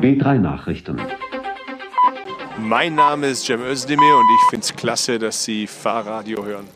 [0.00, 1.00] B3 Nachrichten.
[2.58, 6.66] Mein Name ist Cem Özdemir und ich finde es klasse, dass Sie Fahrradio hören.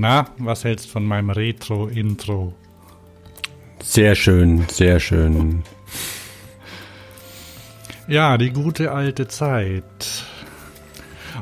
[0.00, 2.54] Na, was hältst du von meinem Retro-Intro?
[3.82, 5.64] Sehr schön, sehr schön.
[8.06, 10.24] Ja, die gute alte Zeit.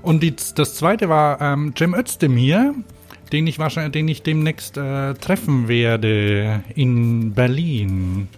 [0.01, 2.75] Und die, das zweite war ähm, Cem Özdemir,
[3.31, 8.29] den ich wahrscheinlich, den ich demnächst äh, treffen werde in Berlin.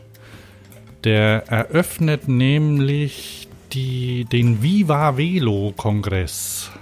[1.05, 6.73] Der eröffnet nämlich die, den Viva Velo Kongress.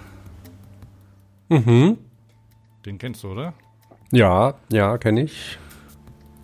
[1.50, 1.98] Mhm.
[2.86, 3.52] Den kennst du, oder?
[4.12, 5.58] Ja, ja, kenne ich.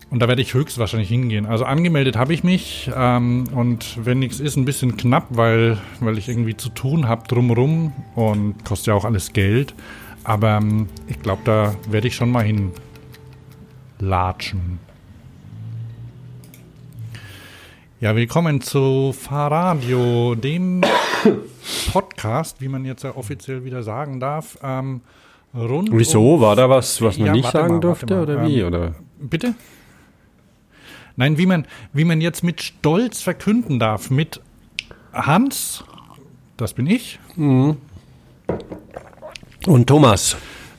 [0.09, 1.45] Und da werde ich höchstwahrscheinlich hingehen.
[1.45, 6.17] Also angemeldet habe ich mich ähm, und wenn nichts ist, ein bisschen knapp, weil, weil
[6.17, 9.73] ich irgendwie zu tun habe drumrum und kostet ja auch alles Geld.
[10.25, 12.73] Aber ähm, ich glaube, da werde ich schon mal hin
[13.99, 14.79] latschen.
[18.01, 20.81] Ja, willkommen zu Fahrradio, dem
[21.93, 24.57] Podcast, wie man jetzt ja offiziell wieder sagen darf.
[24.61, 24.99] Ähm,
[25.53, 26.39] rund Wieso?
[26.41, 28.59] War da was, was man Ja, nicht sagen mal, durfte oder wie?
[28.59, 28.95] Ähm, Oder?
[29.19, 29.55] Bitte?
[31.15, 34.41] Nein, wie man, wie man jetzt mit Stolz verkünden darf, mit
[35.13, 35.83] Hans,
[36.57, 37.19] das bin ich.
[37.35, 37.77] Und
[39.87, 40.37] Thomas.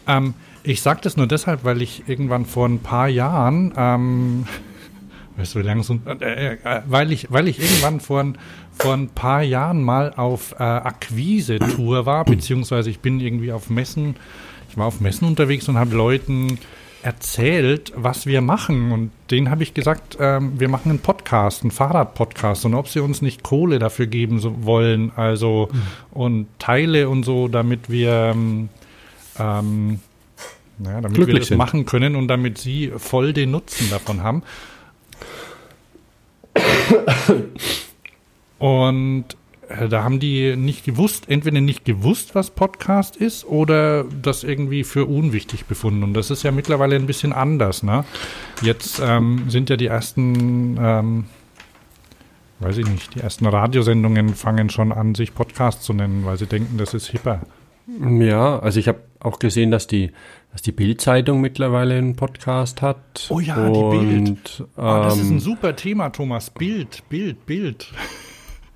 [0.08, 4.46] Ähm, ich sage das nur deshalb, weil ich irgendwann vor ein paar Jahren, ähm,
[5.36, 8.38] weißt du, wie lange so, äh, äh, weil ich, weil ich irgendwann vor ein,
[8.72, 14.16] vor ein paar Jahren mal auf äh, Akquise-Tour war, beziehungsweise ich bin irgendwie auf Messen,
[14.74, 16.58] ich war auf Messen unterwegs und habe Leuten
[17.04, 18.90] erzählt, was wir machen.
[18.90, 22.64] Und denen habe ich gesagt, ähm, wir machen einen Podcast, einen Fahrradpodcast.
[22.64, 25.68] Und ob sie uns nicht Kohle dafür geben so wollen, also
[26.10, 28.68] und Teile und so, damit wir ähm,
[29.38, 30.00] ähm,
[30.80, 31.58] ja, damit wir Glücklich das sind.
[31.58, 34.42] machen können und damit sie voll den Nutzen davon haben.
[38.58, 39.24] Und
[39.88, 45.06] da haben die nicht gewusst, entweder nicht gewusst, was Podcast ist, oder das irgendwie für
[45.06, 46.02] unwichtig befunden.
[46.02, 47.82] Und das ist ja mittlerweile ein bisschen anders.
[47.82, 48.04] Ne?
[48.62, 51.24] Jetzt ähm, sind ja die ersten, ähm,
[52.60, 56.46] weiß ich nicht, die ersten Radiosendungen fangen schon an, sich Podcast zu nennen, weil sie
[56.46, 57.40] denken, das ist hipper.
[58.18, 60.10] Ja, also ich habe auch gesehen, dass die,
[60.52, 63.26] dass die Bild-Zeitung mittlerweile einen Podcast hat.
[63.28, 64.28] Oh ja, die Bild.
[64.28, 66.48] Und, Ah, das ist ein ähm, super Thema, Thomas.
[66.48, 67.92] Bild, Bild, Bild.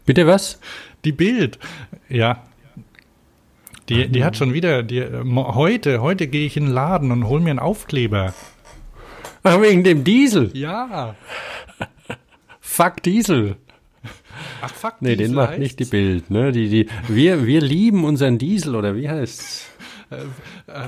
[0.08, 0.58] Bitte was?
[1.04, 1.58] Die Bild,
[2.08, 2.42] ja.
[3.90, 7.40] Die, die hat schon wieder, die, heute, heute gehe ich in den Laden und hol
[7.40, 8.32] mir einen Aufkleber.
[9.42, 10.50] Ach, wegen dem Diesel.
[10.54, 11.14] Ja.
[12.60, 13.56] Fuck Diesel.
[14.62, 15.62] Ach fuck, Nee, den Diesel macht heißt's.
[15.62, 16.30] nicht die Bild.
[16.30, 16.52] Ne?
[16.52, 19.67] Die, die, wir, wir lieben unseren Diesel, oder wie heißt's?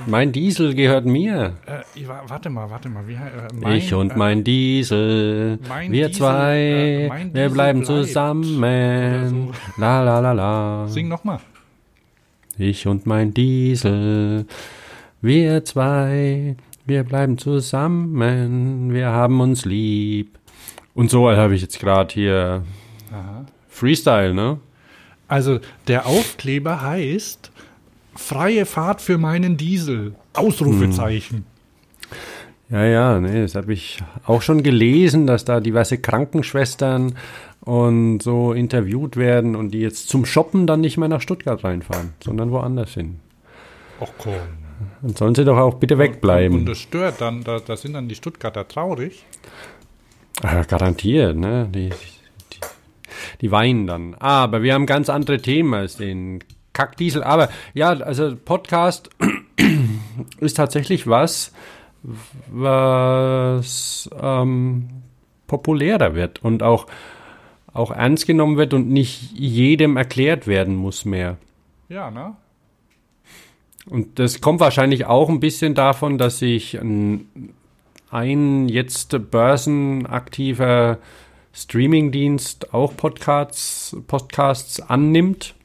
[0.07, 1.53] Mein Diesel gehört mir.
[1.65, 3.07] Äh, warte mal, warte mal.
[3.07, 7.43] Wie, äh, mein, ich und äh, mein Diesel, mein wir Diesel, zwei, äh, mein wir
[7.43, 8.07] Diesel bleiben bleibt.
[8.07, 8.57] zusammen.
[8.57, 10.87] Oder La la la la.
[10.87, 11.39] Sing noch mal.
[12.57, 14.45] Ich und mein Diesel,
[15.21, 16.55] wir zwei,
[16.85, 20.37] wir bleiben zusammen, wir haben uns lieb.
[20.93, 22.63] Und so habe ich jetzt gerade hier
[23.69, 24.59] Freestyle, ne?
[25.27, 27.51] Also, der Aufkleber heißt
[28.15, 30.15] Freie Fahrt für meinen Diesel.
[30.33, 31.45] Ausrufezeichen.
[32.69, 37.15] Ja, ja, nee, das habe ich auch schon gelesen, dass da diverse Krankenschwestern
[37.61, 42.13] und so interviewt werden und die jetzt zum Shoppen dann nicht mehr nach Stuttgart reinfahren,
[42.23, 43.19] sondern woanders hin.
[43.99, 44.33] Ach komm.
[45.01, 46.65] Und sollen sie doch auch bitte Und wegbleiben.
[46.65, 49.25] das stört dann, da, da sind dann die Stuttgarter traurig.
[50.41, 51.69] Ah, garantiert, ne?
[51.71, 52.59] Die, die,
[53.41, 54.15] die weinen dann.
[54.15, 56.39] Aber wir haben ganz andere Themen als den
[56.73, 57.23] Kackdiesel.
[57.23, 59.09] Aber ja, also Podcast
[60.39, 61.53] ist tatsächlich was,
[62.47, 64.89] was ähm,
[65.47, 66.87] populärer wird und auch,
[67.73, 71.37] auch ernst genommen wird und nicht jedem erklärt werden muss mehr.
[71.89, 72.35] Ja, ne?
[73.85, 77.53] Und das kommt wahrscheinlich auch ein bisschen davon, dass sich ein,
[78.09, 80.99] ein jetzt börsenaktiver
[81.53, 85.55] Streamingdienst auch Podcasts, Podcasts annimmt.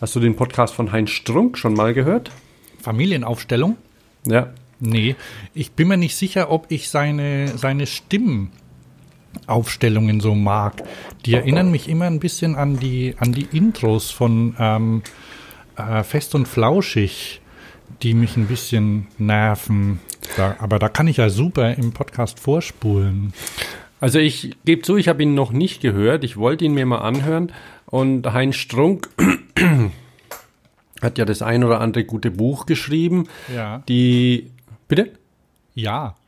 [0.00, 2.30] Hast du den Podcast von Heinz Strunk schon mal gehört?
[2.80, 3.76] Familienaufstellung?
[4.26, 4.54] Ja.
[4.78, 5.14] Nee,
[5.52, 8.50] ich bin mir nicht sicher, ob ich seine, seine Stimmen
[9.46, 10.82] Aufstellungen so mag.
[11.26, 15.02] Die erinnern mich immer ein bisschen an die, an die Intros von ähm,
[15.76, 17.42] äh, Fest und Flauschig,
[18.02, 20.00] die mich ein bisschen nerven.
[20.38, 23.34] Da, aber da kann ich ja super im Podcast vorspulen.
[24.00, 26.24] Also ich gebe zu, ich habe ihn noch nicht gehört.
[26.24, 27.52] Ich wollte ihn mir mal anhören.
[27.84, 29.10] Und Heinz Strunk
[31.02, 33.28] hat ja das ein oder andere gute Buch geschrieben.
[33.54, 33.82] Ja.
[33.88, 34.50] Die.
[34.88, 35.12] Bitte?
[35.74, 36.16] Ja.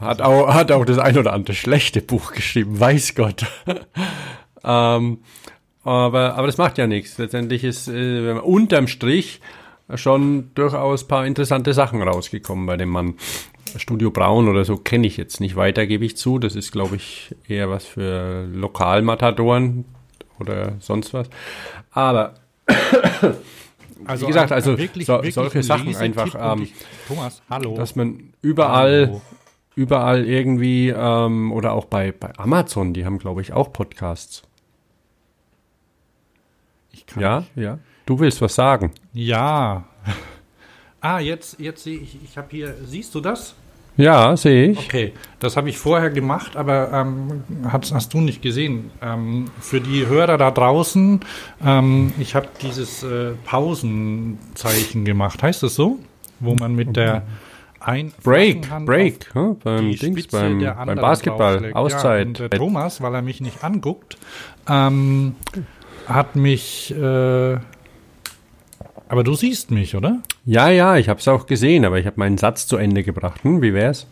[0.00, 3.46] Hat auch, hat auch das ein oder andere schlechte Buch geschrieben, weiß Gott.
[4.64, 5.18] ähm,
[5.82, 7.16] aber, aber das macht ja nichts.
[7.16, 9.40] Letztendlich ist äh, unterm Strich
[9.94, 13.14] schon durchaus paar interessante Sachen rausgekommen bei dem Mann.
[13.76, 16.38] Studio Braun oder so kenne ich jetzt nicht weiter, gebe ich zu.
[16.38, 19.86] Das ist, glaube ich, eher was für Lokalmatadoren
[20.42, 21.28] oder sonst was.
[21.92, 22.34] Aber
[24.04, 26.74] Also wie gesagt, also wirklich- so, wirklich solche Sachen einfach, ähm, ich,
[27.06, 27.76] Thomas, hallo.
[27.76, 29.22] dass man überall, Hallo.
[29.76, 34.42] überall irgendwie ähm, oder auch bei, bei Amazon, die haben, glaube ich, auch Podcasts.
[36.90, 37.78] Ich kann Ja, ja.
[38.06, 38.92] Du willst was sagen?
[39.12, 39.84] Ja.
[41.04, 43.56] Ah, jetzt, jetzt sehe ich, ich habe hier, siehst du das?
[43.96, 44.78] Ja, sehe ich.
[44.78, 48.90] Okay, das habe ich vorher gemacht, aber ähm, hast, hast du nicht gesehen.
[49.02, 51.20] Ähm, für die Hörer da draußen,
[51.64, 55.42] ähm, ich habe dieses äh, Pausenzeichen gemacht.
[55.42, 55.98] Heißt das so?
[56.40, 57.22] Wo man mit der
[57.80, 61.74] ein Break, Hand Break, auf hm, beim Dings, beim, beim Basketball, draufschlägt.
[61.74, 62.26] Ja, Auszeit.
[62.26, 64.16] und der Thomas, weil er mich nicht anguckt,
[64.68, 65.34] ähm,
[66.06, 66.94] hat mich.
[66.94, 67.58] Äh,
[69.12, 70.22] aber du siehst mich, oder?
[70.46, 73.44] ja, ja, ich habe es auch gesehen, aber ich habe meinen Satz zu Ende gebracht.
[73.44, 74.06] Hm, wie wär's?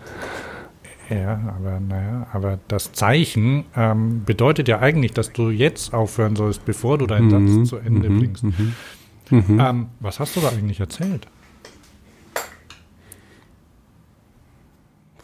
[1.08, 6.66] Ja, aber naja, aber das Zeichen ähm, bedeutet ja eigentlich, dass du jetzt aufhören sollst,
[6.66, 8.44] bevor du deinen Mhm, Satz zu Ende bringst.
[9.30, 11.26] Ähm, was hast du da eigentlich erzählt?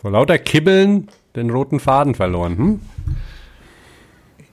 [0.00, 2.56] Vor lauter Kibbeln den roten Faden verloren.
[2.56, 2.80] Hm?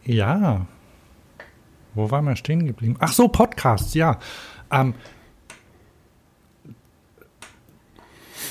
[0.04, 0.66] Ja.
[1.96, 2.98] Wo waren wir stehen geblieben?
[3.00, 4.20] Ach so, Podcasts, ja.
[4.74, 4.94] Ähm,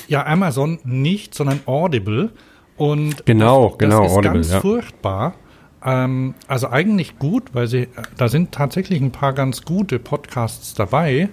[0.07, 2.31] ja, Amazon nicht, sondern Audible.
[2.77, 4.61] Und Genau, das, genau, das ist Audible, ganz ja.
[4.61, 5.33] furchtbar.
[5.85, 7.87] Ähm, also eigentlich gut, weil sie,
[8.17, 11.29] da sind tatsächlich ein paar ganz gute Podcasts dabei.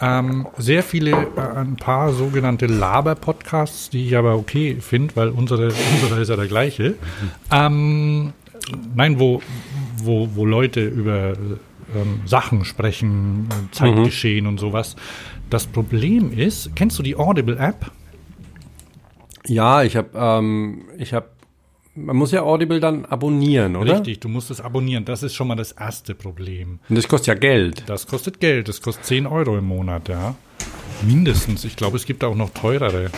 [0.00, 5.66] Ähm, sehr viele, äh, ein paar sogenannte Laber-Podcasts, die ich aber okay finde, weil unsere,
[6.02, 6.94] unsere ist ja der gleiche.
[7.52, 8.32] Ähm,
[8.94, 9.40] nein, wo,
[9.96, 11.34] wo, wo Leute über
[11.94, 14.96] ähm, Sachen sprechen, äh, Zeitgeschehen und sowas.
[15.50, 17.90] Das Problem ist, kennst du die Audible-App?
[19.46, 21.28] Ja, ich habe, ähm, ich habe,
[21.94, 23.96] man muss ja Audible dann abonnieren, oder?
[23.96, 25.04] Richtig, du musst es abonnieren.
[25.04, 26.80] Das ist schon mal das erste Problem.
[26.88, 27.84] Und das kostet ja Geld.
[27.86, 28.68] Das kostet Geld.
[28.68, 30.34] Das kostet 10 Euro im Monat, ja.
[31.02, 31.64] Mindestens.
[31.64, 33.10] Ich glaube, es gibt auch noch teurere.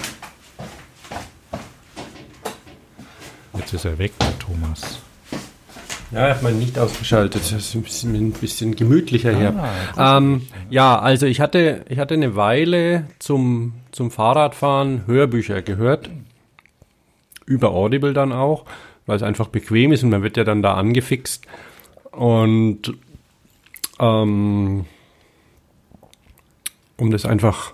[3.56, 5.00] Jetzt ist er weg, der Thomas.
[6.12, 7.43] Ja, ich habe mein Licht ausgeschaltet.
[7.43, 9.55] Das ist ein bisschen, ein bisschen gemütlicher hier.
[9.97, 16.11] Ah, Ähm, ja, also ich hatte, ich hatte eine Weile zum, zum Fahrradfahren Hörbücher gehört.
[17.44, 18.64] Über Audible dann auch,
[19.06, 21.44] weil es einfach bequem ist und man wird ja dann da angefixt.
[22.12, 22.94] Und
[23.99, 24.85] ähm,
[26.97, 27.73] um das einfach,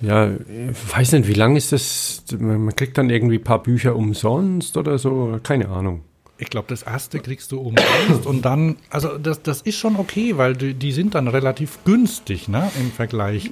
[0.00, 2.24] ja, ich weiß nicht, wie lang ist das?
[2.38, 6.02] Man kriegt dann irgendwie ein paar Bücher umsonst oder so, keine Ahnung.
[6.38, 10.36] Ich glaube, das erste kriegst du umsonst und dann, also das, das ist schon okay,
[10.36, 13.50] weil die, die sind dann relativ günstig, ne, im Vergleich.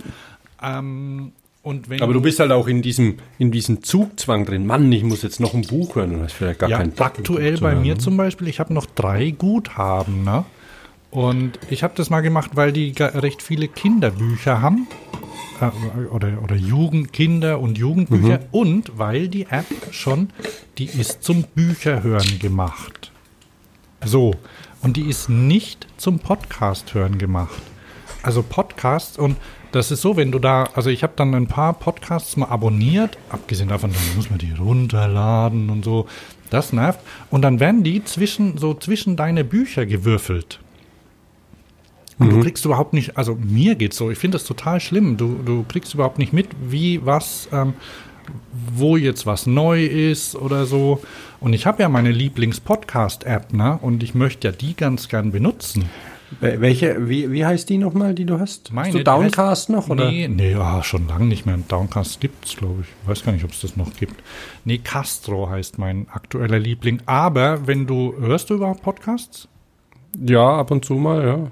[0.62, 1.32] Ähm,
[1.62, 4.66] Aber du bist halt auch in diesem, in diesem Zugzwang drin.
[4.66, 7.06] Mann, ich muss jetzt noch ein Buch hören und hast vielleicht gar ja, keinen Bock,
[7.06, 7.82] aktuell bei hören.
[7.82, 10.44] mir zum Beispiel, ich habe noch drei Guthaben, ne?
[11.11, 14.88] Und ich habe das mal gemacht, weil die recht viele Kinderbücher haben.
[15.61, 18.38] Äh, oder, oder Jugend, Kinder- und Jugendbücher.
[18.38, 18.44] Mhm.
[18.50, 20.30] Und weil die App schon,
[20.78, 23.12] die ist zum Bücherhören gemacht.
[24.04, 24.34] So.
[24.82, 27.62] Und die ist nicht zum Podcast hören gemacht.
[28.23, 29.37] Also Podcasts und
[29.73, 33.18] das ist so, wenn du da, also ich habe dann ein paar Podcasts mal abonniert,
[33.28, 36.06] abgesehen davon, dann muss man die runterladen und so,
[36.49, 37.00] das nervt.
[37.30, 40.61] Und dann werden die zwischen, so zwischen deine Bücher gewürfelt.
[42.18, 45.16] Und du kriegst überhaupt nicht, also mir geht's so, ich finde das total schlimm.
[45.16, 47.75] Du, du kriegst überhaupt nicht mit, wie was, ähm,
[48.75, 51.02] wo jetzt was neu ist oder so.
[51.40, 53.78] Und ich habe ja meine Lieblings-Podcast-App, ne?
[53.83, 55.87] Und ich möchte ja die ganz gern benutzen.
[56.40, 58.73] Wel- Welche, wie, wie heißt die nochmal, die du hast?
[58.73, 59.88] Meine, hast du Downcast heißt- noch?
[59.88, 60.11] Oder?
[60.11, 61.59] Nee, nee ja, schon lange nicht mehr.
[61.68, 63.09] Downcast gibt's, glaube ich.
[63.09, 64.14] Weiß gar nicht, ob es das noch gibt.
[64.64, 67.02] Nee, Castro heißt mein aktueller Liebling.
[67.06, 69.49] Aber wenn du, hörst du überhaupt Podcasts?
[70.25, 71.50] Ja, ab und zu mal, ja.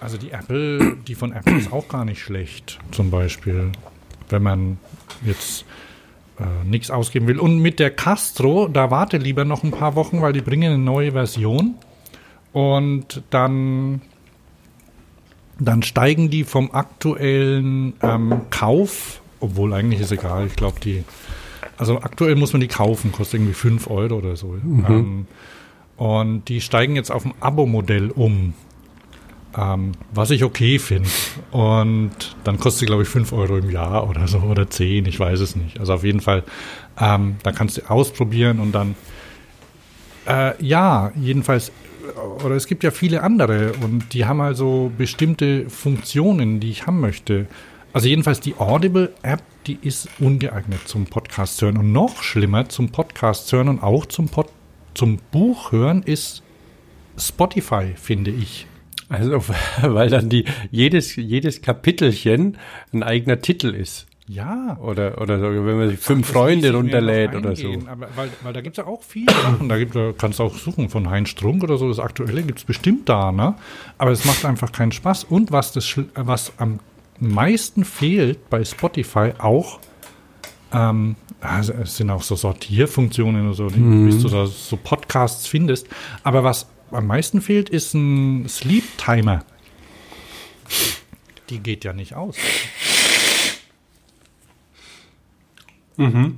[0.00, 3.70] Also die Apple, die von Apple ist auch gar nicht schlecht, zum Beispiel.
[4.28, 4.78] Wenn man
[5.24, 5.64] jetzt
[6.40, 7.38] äh, nichts ausgeben will.
[7.38, 10.82] Und mit der Castro, da warte lieber noch ein paar Wochen, weil die bringen eine
[10.82, 11.74] neue Version.
[12.52, 14.00] Und dann,
[15.58, 21.04] dann steigen die vom aktuellen ähm, Kauf, obwohl eigentlich ist egal, ich glaube, die,
[21.76, 24.58] also aktuell muss man die kaufen, kostet irgendwie 5 Euro oder so.
[24.62, 24.86] Mhm.
[24.88, 25.26] Ähm,
[25.96, 28.54] und die steigen jetzt auf ein Abo-Modell um.
[29.56, 31.08] Ähm, was ich okay finde.
[31.50, 35.18] Und dann kostet sie, glaube ich, 5 Euro im Jahr oder so oder 10, ich
[35.18, 35.80] weiß es nicht.
[35.80, 36.44] Also auf jeden Fall,
[37.00, 38.94] ähm, da kannst du ausprobieren und dann,
[40.26, 41.72] äh, ja, jedenfalls,
[42.44, 47.00] oder es gibt ja viele andere und die haben also bestimmte Funktionen, die ich haben
[47.00, 47.46] möchte.
[47.92, 53.50] Also jedenfalls die Audible-App, die ist ungeeignet zum Podcast hören und noch schlimmer zum Podcast
[53.52, 54.46] hören und auch zum, Pod
[54.94, 56.44] zum Buch hören ist
[57.18, 58.66] Spotify, finde ich.
[59.10, 59.44] Also,
[59.82, 62.56] weil dann die, jedes, jedes Kapitelchen
[62.92, 64.06] ein eigener Titel ist.
[64.28, 64.78] Ja.
[64.80, 67.74] Oder, oder so, wenn man sich fünf Ach, Freunde runterlädt oder so.
[67.86, 69.68] Aber, weil, weil da gibt es ja auch viele Sachen.
[69.68, 71.88] Da, gibt, da kannst du auch suchen von Heinz Strunk oder so.
[71.88, 73.56] Das Aktuelle gibt es bestimmt da, ne?
[73.98, 75.24] Aber es macht einfach keinen Spaß.
[75.24, 76.78] Und was, das, was am
[77.18, 79.80] meisten fehlt bei Spotify auch,
[80.72, 84.06] ähm, also es sind auch so Sortierfunktionen oder so, mhm.
[84.06, 85.88] bis du da so Podcasts findest.
[86.22, 89.44] Aber was am meisten fehlt, ist ein Sleep Timer.
[91.48, 92.36] Die geht ja nicht aus.
[95.96, 96.36] Mhm.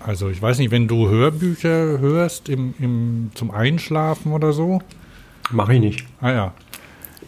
[0.00, 4.82] Also ich weiß nicht, wenn du Hörbücher hörst im, im, zum Einschlafen oder so.
[5.50, 6.04] Mache ich nicht.
[6.20, 6.54] Ah ja.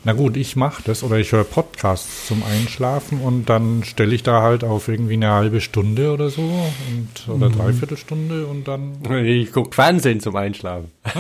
[0.07, 4.23] Na gut, ich mache das oder ich höre Podcasts zum Einschlafen und dann stelle ich
[4.23, 7.55] da halt auf irgendwie eine halbe Stunde oder so und, oder mhm.
[7.55, 8.99] dreiviertel Stunde und dann.
[9.25, 10.91] Ich gucke Fernsehen zum Einschlafen.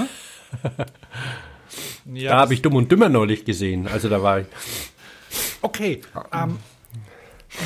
[2.12, 3.88] ja, da habe ich Dumm und Dümmer neulich gesehen.
[3.88, 4.46] Also da war ich.
[5.62, 6.02] Okay.
[6.30, 6.58] Ähm,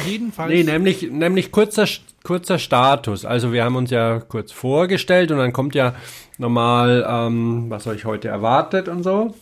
[0.07, 0.53] jedenfalls.
[0.53, 1.89] Nee, nämlich, nämlich kurzer,
[2.23, 3.25] kurzer Status.
[3.25, 5.97] Also wir haben uns ja kurz vorgestellt und dann kommt ja
[6.39, 9.35] normal, ähm, was euch heute erwartet und so.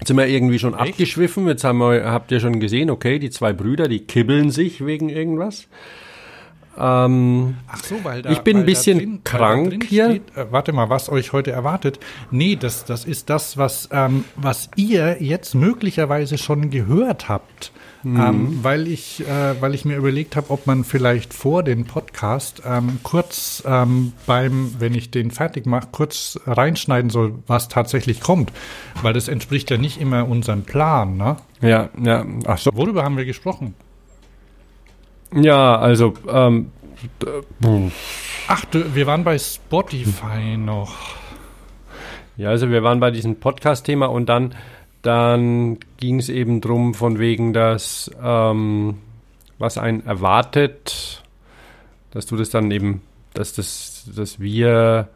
[0.00, 0.94] Jetzt sind wir irgendwie schon Echt?
[0.94, 1.46] abgeschwiffen.
[1.46, 5.10] Jetzt haben wir, habt ihr schon gesehen, okay, die zwei Brüder, die kibbeln sich wegen
[5.10, 5.68] irgendwas.
[6.78, 10.06] Ähm, Ach so, weil da, ich bin ein bisschen drin, krank hier.
[10.06, 12.00] Steht, äh, warte mal, was euch heute erwartet?
[12.30, 17.72] Nee, das, das ist das, was, ähm, was ihr jetzt möglicherweise schon gehört habt.
[18.02, 18.20] Mhm.
[18.20, 22.62] Ähm, weil, ich, äh, weil ich mir überlegt habe, ob man vielleicht vor dem Podcast
[22.64, 28.52] ähm, kurz ähm, beim, wenn ich den fertig mache, kurz reinschneiden soll, was tatsächlich kommt.
[29.02, 31.36] Weil das entspricht ja nicht immer unserem Plan, ne?
[31.60, 32.24] Ja, ja.
[32.46, 32.70] Ach so.
[32.74, 33.74] Worüber haben wir gesprochen?
[35.34, 36.72] Ja, also, ähm,
[38.48, 40.94] Ach, du, wir waren bei Spotify noch.
[42.36, 44.54] Ja, also wir waren bei diesem Podcast-Thema und dann
[45.02, 48.98] dann ging es eben drum von wegen, dass ähm,
[49.58, 51.22] was einen erwartet,
[52.10, 53.02] dass du das dann eben,
[53.34, 55.08] dass das, dass wir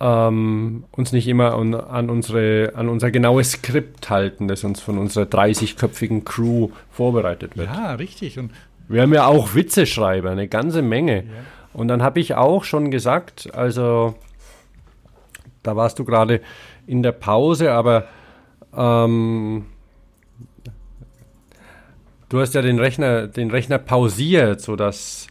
[0.00, 4.98] ähm, uns nicht immer an, an, unsere, an unser genaues Skript halten, das uns von
[4.98, 7.68] unserer 30-köpfigen Crew vorbereitet wird.
[7.68, 8.38] Ja, richtig.
[8.38, 8.52] Und
[8.88, 11.18] wir haben ja auch Witzeschreiber, eine ganze Menge.
[11.18, 11.22] Ja.
[11.72, 14.14] Und dann habe ich auch schon gesagt, also
[15.62, 16.40] da warst du gerade
[16.86, 18.08] in der Pause, aber
[18.76, 19.66] ähm,
[22.28, 25.26] du hast ja den Rechner, den Rechner pausiert, sodass,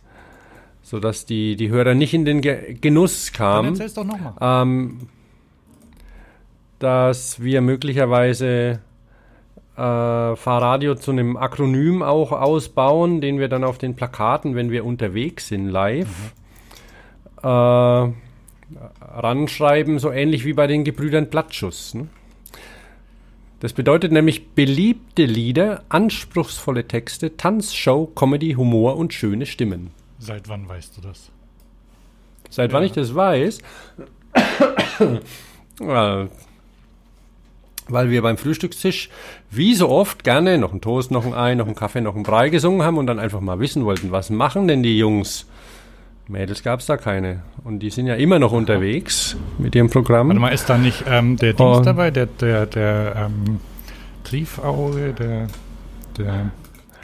[0.81, 3.65] sodass die, die Hörer nicht in den Ge Genuss kamen.
[3.65, 4.33] Dann erzähl's doch nochmal.
[4.41, 5.07] Ähm,
[6.79, 8.79] dass wir möglicherweise
[9.77, 14.85] äh, Fahrradio zu einem Akronym auch ausbauen, den wir dann auf den Plakaten, wenn wir
[14.85, 16.33] unterwegs sind, live,
[17.43, 17.49] mhm.
[17.49, 18.13] äh,
[19.01, 21.93] ranschreiben, so ähnlich wie bei den Gebrüdern Blattschuss.
[21.93, 22.07] Ne?
[23.61, 29.91] Das bedeutet nämlich beliebte Lieder, anspruchsvolle Texte, Tanzshow, Comedy, Humor und schöne Stimmen.
[30.17, 31.29] Seit wann weißt du das?
[32.49, 32.77] Seit ja.
[32.77, 33.59] wann ich das weiß?
[35.77, 36.29] weil
[38.09, 39.09] wir beim Frühstückstisch
[39.51, 42.23] wie so oft gerne noch einen Toast, noch ein Ei, noch einen Kaffee, noch einen
[42.23, 45.45] Brei gesungen haben und dann einfach mal wissen wollten, was machen denn die Jungs?
[46.31, 47.41] Mädels gab es da keine.
[47.63, 50.29] Und die sind ja immer noch unterwegs mit ihrem Programm.
[50.29, 51.81] Warte mal, ist da nicht ähm, der Dings oh.
[51.81, 53.59] dabei, der, der, der ähm,
[54.23, 55.47] Triefauge, der,
[56.17, 56.51] der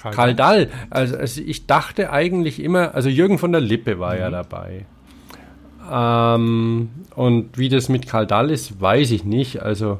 [0.01, 0.69] Karl, Karl Dall.
[0.89, 4.19] Also, also, ich dachte eigentlich immer, also Jürgen von der Lippe war mhm.
[4.19, 4.86] ja dabei.
[5.91, 9.62] Ähm, und wie das mit Karl Dall ist, weiß ich nicht.
[9.62, 10.00] Also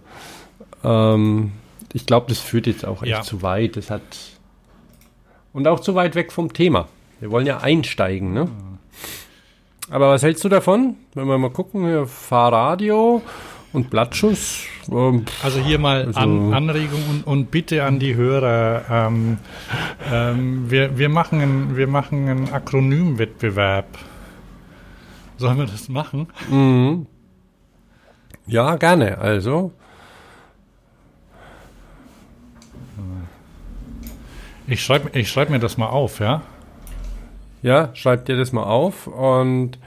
[0.84, 1.52] ähm,
[1.94, 3.76] ich glaube, das führt jetzt auch echt zu weit.
[3.76, 4.02] Das hat
[5.54, 6.88] und auch zu weit weg vom Thema.
[7.20, 8.46] Wir wollen ja einsteigen, ne?
[8.46, 8.67] Mhm.
[9.90, 10.96] Aber was hältst du davon?
[11.14, 13.22] Wenn wir mal gucken, hier Fahrradio
[13.74, 14.64] Und Blattschuss?
[14.92, 18.84] Ähm, Also hier mal Also- an, Anregung und, und Bitte an die Hörer.
[18.90, 19.38] Ähm,
[20.12, 23.88] ähm, wir, wir, machen einen, wir machen einen Akronymwettbewerb.
[25.38, 26.28] Sollen wir das machen?
[26.50, 27.06] mhm.
[28.48, 29.18] Ja, gerne.
[29.18, 29.72] Also,
[34.68, 36.42] Ich schreibe ich schreib mir das mal auf, ja?
[37.62, 39.78] Ja, schreibt dir das mal auf und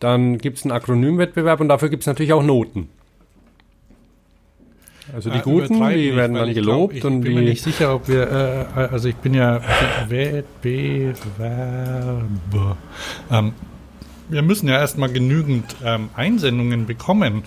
[0.00, 2.88] dann gibt es einen Akronymwettbewerb und dafür gibt es natürlich auch Noten.
[5.12, 7.42] Also die Äh, Guten, die nicht, werden dann ich gelobt glaub, ich und bin mir
[7.42, 7.48] die.
[7.50, 9.60] nicht sicher, ob wir, äh, also ich bin ja
[10.08, 11.16] Wettbewerb.
[13.30, 13.52] Ähm,
[14.28, 17.42] wir müssen ja erstmal genügend ähm, Einsendungen bekommen.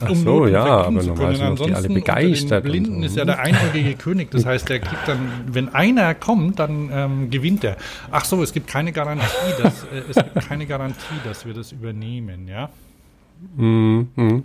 [0.00, 3.06] Ach so, Noten ja, aber normal sind die alle begeistert Den und Blinden so.
[3.06, 4.30] ist ja der einäugige König.
[4.30, 7.76] Das heißt, der kriegt dann, wenn einer kommt, dann ähm, gewinnt er.
[8.10, 9.26] Ach so, es gibt keine Garantie,
[9.62, 12.70] dass äh, es gibt keine Garantie, dass wir das übernehmen, ja.
[13.56, 14.44] Mhm, mhm.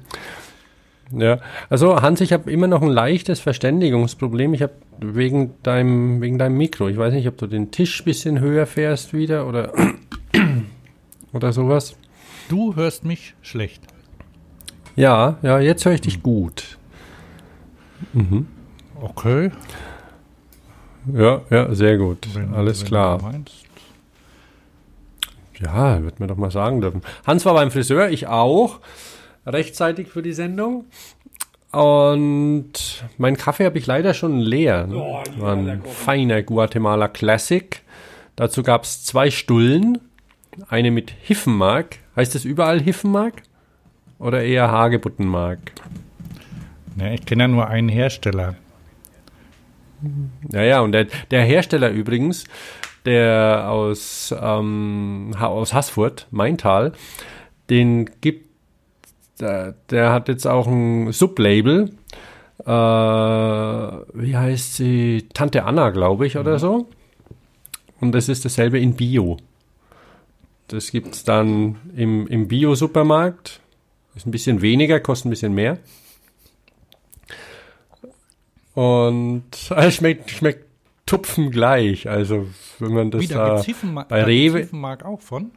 [1.12, 1.40] Ja,
[1.70, 4.54] also Hans, ich habe immer noch ein leichtes Verständigungsproblem.
[4.54, 6.88] Ich habe wegen deinem, wegen deinem Mikro.
[6.88, 9.72] Ich weiß nicht, ob du den Tisch ein bisschen höher fährst wieder oder,
[11.34, 11.96] oder sowas.
[12.50, 13.84] Du hörst mich schlecht.
[14.96, 16.78] Ja, ja, jetzt höre ich dich gut.
[19.02, 19.52] Okay.
[21.14, 22.28] Ja, ja, sehr gut.
[22.34, 23.20] Wenn- Alles wenn klar.
[25.62, 27.02] Ja, wird mir doch mal sagen dürfen.
[27.26, 28.80] Hans war beim Friseur, ich auch.
[29.46, 30.86] Rechtzeitig für die Sendung.
[31.72, 34.88] Und mein Kaffee habe ich leider schon leer.
[34.88, 34.96] Ne?
[35.38, 37.82] War ein feiner Guatemala Classic.
[38.36, 40.00] Dazu gab es zwei Stullen.
[40.70, 41.98] Eine mit Hiffenmark.
[42.16, 43.44] Heißt es überall Hiffenmark?
[44.20, 45.74] Oder eher Hagebuttenmark?
[46.96, 48.56] Ne, ich kenne ja nur einen Hersteller.
[50.52, 52.46] Ja, ja, und der, der Hersteller übrigens,
[53.06, 56.94] der aus, ähm, aus Haßfurt, Maintal,
[57.70, 58.50] den gibt,
[59.40, 61.92] der, der hat jetzt auch ein Sublabel,
[62.66, 66.88] äh, wie heißt sie, Tante Anna, glaube ich, oder so.
[68.00, 69.38] Und das ist dasselbe in Bio.
[70.68, 73.62] Das gibt es dann im, im Bio-Supermarkt.
[74.16, 75.78] Ist ein bisschen weniger, kostet ein bisschen mehr.
[78.74, 79.44] Und
[79.76, 80.66] es schmeckt, schmeckt
[81.06, 82.10] tupfen gleich.
[82.10, 82.48] Also,
[82.80, 83.64] wenn man das Wie, da da.
[83.64, 85.52] Hiffenmark, bei da Rewe- Hiffenmark auch von?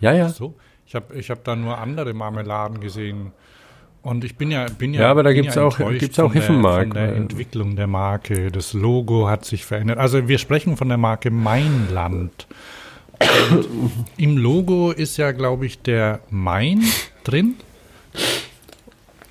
[0.00, 0.28] Ja, ja.
[0.28, 0.54] So.
[0.86, 3.32] Ich habe ich hab da nur andere Marmeladen gesehen.
[4.02, 6.24] Und ich bin ja, bin ja, Ja, aber da bin gibt's ja auch- gibt's auch
[6.26, 8.52] von der- Hiffenmark, Von der weil- Entwicklung der Marke.
[8.52, 9.98] Das Logo hat sich verändert.
[9.98, 12.46] Also wir sprechen von der Marke Mainland.
[14.16, 16.82] Im Logo ist ja, glaube ich, der Main
[17.24, 17.54] drin.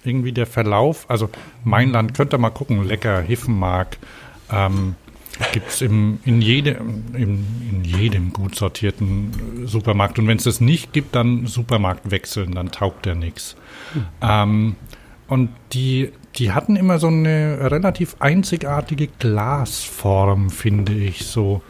[0.03, 1.09] Irgendwie der Verlauf.
[1.09, 1.29] Also
[1.63, 2.87] Mainland, könnt ihr mal gucken.
[2.87, 3.97] Lecker, Hiffenmark.
[4.51, 4.95] Ähm,
[5.51, 10.17] Gibt es in, jedem, in, in jedem gut sortierten äh, Supermarkt.
[10.17, 13.57] Und wenn es das nicht gibt, dann Supermarkt wechseln, dann taugt der nichts.
[14.21, 14.75] Ähm,
[15.27, 21.61] und die, die hatten immer so eine relativ einzigartige Glasform, finde ich so.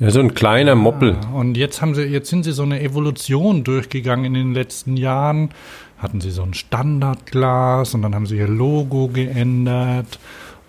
[0.00, 1.18] Ja, so ein kleiner Moppel.
[1.22, 4.96] Ja, und jetzt haben sie, jetzt sind sie so eine Evolution durchgegangen in den letzten
[4.96, 5.50] Jahren.
[5.98, 10.18] Hatten sie so ein Standardglas und dann haben sie ihr Logo geändert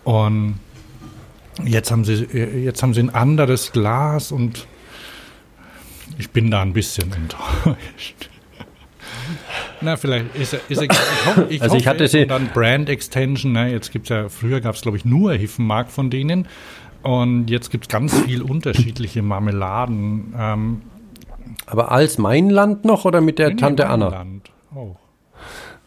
[0.03, 0.59] und
[1.63, 4.67] jetzt haben sie, jetzt haben sie ein anderes Glas und
[6.17, 8.29] ich bin da ein bisschen enttäuscht.
[9.81, 12.27] Na, vielleicht ist er, ist er ich hoffe, ich Also ich hoffe, hatte sie- und
[12.27, 16.09] dann Brand Extension, ne, jetzt gibt's ja, früher gab es glaube ich nur Hiffenmark von
[16.09, 16.47] denen
[17.03, 20.33] und jetzt gibt es ganz viel unterschiedliche Marmeladen.
[20.37, 20.81] Ähm,
[21.65, 24.09] Aber als Mainland noch oder mit der Tante Anna?
[24.09, 24.97] Mainland Auch.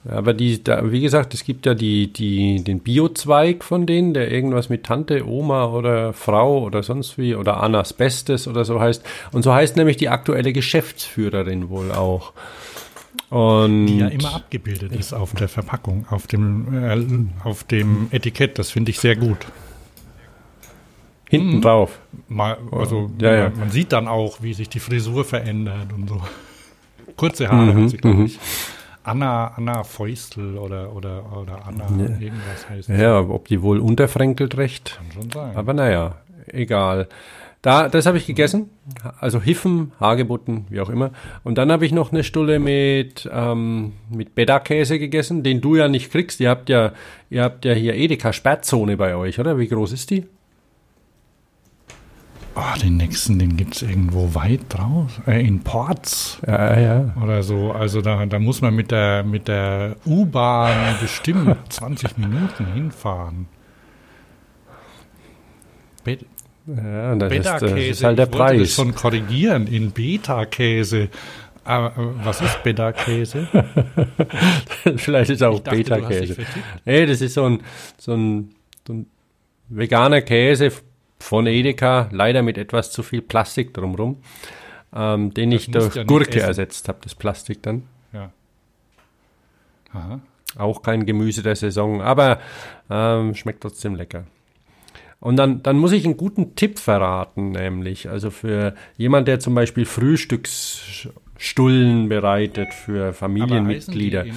[0.07, 4.31] Aber die, da, wie gesagt, es gibt ja die, die, den Biozweig von denen, der
[4.31, 9.03] irgendwas mit Tante, Oma oder Frau oder sonst wie oder Annas Bestes oder so heißt.
[9.33, 12.35] Und so heißt nämlich die aktuelle Geschäftsführerin wohl auch.
[13.31, 18.59] Und Die ja immer abgebildet ist auf der Verpackung, auf dem, äh, auf dem Etikett.
[18.59, 19.38] Das finde ich sehr gut.
[21.29, 21.99] Hinten drauf.
[22.29, 23.51] Mal, also Ja, ja.
[23.51, 26.21] Man, sieht dann auch, wie sich die Frisur verändert und so.
[27.17, 28.39] Kurze Haare Mhm, hat sie, glaube ich.
[29.05, 31.87] Anna, Anna Feustel oder, oder, oder Anna
[32.19, 32.89] irgendwas heißt.
[32.89, 34.97] Ja, ob die wohl unterfränkelt recht.
[34.97, 35.57] Kann schon sein.
[35.57, 37.09] Aber naja, egal.
[37.61, 38.69] Da, das habe ich gegessen.
[39.21, 41.13] Also Hiffen, Hagebutten, wie auch immer.
[41.45, 45.89] Und dann habe ich noch eine Stulle mit, ähm, mit Beda-Käse gegessen, den du ja
[45.89, 46.41] nicht kriegst.
[46.41, 46.93] Ihr habt ja,
[47.31, 49.59] ihr habt ja hier Edeka Sperrzone bei euch, oder?
[49.59, 50.27] Wie groß ist die?
[52.57, 55.21] Oh, den nächsten, den gibt es irgendwo weit draus.
[55.27, 57.14] Äh, in Ports Ja, ja.
[57.21, 57.73] oder so.
[57.73, 63.47] Also da, da muss man mit der, mit der U-Bahn bestimmt 20 Minuten hinfahren.
[66.05, 66.19] Be
[66.67, 67.90] Ja, das ist, das Beta-Käse.
[67.90, 68.75] ist halt der ich wollte das Preis.
[68.75, 71.09] schon korrigieren in Beta-Käse.
[71.64, 73.49] Aber äh, was ist Beta-Käse?
[74.97, 76.37] Vielleicht ist auch Beta-Käse.
[76.85, 77.62] Nee, das ist so ein,
[77.99, 78.51] so ein,
[78.87, 79.07] so ein
[79.69, 80.71] veganer Käse
[81.18, 84.18] von Edeka, leider mit etwas zu viel Plastik drumrum,
[84.94, 87.85] ähm, den ich musst durch ja Gurke ersetzt habe, das Plastik dann.
[88.12, 88.31] Ja.
[89.92, 90.20] Aha.
[90.57, 92.38] Auch kein Gemüse der Saison, aber
[92.90, 94.24] ähm, schmeckt trotzdem lecker.
[95.24, 99.55] Und dann, dann muss ich einen guten Tipp verraten, nämlich, also für jemand, der zum
[99.55, 104.24] Beispiel Frühstücksstullen bereitet für Familienmitglieder.
[104.24, 104.37] Die in,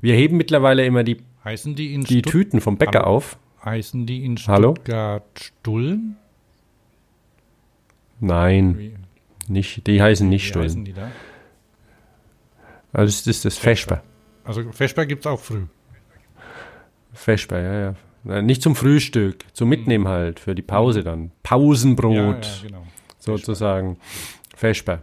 [0.00, 3.38] Wir heben mittlerweile immer die, in, die in Tüten vom Bäcker auf.
[3.64, 4.72] Heißen die in Hallo?
[4.74, 6.16] Stuttgart Stullen?
[8.20, 8.94] Nein, Wie,
[9.48, 10.64] nicht, die heißen nicht wie Stullen.
[10.66, 11.10] heißen die da?
[12.92, 14.02] Also das ist das Vesper.
[14.44, 15.62] Also Feschberg gibt es auch früh.
[17.12, 17.94] Vesper, ja,
[18.24, 18.42] ja.
[18.42, 21.30] Nicht zum Frühstück, zum Mitnehmen halt, für die Pause dann.
[21.42, 22.14] Pausenbrot.
[22.14, 22.86] Ja, ja, genau.
[23.18, 23.98] sozusagen
[24.54, 25.00] Vesper.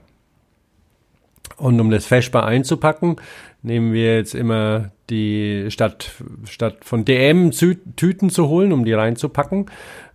[1.57, 3.15] Und um das Vesper einzupacken,
[3.63, 6.11] nehmen wir jetzt immer die, statt,
[6.45, 9.67] statt von DM Tüten zu holen, um die reinzupacken,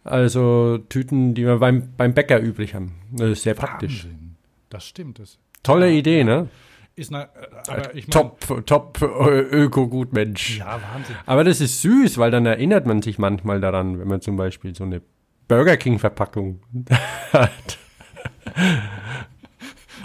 [0.05, 2.95] also Tüten, die wir beim, beim Bäcker übrig haben.
[3.13, 4.05] Das ist sehr praktisch.
[4.05, 4.37] Wahnsinn.
[4.71, 5.19] Das stimmt.
[5.19, 6.49] Das Tolle Ja, Idee, ne?
[6.95, 7.29] ist eine,
[7.69, 10.59] aber ich mein, Top, top äh, Öko-Gutmensch.
[10.59, 11.17] Ja, Wahnsinn.
[11.25, 14.75] Aber das ist süß, weil dann erinnert man sich manchmal daran, wenn man zum Beispiel
[14.75, 15.01] so eine
[15.49, 16.61] Burger King-Verpackung
[17.33, 17.79] hat.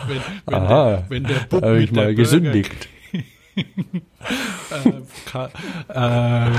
[0.08, 2.90] Wenn, wenn, Aha, der, wenn der Bub ich mal Burger gesündigt.
[4.72, 4.90] äh,
[5.94, 6.52] äh,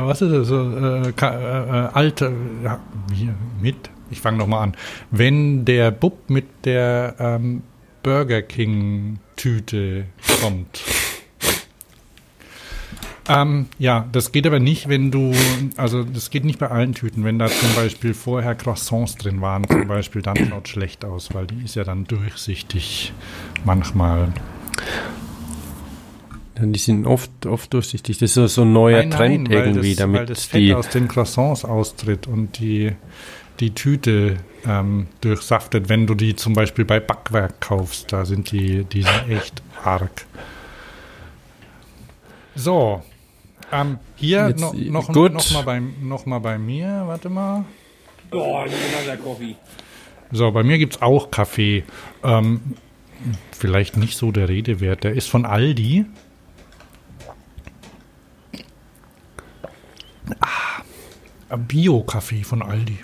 [0.00, 4.76] was ist das äh, äh, alte, ja, wie, mit, ich fange nochmal an.
[5.10, 7.62] Wenn der Bub mit der ähm,
[8.02, 10.06] Burger King Tüte
[10.40, 10.82] kommt.
[13.28, 15.34] Ähm, ja, das geht aber nicht, wenn du,
[15.76, 17.24] also das geht nicht bei allen Tüten.
[17.24, 21.46] Wenn da zum Beispiel vorher Croissants drin waren, zum Beispiel, dann schaut schlecht aus, weil
[21.46, 23.12] die ist ja dann durchsichtig
[23.64, 24.32] manchmal.
[26.60, 28.18] Die sind oft, oft durchsichtig.
[28.18, 30.60] Das ist so- ein neuer Nein, nein, Trend weil irgendwie, das, weil damit das Fett
[30.60, 30.74] die.
[30.74, 32.92] aus den Croissants austritt und die,
[33.60, 35.88] die Tüte ähm, durchsaftet.
[35.88, 40.26] Wenn du die zum Beispiel bei Backwerk kaufst, da sind die, die sind echt arg.
[42.54, 43.02] So,
[43.72, 45.32] ähm, hier Jetzt, no, noch, gut.
[45.34, 47.64] noch, mal bei, noch mal bei mir, warte mal.
[48.32, 49.54] Oh, another coffee.
[50.32, 51.84] So, bei mir gibt es auch Kaffee.
[52.24, 52.60] Ähm,
[53.52, 55.04] vielleicht nicht so der Rede wert.
[55.04, 56.04] Der ist von Aldi.
[60.40, 62.98] Ah, Bio-Kaffee von Aldi.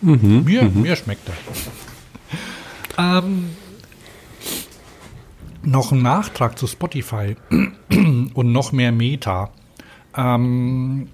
[0.00, 1.28] mir, mir schmeckt
[2.96, 3.18] er.
[3.18, 3.50] ähm,
[5.62, 7.36] noch ein Nachtrag zu Spotify
[7.90, 9.50] und noch mehr Meta.
[10.16, 11.08] Ähm,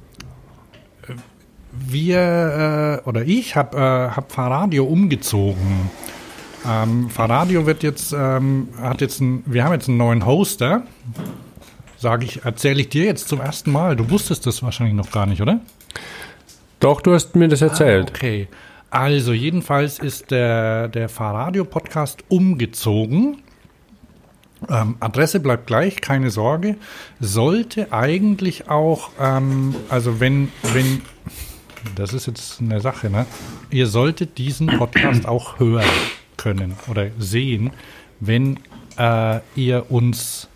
[1.73, 5.91] wir äh, oder ich habe äh, hab Fahrradio umgezogen.
[6.67, 10.83] Ähm, Fahrradio wird jetzt ähm, hat jetzt ein, wir haben jetzt einen neuen Hoster.
[12.01, 13.95] Sage ich, erzähle ich dir jetzt zum ersten Mal.
[13.95, 15.61] Du wusstest das wahrscheinlich noch gar nicht, oder?
[16.81, 18.09] Doch, du hast mir das erzählt.
[18.09, 18.49] Okay.
[18.89, 23.43] Also jedenfalls ist der, der Fahrradio-Podcast umgezogen.
[24.71, 26.77] Ähm, Adresse bleibt gleich, keine Sorge.
[27.21, 31.03] Sollte eigentlich auch, ähm, also wenn, wenn,
[31.97, 33.27] das ist jetzt eine Sache, ne?
[33.71, 35.85] Ihr solltet diesen Podcast auch hören
[36.39, 37.73] können oder sehen,
[38.21, 38.59] wenn
[38.97, 40.50] äh, ihr uns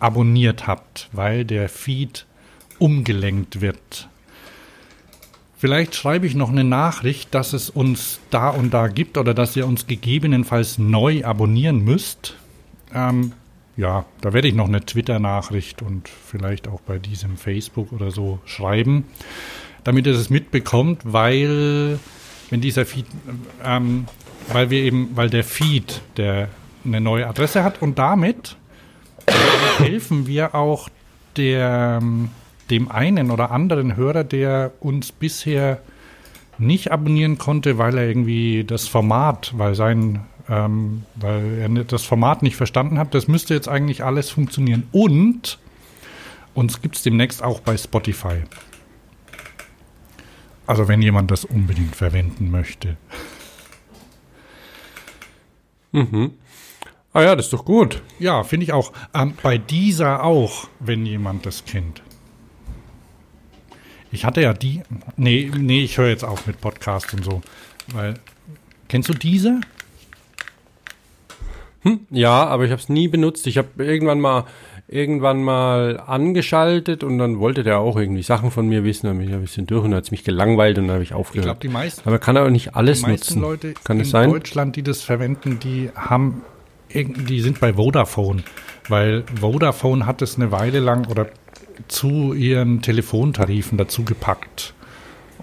[0.00, 2.26] abonniert habt, weil der Feed
[2.78, 4.08] umgelenkt wird.
[5.58, 9.56] Vielleicht schreibe ich noch eine Nachricht, dass es uns da und da gibt oder dass
[9.56, 12.36] ihr uns gegebenenfalls neu abonnieren müsst.
[12.94, 13.32] Ähm,
[13.76, 18.38] ja, da werde ich noch eine Twitter-Nachricht und vielleicht auch bei diesem Facebook oder so
[18.44, 19.04] schreiben,
[19.82, 21.98] damit ihr es mitbekommt, weil
[22.50, 23.06] wenn dieser Feed,
[23.64, 24.06] ähm,
[24.52, 26.48] weil wir eben, weil der Feed, der
[26.84, 28.56] eine neue Adresse hat und damit
[29.78, 30.88] helfen wir auch
[31.36, 32.02] der,
[32.70, 35.80] dem einen oder anderen Hörer, der uns bisher
[36.58, 42.42] nicht abonnieren konnte, weil er irgendwie das Format, weil sein, ähm, weil er das Format
[42.42, 43.14] nicht verstanden hat.
[43.14, 44.88] Das müsste jetzt eigentlich alles funktionieren.
[44.92, 45.58] Und
[46.54, 48.42] uns gibt es demnächst auch bei Spotify.
[50.66, 52.96] Also wenn jemand das unbedingt verwenden möchte.
[57.12, 58.02] Ah ja, das ist doch gut.
[58.18, 58.92] Ja, finde ich auch.
[59.14, 62.02] Ähm, bei dieser auch, wenn jemand das kennt.
[64.10, 64.82] Ich hatte ja die.
[65.16, 67.40] Nee, nee, ich höre jetzt auf mit Podcast und so.
[67.92, 68.14] Weil.
[68.88, 69.60] Kennst du diese?
[72.10, 73.46] Ja, aber ich habe es nie benutzt.
[73.46, 74.44] Ich habe irgendwann mal
[74.90, 79.06] irgendwann mal angeschaltet und dann wollte der auch irgendwie Sachen von mir wissen.
[79.06, 81.10] Dann bin ich ein bisschen durch und hat es mich gelangweilt und dann habe ich
[81.10, 81.44] Ich aufgehört.
[81.44, 83.42] glaube, die meisten, aber man kann auch nicht alles die meisten nutzen.
[83.42, 84.30] Leute kann in es sein?
[84.30, 86.42] Deutschland, die das verwenden, die haben
[86.92, 88.42] die sind bei Vodafone,
[88.88, 91.28] weil Vodafone hat es eine Weile lang oder
[91.86, 94.74] zu ihren Telefontarifen dazu gepackt.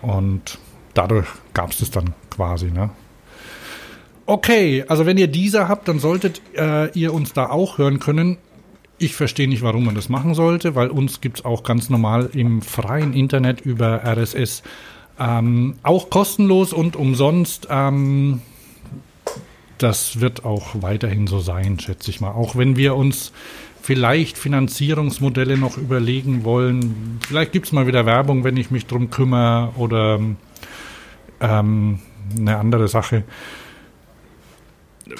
[0.01, 0.59] Und
[0.93, 2.89] dadurch gab es das dann quasi, ne?
[4.27, 8.37] Okay, also wenn ihr dieser habt, dann solltet äh, ihr uns da auch hören können.
[8.97, 12.29] Ich verstehe nicht, warum man das machen sollte, weil uns gibt es auch ganz normal
[12.33, 14.63] im freien Internet über RSS
[15.19, 17.67] ähm, auch kostenlos und umsonst.
[17.69, 18.41] Ähm,
[19.85, 22.31] das wird auch weiterhin so sein, schätze ich mal.
[22.31, 23.31] Auch wenn wir uns
[23.83, 27.19] vielleicht Finanzierungsmodelle noch überlegen wollen.
[27.27, 30.19] Vielleicht gibt es mal wieder Werbung, wenn ich mich drum kümmere oder
[31.39, 31.99] ähm,
[32.35, 33.25] eine andere Sache.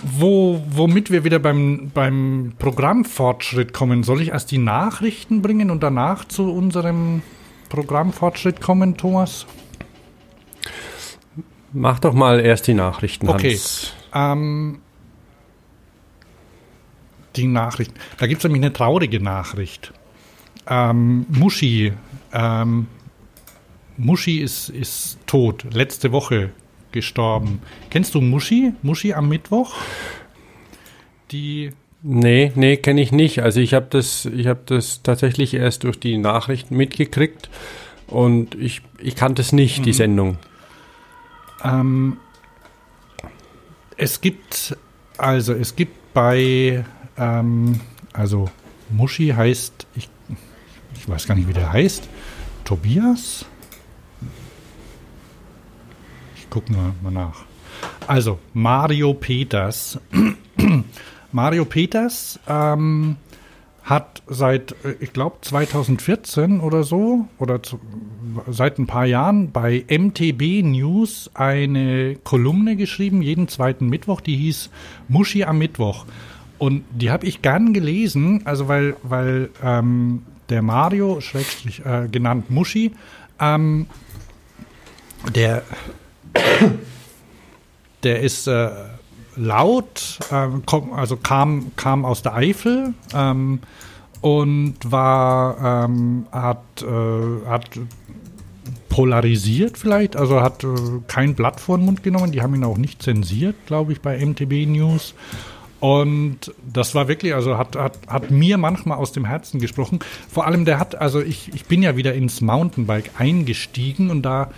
[0.02, 5.84] Wo, womit wir wieder beim, beim Programmfortschritt kommen, soll ich erst die Nachrichten bringen und
[5.84, 7.22] danach zu unserem
[7.70, 9.46] Programmfortschritt kommen, Thomas?
[11.72, 13.60] Mach doch mal erst die Nachrichten, Okay.
[14.16, 14.80] Ähm,
[17.36, 17.92] die Nachricht.
[18.18, 19.94] Da gibt es nämlich eine traurige Nachricht.
[20.68, 21.94] Ähm, Muschi,
[22.34, 22.88] ähm,
[23.98, 26.52] Muschi ist, ist tot, letzte Woche
[26.92, 27.62] gestorben.
[27.90, 28.74] Kennst du Muschi?
[28.82, 29.76] Muschi am Mittwoch?
[31.32, 31.72] Die,
[32.08, 33.40] Nee, nee, kenne ich nicht.
[33.42, 37.50] Also ich habe das, ich habe das tatsächlich erst durch die Nachrichten mitgekriegt
[38.06, 40.38] und ich, ich kannte es nicht, die Sendung.
[41.64, 42.18] ähm,
[43.98, 44.78] es gibt,
[45.18, 46.86] also es gibt bei,
[47.18, 47.80] ähm,
[48.14, 48.50] also
[48.90, 50.10] Muschi heißt, ich,
[50.96, 52.08] ich weiß gar nicht, wie der heißt,
[52.64, 53.46] Tobias?
[56.36, 57.46] Ich gucke mal, mal nach.
[58.08, 60.00] Also, Mario Peters.
[61.32, 63.18] Mario Peters ähm,
[63.86, 67.80] hat seit, äh, ich glaube, 2014 oder so, oder zu,
[68.48, 74.72] seit ein paar Jahren bei MTB News eine Kolumne geschrieben, jeden zweiten Mittwoch, die hieß
[75.08, 76.06] Muschi am Mittwoch.
[76.58, 82.50] Und die habe ich gern gelesen, also weil, weil ähm, der Mario, Schrägstrich, äh, genannt
[82.50, 82.92] Muschi,
[83.40, 83.86] ähm,
[85.34, 85.62] der,
[88.04, 88.70] der ist äh,
[89.36, 93.60] laut, ähm, komm, also kam, kam aus der Eifel ähm,
[94.22, 97.70] und war, ähm, hat, äh, hat
[98.90, 100.68] polarisiert vielleicht, also hat äh,
[101.08, 104.26] kein Blatt vor den Mund genommen, die haben ihn auch nicht zensiert, glaube ich, bei
[104.26, 105.14] MTB News.
[105.82, 110.00] Und das war wirklich, also hat, hat, hat mir manchmal aus dem Herzen gesprochen.
[110.32, 114.50] Vor allem, der hat, also ich, ich bin ja wieder ins Mountainbike eingestiegen und da,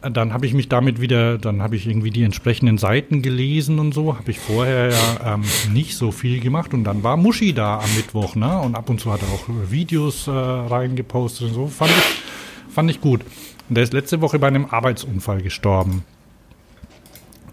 [0.00, 3.92] dann habe ich mich damit wieder, dann habe ich irgendwie die entsprechenden Seiten gelesen und
[3.92, 7.78] so, habe ich vorher ja ähm, nicht so viel gemacht und dann war Muschi da
[7.78, 8.60] am Mittwoch, ne?
[8.60, 12.90] Und ab und zu hat er auch Videos äh, reingepostet und so, fand ich, fand
[12.90, 13.22] ich gut.
[13.68, 16.04] Und der ist letzte Woche bei einem Arbeitsunfall gestorben.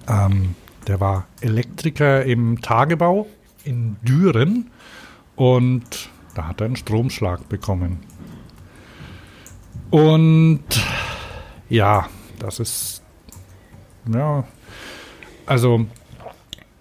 [0.07, 0.55] Ähm,
[0.87, 3.27] der war Elektriker im Tagebau
[3.63, 4.69] in Düren
[5.35, 7.99] und da hat er einen Stromschlag bekommen.
[9.89, 10.63] Und
[11.69, 12.07] ja,
[12.39, 13.03] das ist,
[14.11, 14.45] ja,
[15.45, 15.85] also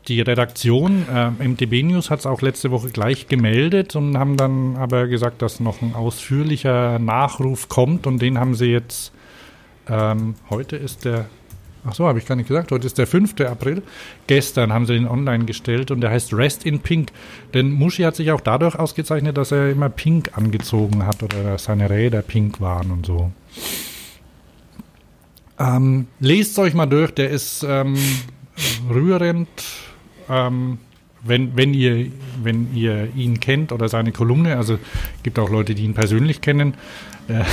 [0.09, 4.77] die Redaktion, äh, MTB News hat es auch letzte Woche gleich gemeldet und haben dann
[4.77, 9.13] aber gesagt, dass noch ein ausführlicher Nachruf kommt und den haben sie jetzt,
[9.89, 11.27] ähm, heute ist der,
[11.87, 13.41] ach so, habe ich gar nicht gesagt, heute ist der 5.
[13.41, 13.83] April,
[14.27, 17.11] gestern haben sie den online gestellt und der heißt Rest in Pink,
[17.55, 21.65] denn Muschi hat sich auch dadurch ausgezeichnet, dass er immer pink angezogen hat oder dass
[21.65, 23.33] seine Räder pink waren und so.
[25.59, 27.97] Ähm, lest euch mal durch, der ist ähm,
[28.91, 29.49] rührend.
[30.29, 30.79] Ähm,
[31.23, 32.11] wenn, wenn, ihr,
[32.43, 34.79] wenn ihr ihn kennt oder seine Kolumne, also
[35.23, 36.75] gibt auch Leute, die ihn persönlich kennen,
[37.29, 37.45] äh,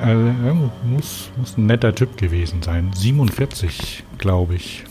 [0.00, 2.90] also, muss, muss ein netter Typ gewesen sein.
[2.94, 4.84] 47, glaube ich.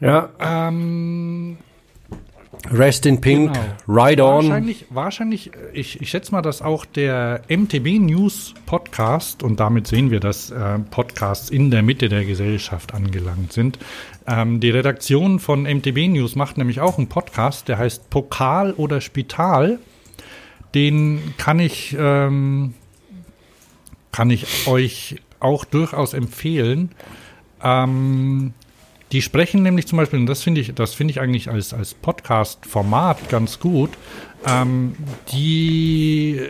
[0.00, 1.58] Ja, Ähm,
[2.72, 3.66] Rest in Pink, Genau.
[4.04, 4.34] Ride On.
[4.44, 10.10] Wahrscheinlich, wahrscheinlich ich, ich schätze mal, dass auch der MTB News Podcast, und damit sehen
[10.10, 13.78] wir, dass äh, Podcasts in der Mitte der Gesellschaft angelangt sind.
[14.26, 19.00] Ähm, die Redaktion von MTB News macht nämlich auch einen Podcast, der heißt Pokal oder
[19.00, 19.78] Spital.
[20.74, 22.74] Den kann ich, ähm,
[24.12, 26.90] kann ich euch auch durchaus empfehlen.
[27.62, 28.52] Ähm,
[29.12, 31.94] die sprechen nämlich zum Beispiel, und das finde ich, das finde ich eigentlich als, als
[31.94, 33.90] Podcast-Format ganz gut,
[34.46, 34.94] ähm,
[35.32, 36.40] die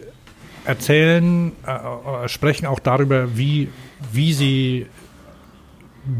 [0.64, 3.68] erzählen, äh, äh, sprechen auch darüber, wie,
[4.12, 4.86] wie sie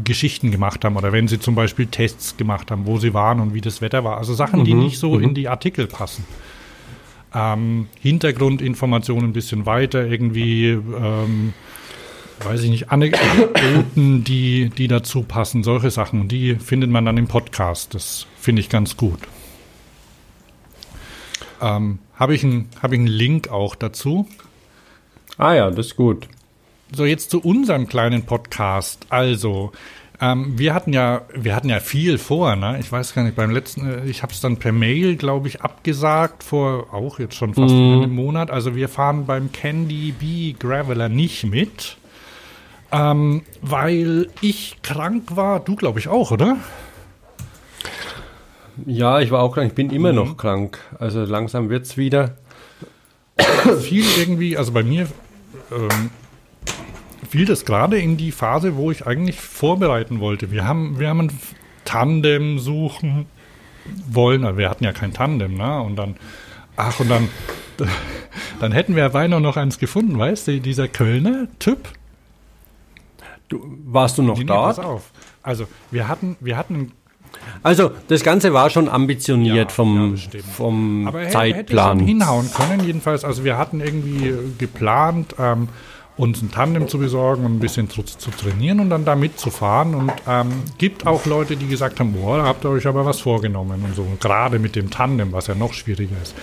[0.03, 3.53] Geschichten gemacht haben oder wenn sie zum Beispiel Tests gemacht haben, wo sie waren und
[3.53, 4.17] wie das Wetter war.
[4.17, 6.25] Also Sachen, die Mhm, nicht so in die Artikel passen.
[7.33, 11.53] Ähm, Hintergrundinformationen ein bisschen weiter, irgendwie ähm,
[12.43, 16.21] weiß ich nicht, Anekdoten, die, die dazu passen, solche Sachen.
[16.21, 17.93] Und die findet man dann im Podcast.
[17.95, 19.19] Das finde ich ganz gut.
[21.61, 24.27] Ähm, Habe ich, ein, hab ich einen Link auch dazu.
[25.37, 26.27] Ah ja, das ist gut.
[26.91, 29.05] So, jetzt zu unserem kleinen Podcast.
[29.09, 29.71] Also,
[30.21, 32.77] ähm, wir hatten ja, wir hatten ja viel vor, ne?
[32.79, 35.61] Ich weiß gar nicht, beim letzten, äh, ich habe es dann per Mail, glaube ich,
[35.61, 38.01] abgesagt, vor auch jetzt schon fast Mhm.
[38.03, 38.49] einem Monat.
[38.49, 41.97] Also wir fahren beim Candy Bee Graveler nicht mit.
[42.91, 46.57] Ähm, weil ich krank war, du glaube ich auch, oder?
[48.85, 49.69] Ja, ich war auch krank.
[49.69, 49.93] Ich bin Mhm.
[49.93, 50.79] immer noch krank.
[50.99, 52.35] Also langsam wird's wieder.
[53.81, 55.07] Fiel irgendwie, also bei mir
[55.71, 56.09] ähm,
[57.29, 60.51] fiel das gerade in die Phase, wo ich eigentlich vorbereiten wollte.
[60.51, 61.39] Wir haben, wir haben ein
[61.85, 63.25] Tandem suchen
[64.09, 65.81] wollen, aber wir hatten ja kein Tandem, ne?
[65.81, 66.15] Und dann,
[66.75, 67.29] ach, und dann,
[68.59, 71.89] dann hätten wir beinahe noch eins gefunden, weißt du, dieser Kölner Typ.
[73.49, 74.87] Du, warst du noch Nee, nee, pass dort?
[74.87, 75.11] auf.
[75.43, 76.91] Also, wir hatten, wir hatten
[77.63, 80.43] Also, das Ganze war schon ambitioniert Ja, ja, vom, stimmt.
[80.45, 81.99] vom Aber er hätte- Zeitplan.
[81.99, 83.23] schon hinhauen können, jedenfalls.
[83.25, 85.69] Also wir hatten irgendwie äh, geplant, ähm,
[86.17, 89.93] uns ein Tandem zu besorgen und ein bisschen zu, zu trainieren und dann da mitzufahren.
[89.93, 93.19] Und ähm, gibt auch Leute, die gesagt haben, boah, da habt ihr euch aber was
[93.19, 94.01] vorgenommen und so.
[94.01, 96.33] Und gerade mit dem Tandem, was ja noch schwieriger ist.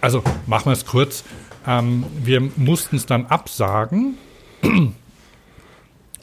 [0.00, 1.22] Also machen wir es kurz.
[1.66, 4.16] Ähm, wir mussten es dann absagen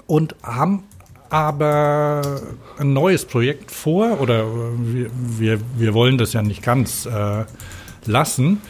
[0.07, 0.83] und haben
[1.29, 2.41] aber
[2.79, 4.45] ein neues Projekt vor oder
[4.79, 7.45] wir, wir, wir wollen das ja nicht ganz äh,
[8.05, 8.61] lassen.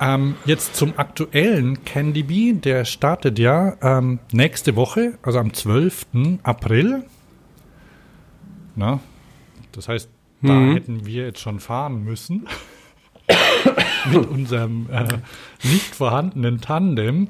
[0.00, 6.06] Ähm, jetzt zum aktuellen Candy Bee, der startet ja ähm, nächste Woche, also am 12.
[6.42, 7.04] April.
[8.76, 9.00] Na,
[9.72, 10.08] das heißt,
[10.42, 12.46] da hätten wir jetzt schon fahren müssen
[14.10, 15.18] mit unserem äh,
[15.62, 17.28] nicht vorhandenen Tandem.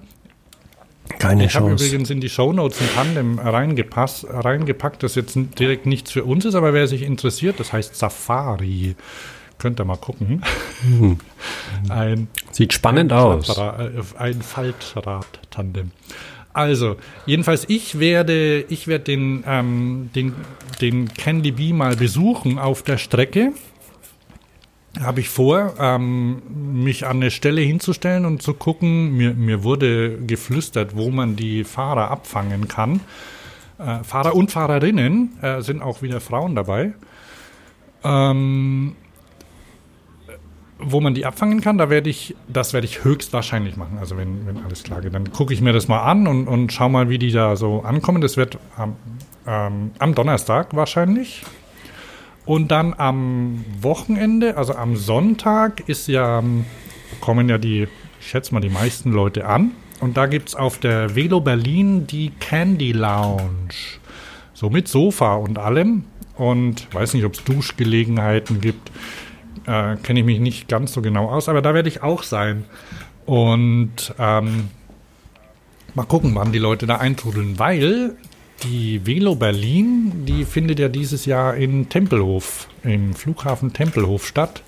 [1.18, 6.12] Keine Ich habe übrigens in die Shownotes ein Tandem reingepasst, reingepackt, das jetzt direkt nichts
[6.12, 8.96] für uns ist, aber wer sich interessiert, das heißt Safari.
[9.58, 10.42] Könnt ihr mal gucken.
[11.90, 13.46] Ein, Sieht spannend aus.
[13.46, 15.90] Faltrad, äh, ein Faltrad-Tandem.
[16.52, 16.96] Also,
[17.26, 20.34] jedenfalls, ich werde, ich werde den, ähm, den,
[20.80, 23.52] den Candy Bee mal besuchen auf der Strecke.
[24.98, 26.42] Habe ich vor, ähm,
[26.82, 29.16] mich an eine Stelle hinzustellen und zu gucken.
[29.16, 33.00] Mir, mir wurde geflüstert, wo man die Fahrer abfangen kann.
[33.78, 36.92] Äh, Fahrer und Fahrerinnen äh, sind auch wieder Frauen dabei.
[38.02, 38.96] Ähm,
[40.82, 43.98] wo man die abfangen kann, da werde ich, das werde ich höchstwahrscheinlich machen.
[44.00, 46.72] Also wenn, wenn alles klar geht, dann gucke ich mir das mal an und, und
[46.72, 48.20] schau mal, wie die da so ankommen.
[48.20, 48.96] Das wird am,
[49.46, 51.44] ähm, am Donnerstag wahrscheinlich.
[52.50, 56.42] Und dann am Wochenende, also am Sonntag, ist ja,
[57.20, 57.86] kommen ja die,
[58.18, 59.70] ich schätze mal, die meisten Leute an.
[60.00, 64.00] Und da gibt es auf der Velo Berlin die Candy Lounge.
[64.52, 66.06] So mit Sofa und allem.
[66.34, 68.90] Und weiß nicht, ob es Duschgelegenheiten gibt.
[69.66, 72.64] Äh, Kenne ich mich nicht ganz so genau aus, aber da werde ich auch sein.
[73.26, 74.70] Und ähm,
[75.94, 78.16] mal gucken, wann die Leute da eintrudeln, weil
[78.62, 84.62] die Velo Berlin, die findet ja dieses Jahr in Tempelhof, im Flughafen Tempelhof statt.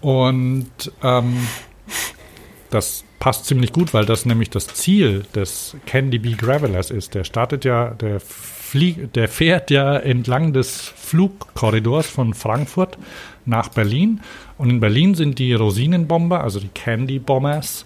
[0.00, 0.70] Und
[1.02, 1.36] ähm,
[2.70, 7.14] das passt ziemlich gut, weil das nämlich das Ziel des Candy Bee Gravelers ist.
[7.14, 12.96] Der startet ja, der, flieg, der fährt ja entlang des Flugkorridors von Frankfurt
[13.44, 14.20] nach Berlin.
[14.56, 17.84] Und in Berlin sind die Rosinenbomber, also die Candy Bombers,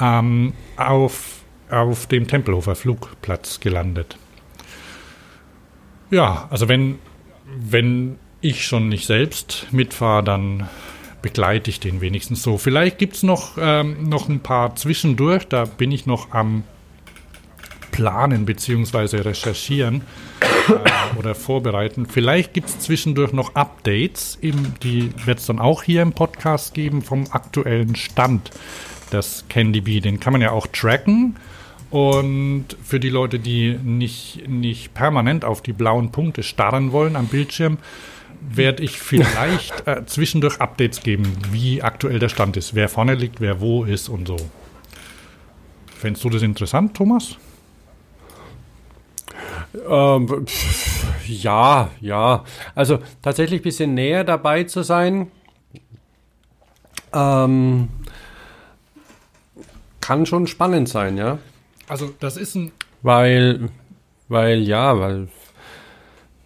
[0.00, 4.16] ähm, auf, auf dem Tempelhofer Flugplatz gelandet.
[6.10, 6.98] Ja, also wenn,
[7.46, 10.68] wenn ich schon nicht selbst mitfahre, dann
[11.22, 12.58] begleite ich den wenigstens so.
[12.58, 16.64] Vielleicht gibt es noch, ähm, noch ein paar zwischendurch, da bin ich noch am
[17.92, 19.18] Planen bzw.
[19.18, 20.02] recherchieren
[20.40, 22.06] äh, oder vorbereiten.
[22.06, 26.74] Vielleicht gibt es zwischendurch noch Updates, im, die wird es dann auch hier im Podcast
[26.74, 28.50] geben vom aktuellen Stand
[29.12, 30.00] des Candy Bee.
[30.00, 31.36] Den kann man ja auch tracken.
[31.90, 37.26] Und für die Leute, die nicht, nicht permanent auf die blauen Punkte starren wollen am
[37.26, 37.78] Bildschirm,
[38.40, 43.40] werde ich vielleicht äh, zwischendurch Updates geben, wie aktuell der Stand ist, wer vorne liegt,
[43.40, 44.36] wer wo ist und so.
[45.96, 47.36] Fändest du das interessant, Thomas?
[49.88, 52.44] Ähm, pff, ja, ja.
[52.74, 55.30] Also tatsächlich ein bisschen näher dabei zu sein,
[57.12, 57.88] ähm,
[60.00, 61.38] kann schon spannend sein, ja.
[61.90, 62.70] Also, das ist ein.
[63.02, 63.68] Weil,
[64.28, 65.26] weil ja, weil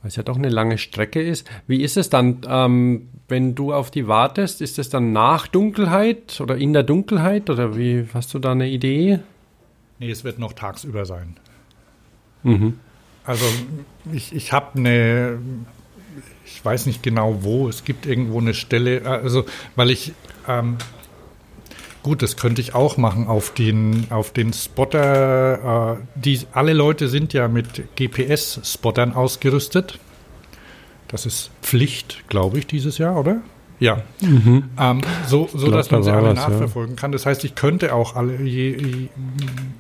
[0.03, 1.51] es ja doch eine lange Strecke ist.
[1.67, 4.63] Wie ist es dann, ähm, wenn du auf die wartest?
[4.63, 8.69] Ist es dann nach Dunkelheit oder in der Dunkelheit oder wie hast du da eine
[8.69, 9.21] Idee?
[9.99, 11.37] Nee, es wird noch tagsüber sein.
[12.43, 12.79] Mhm.
[13.25, 13.45] Also
[14.13, 15.39] ich, ich habe eine,
[16.47, 19.45] ich weiß nicht genau wo, es gibt irgendwo eine Stelle, also
[19.77, 20.13] weil ich,
[20.49, 20.79] ähm,
[22.05, 27.09] gut, das könnte ich auch machen auf den, auf den Spotter, äh, die, alle Leute
[27.09, 29.99] sind ja mit GPS-Spottern ausgerüstet.
[31.09, 33.41] Das ist Pflicht, glaube ich, dieses Jahr, oder?
[33.81, 34.03] Ja.
[34.21, 34.65] Mhm.
[34.79, 36.49] Ähm, so, so glaub, dass man sie alle was, ja.
[36.49, 37.11] nachverfolgen kann.
[37.11, 39.09] Das heißt, ich könnte auch alle je, je,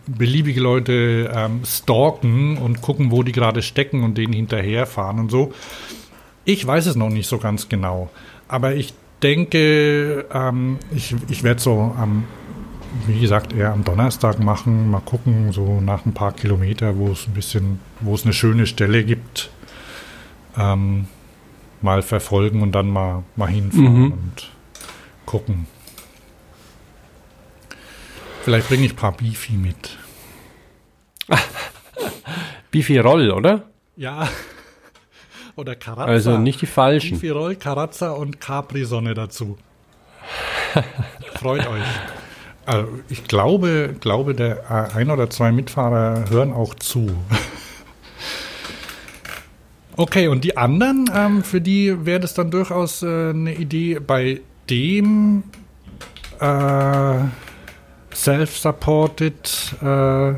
[0.06, 5.52] beliebige Leute ähm, stalken und gucken, wo die gerade stecken und denen hinterherfahren und so.
[6.44, 8.10] Ich weiß es noch nicht so ganz genau.
[8.48, 8.94] Aber ich
[9.24, 12.24] denke, ähm, ich, ich werde so am,
[13.06, 14.90] wie gesagt, eher am Donnerstag machen.
[14.90, 18.66] Mal gucken, so nach ein paar Kilometer, wo es ein bisschen, wo es eine schöne
[18.66, 19.50] Stelle gibt.
[20.56, 21.06] Ähm,
[21.82, 24.12] mal verfolgen und dann mal, mal hinfahren Mhm.
[24.12, 24.50] und
[25.26, 25.66] gucken.
[28.42, 29.98] Vielleicht bringe ich ein paar Beefy mit.
[32.70, 33.62] Bifi Roll, oder?
[33.96, 34.28] Ja.
[35.56, 36.10] Oder Karazza.
[36.10, 37.18] Also nicht die falschen.
[37.18, 39.56] Beefy Roll, Karazza und Capri-Sonne dazu.
[41.38, 41.82] Freut euch.
[42.66, 47.10] Also ich glaube, glaube, der äh, ein oder zwei Mitfahrer hören auch zu.
[49.96, 54.40] Okay, und die anderen, ähm, für die wäre das dann durchaus äh, eine Idee, bei
[54.68, 55.44] dem
[56.40, 57.18] äh,
[58.12, 60.34] Self-Supported, äh,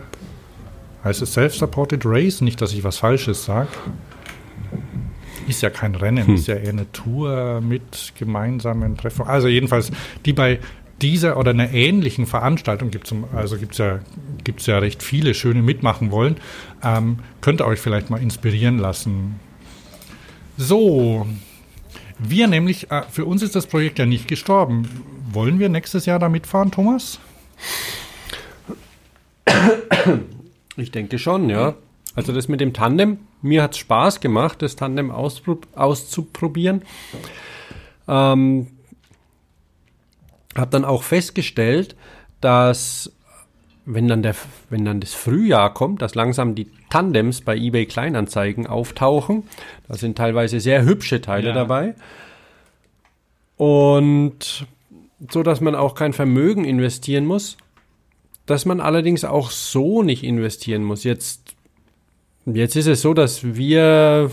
[1.05, 2.43] heißt es Self-Supported Race?
[2.43, 3.69] Nicht, dass ich was Falsches sage.
[5.49, 9.26] Ist ja kein Rennen, ist ja eher eine Tour mit gemeinsamen Treffen.
[9.26, 9.92] Also jedenfalls,
[10.24, 10.59] die bei
[11.03, 14.01] dieser oder einer ähnlichen Veranstaltung gibt es also gibt's ja,
[14.44, 16.36] gibt's ja recht viele schöne mitmachen wollen,
[16.82, 19.38] ähm, könnt ihr euch vielleicht mal inspirieren lassen.
[20.57, 21.26] So,
[22.18, 24.88] wir nämlich, äh, für uns ist das Projekt ja nicht gestorben.
[25.30, 27.20] Wollen wir nächstes Jahr da mitfahren, Thomas?
[30.76, 31.74] Ich denke schon, ja.
[32.17, 36.83] Also das mit dem Tandem, mir hat es Spaß gemacht, das Tandem auszuprobieren.
[38.09, 38.69] Ähm,
[40.57, 41.95] habe dann auch festgestellt,
[42.41, 43.12] dass
[43.85, 44.35] wenn dann, der,
[44.69, 49.45] wenn dann das Frühjahr kommt, dass langsam die Tandems bei eBay Kleinanzeigen auftauchen.
[49.87, 51.55] Da sind teilweise sehr hübsche Teile Ja.
[51.55, 51.95] dabei.
[53.57, 54.67] Und
[55.31, 57.57] so, dass man auch kein Vermögen investieren muss,
[58.45, 61.05] dass man allerdings auch so nicht investieren muss.
[61.05, 61.45] Jetzt,
[62.55, 64.30] jetzt ist es so, dass wir,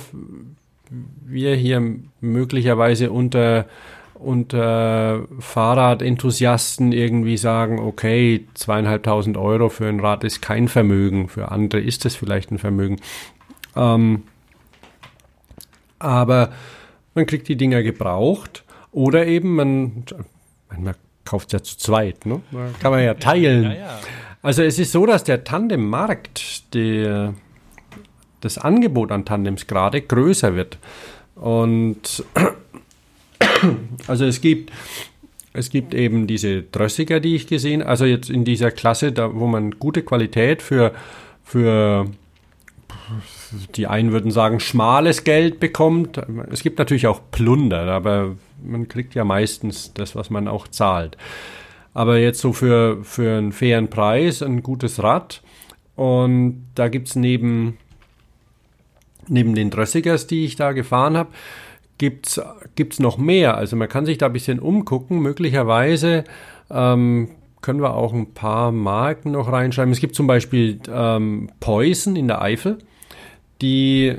[1.26, 1.82] wir hier
[2.22, 3.66] möglicherweise unter,
[4.14, 11.82] unter Fahrradenthusiasten irgendwie sagen, okay, zweieinhalbtausend Euro für ein Rad ist kein Vermögen, für andere
[11.82, 13.00] ist es vielleicht ein Vermögen.
[13.76, 14.24] Ähm,
[16.00, 16.52] aber
[17.16, 20.04] man kriegt die Dinger gebraucht oder eben man,
[20.78, 20.96] man
[21.26, 22.42] kauft ja zu zweit, ne?
[22.80, 23.76] Kann man ja teilen.
[24.42, 27.34] Also es ist so, dass der Tandemmarkt, der,
[28.44, 30.78] das Angebot an Tandems gerade größer wird.
[31.36, 32.24] Und
[34.08, 34.72] also es gibt,
[35.54, 39.48] es gibt eben diese Drössiger, die ich gesehen, also jetzt in dieser Klasse, da wo
[39.48, 40.94] man gute Qualität für,
[41.44, 42.08] für
[43.76, 46.20] die einen würden sagen, schmales Geld bekommt.
[46.52, 51.18] Es gibt natürlich auch Plunder, aber man kriegt ja meistens das, was man auch zahlt.
[51.94, 55.42] Aber jetzt so für, für einen fairen Preis ein gutes Rad.
[55.96, 57.78] Und da gibt es neben,
[59.28, 61.30] neben den Drössigers, die ich da gefahren habe,
[61.98, 63.56] gibt es noch mehr.
[63.56, 65.20] Also man kann sich da ein bisschen umgucken.
[65.20, 66.24] Möglicherweise
[66.70, 67.30] ähm,
[67.62, 69.92] können wir auch ein paar Marken noch reinschreiben.
[69.92, 72.80] Es gibt zum Beispiel ähm, Poison in der Eifel,
[73.62, 74.16] die,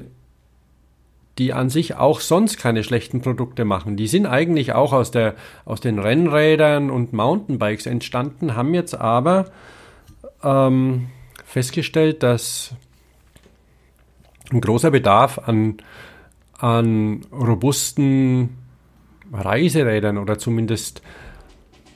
[1.38, 3.96] die an sich auch sonst keine schlechten Produkte machen.
[3.96, 5.34] Die sind eigentlich auch aus, der,
[5.64, 9.46] aus den Rennrädern und Mountainbikes entstanden, haben jetzt aber
[10.42, 11.08] ähm,
[11.44, 12.74] festgestellt, dass
[14.52, 15.78] ein großer Bedarf an,
[16.58, 18.50] an robusten
[19.32, 21.02] Reiserädern oder zumindest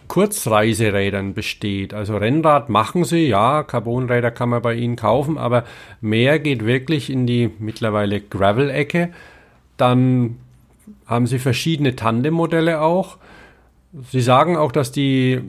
[0.08, 1.94] Kurzreiserädern besteht.
[1.94, 5.64] Also Rennrad machen sie, ja, Carbonräder kann man bei ihnen kaufen, aber
[6.00, 9.10] mehr geht wirklich in die mittlerweile Gravel-Ecke.
[9.76, 10.38] Dann
[11.06, 13.18] haben sie verschiedene Tandem-Modelle auch.
[14.10, 15.40] Sie sagen auch, dass die,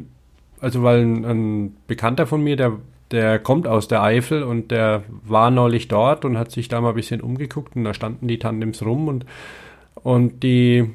[0.60, 2.78] also weil ein, ein Bekannter von mir, der,
[3.12, 6.90] der kommt aus der Eifel und der war neulich dort und hat sich da mal
[6.90, 9.26] ein bisschen umgeguckt und da standen die Tandems rum und,
[9.96, 10.90] und die,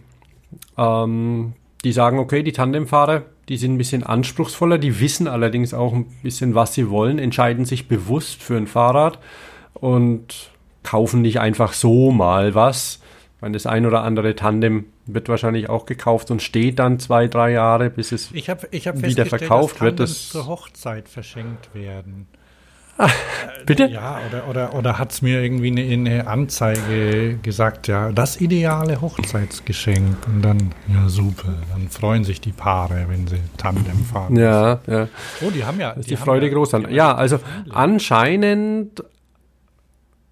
[0.79, 1.55] ähm,
[1.85, 6.07] die sagen, okay, die Tandemfahrer, die sind ein bisschen anspruchsvoller, die wissen allerdings auch ein
[6.23, 9.19] bisschen, was sie wollen, entscheiden sich bewusst für ein Fahrrad
[9.75, 10.51] und
[10.83, 13.01] kaufen nicht einfach so mal was.
[13.45, 17.51] Meine, das ein oder andere Tandem wird wahrscheinlich auch gekauft und steht dann zwei, drei
[17.51, 20.01] Jahre, bis es Ich habe ich hab wieder verkauft dass wird.
[20.01, 22.27] Das zur Hochzeit verschenkt werden.
[23.67, 23.85] Bitte?
[23.85, 29.03] Ja, oder, oder, oder hat es mir irgendwie eine, eine Anzeige gesagt, ja, das ideale
[29.03, 30.27] Hochzeitsgeschenk.
[30.27, 31.53] Und dann, ja, super.
[31.71, 34.37] Dann freuen sich die Paare, wenn sie Tandem fahren.
[34.37, 35.09] Ja, ja.
[35.43, 35.91] Oh, die haben ja.
[35.91, 39.05] ist die, haben Freude ja, groß die haben Ja, also anscheinend.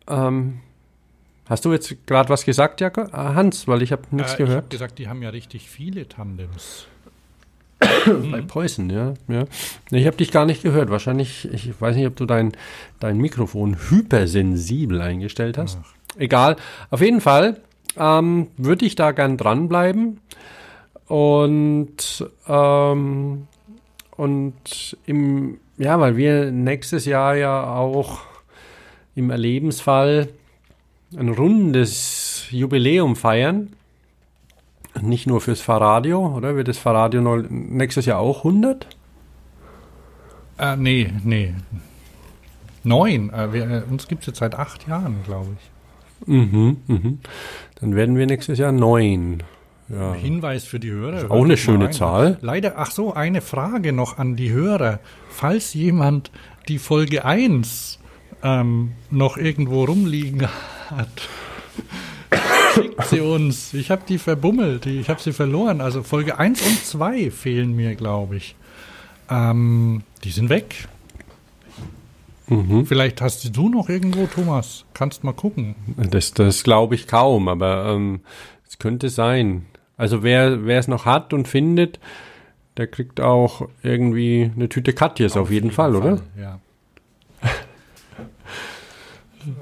[0.08, 0.60] Ähm,
[1.53, 3.09] hast du jetzt gerade was gesagt, Jakob?
[3.12, 4.70] Ah, Hans, weil ich habe nichts Äh, ich habe gehört.
[4.70, 6.86] gesagt, die haben ja richtig viele Tandems.
[8.30, 9.14] Bei Preußen, ja.
[9.28, 9.44] ja.
[9.90, 10.88] Ich habe dich gar nicht gehört.
[10.90, 12.53] Wahrscheinlich, ich weiß nicht, ob du dein,
[13.00, 15.78] dein Mikrofon hypersensibel eingestellt hast.
[16.16, 16.57] Egal.
[16.90, 17.61] Auf jeden Fall
[17.98, 20.20] ähm, würde ich da gern dranbleiben.
[21.07, 23.46] Und, ähm,
[24.16, 28.20] und im, ja, weil wir nächstes Jahr ja auch
[29.14, 30.28] im Erlebensfall
[31.16, 33.70] ein rundes Jubiläum feiern.
[35.00, 36.54] Nicht nur fürs Fahrradio, oder?
[36.54, 38.86] Wird das Fahrradio nächstes Jahr auch 100?
[40.58, 41.54] Äh, nee, nee.
[42.84, 43.30] Neun.
[43.30, 46.28] Äh, wir, äh, uns gibt es jetzt seit acht Jahren, glaube ich.
[46.28, 47.18] Mhm, mhm.
[47.80, 49.42] Dann werden wir nächstes Jahr neun.
[49.88, 50.14] Ja.
[50.14, 51.30] Hinweis für die Hörer.
[51.30, 51.92] auch eine schöne rein.
[51.92, 52.38] Zahl.
[52.40, 55.00] Leider, ach so, eine Frage noch an die Hörer.
[55.28, 56.30] Falls jemand
[56.68, 57.98] die Folge 1
[58.43, 60.49] ähm, noch irgendwo rumliegen
[60.90, 61.28] hat,
[62.74, 63.74] schickt sie uns.
[63.74, 65.80] Ich habe die verbummelt, ich habe sie verloren.
[65.80, 68.57] Also Folge 1 und 2 fehlen mir, glaube ich.
[69.30, 70.88] Ähm, die sind weg.
[72.49, 72.86] Mhm.
[72.86, 74.84] Vielleicht hast du noch irgendwo, Thomas.
[74.95, 75.74] Kannst mal gucken.
[75.97, 78.20] Das, das glaube ich kaum, aber ähm,
[78.68, 79.66] es könnte sein.
[79.97, 82.01] Also wer es noch hat und findet,
[82.76, 86.20] der kriegt auch irgendwie eine Tüte Katjes auf, jeden, Fall, oder?
[86.38, 86.59] Ja.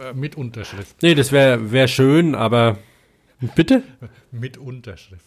[0.01, 0.97] Äh, Mit Unterschrift.
[1.03, 2.79] Nee, das wäre wär schön, aber
[3.55, 3.83] bitte?
[4.31, 5.25] Mit Unterschrift.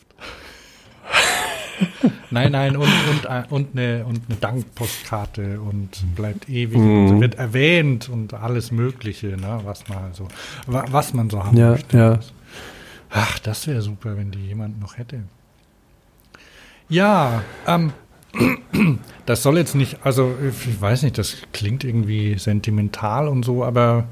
[2.30, 7.08] nein, nein, und, und, äh, und, eine, und eine Dankpostkarte und bleibt ewig Mhm.
[7.12, 10.28] und wird erwähnt und alles Mögliche, ne, was man so,
[10.68, 11.98] wa- was man so haben Ja, möchte.
[11.98, 12.20] ja.
[13.10, 15.24] Ach, das wäre super, wenn die jemand noch hätte.
[16.90, 17.94] Ja, ähm,
[19.26, 24.06] das soll jetzt nicht, also ich weiß nicht, das klingt irgendwie sentimental und so, aber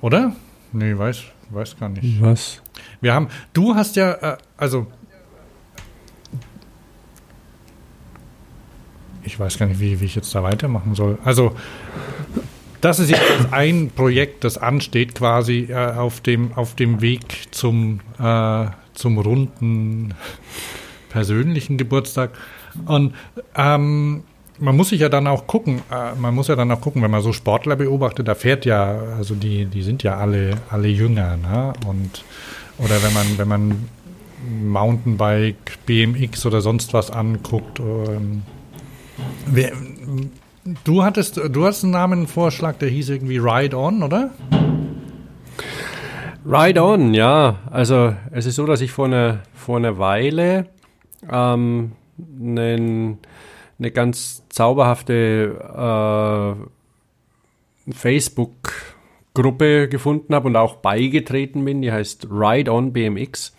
[0.00, 0.34] oder?
[0.72, 2.20] Nee, weiß, weiß gar nicht.
[2.22, 2.62] Was?
[3.00, 4.86] Wir haben, du hast ja, äh, also
[9.22, 11.18] ich weiß gar nicht, wie, wie ich jetzt da weitermachen soll.
[11.24, 11.54] Also
[12.80, 18.00] das ist jetzt ein Projekt, das ansteht quasi äh, auf, dem, auf dem Weg zum,
[18.18, 20.14] äh, zum runden
[21.10, 22.30] persönlichen Geburtstag.
[22.86, 23.14] Und
[23.54, 24.22] ähm,
[24.60, 27.10] man muss sich ja dann auch gucken, äh, man muss ja dann auch gucken, wenn
[27.10, 31.36] man so Sportler beobachtet, da fährt ja, also die, die sind ja alle, alle jünger,
[31.36, 31.72] ne?
[31.86, 32.24] Und
[32.78, 33.88] oder wenn man, wenn man
[34.62, 38.42] Mountainbike, BMX oder sonst was anguckt, ähm,
[39.46, 39.72] wer,
[40.84, 44.30] du hattest, du hast einen Namenvorschlag, der hieß irgendwie Ride On, oder?
[46.44, 47.56] Ride on, ja.
[47.70, 50.66] Also es ist so, dass ich vor einer, vor einer Weile
[51.30, 51.92] ähm,
[52.40, 53.18] einen,
[53.80, 56.68] eine ganz zauberhafte
[57.88, 61.82] äh, Facebook-Gruppe gefunden habe und auch beigetreten bin.
[61.82, 63.56] Die heißt Ride on BMX.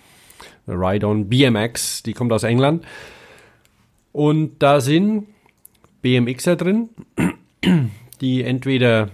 [0.68, 2.86] Ride on BMX, die kommt aus England.
[4.14, 5.28] Und da sind
[6.02, 6.90] BMXer drin,
[8.22, 9.10] die entweder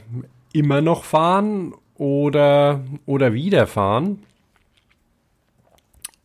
[0.53, 4.23] immer noch fahren oder, oder wieder fahren.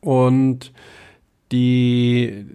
[0.00, 0.72] Und
[1.52, 2.46] die,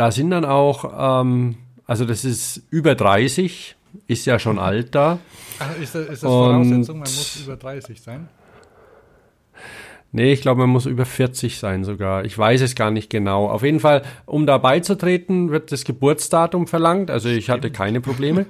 [0.00, 3.76] da sind dann auch, ähm, also das ist über 30,
[4.06, 5.18] ist ja schon alt da.
[5.58, 8.30] Ach, ist das, ist das Voraussetzung, man muss über 30 sein?
[10.10, 12.24] Nee, ich glaube, man muss über 40 sein sogar.
[12.24, 13.50] Ich weiß es gar nicht genau.
[13.50, 17.10] Auf jeden Fall, um da beizutreten, wird das Geburtsdatum verlangt.
[17.10, 18.46] Also ich hatte keine Probleme.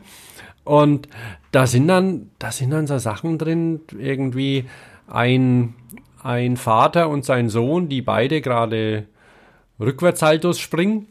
[0.62, 1.08] Und
[1.50, 4.66] da sind dann, da sind dann so Sachen drin, irgendwie
[5.08, 5.74] ein,
[6.22, 9.06] ein Vater und sein Sohn, die beide gerade
[9.80, 11.08] Rückwärtshaltos springen.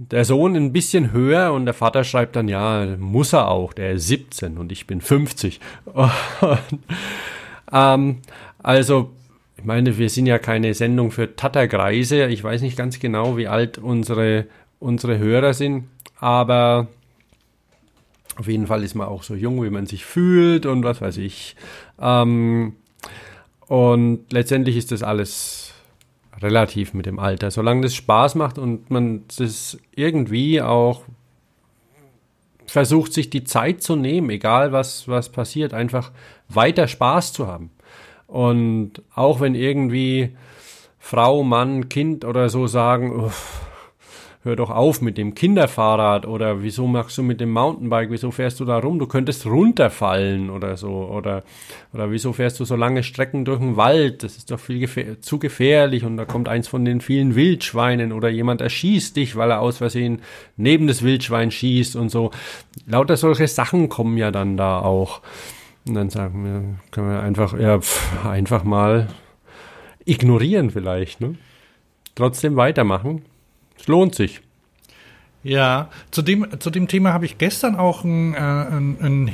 [0.00, 3.94] Der Sohn ein bisschen höher und der Vater schreibt dann, ja, muss er auch, der
[3.94, 5.58] ist 17 und ich bin 50.
[5.86, 6.12] Und,
[7.72, 8.18] ähm,
[8.62, 9.10] also,
[9.56, 12.26] ich meine, wir sind ja keine Sendung für Tattergreise.
[12.26, 14.46] Ich weiß nicht ganz genau, wie alt unsere,
[14.78, 15.88] unsere Hörer sind,
[16.20, 16.86] aber
[18.36, 21.16] auf jeden Fall ist man auch so jung, wie man sich fühlt und was weiß
[21.16, 21.56] ich.
[22.00, 22.76] Ähm,
[23.66, 25.67] und letztendlich ist das alles
[26.40, 27.50] relativ mit dem Alter.
[27.50, 31.02] Solange das Spaß macht und man das irgendwie auch
[32.66, 36.12] versucht, sich die Zeit zu nehmen, egal was, was passiert, einfach
[36.48, 37.70] weiter Spaß zu haben.
[38.26, 40.36] Und auch wenn irgendwie
[40.98, 43.67] Frau, Mann, Kind oder so sagen, "Uff,
[44.48, 48.58] hör doch auf mit dem Kinderfahrrad oder wieso machst du mit dem Mountainbike, wieso fährst
[48.60, 51.44] du da rum, du könntest runterfallen oder so oder,
[51.92, 55.20] oder wieso fährst du so lange Strecken durch den Wald, das ist doch viel gefähr
[55.20, 59.50] zu gefährlich und da kommt eins von den vielen Wildschweinen oder jemand erschießt dich, weil
[59.50, 60.22] er aus Versehen
[60.56, 62.30] neben das Wildschwein schießt und so.
[62.86, 65.20] Lauter solche Sachen kommen ja dann da auch.
[65.86, 69.08] Und dann sagen wir, können wir einfach, ja, pff, einfach mal
[70.06, 71.34] ignorieren vielleicht, ne?
[72.14, 73.22] Trotzdem weitermachen.
[73.78, 74.40] Es lohnt sich.
[75.44, 79.32] Ja, zu dem, zu dem Thema habe ich gestern auch ein, äh, ein, ein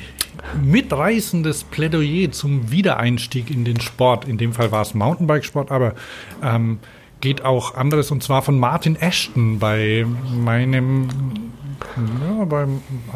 [0.63, 4.29] mitreißendes Plädoyer zum Wiedereinstieg in den Sport.
[4.29, 5.95] In dem Fall war es Mountainbikesport, aber
[6.43, 6.79] ähm,
[7.21, 11.09] geht auch anderes und zwar von Martin Ashton bei meinem,
[12.21, 12.67] ja, bei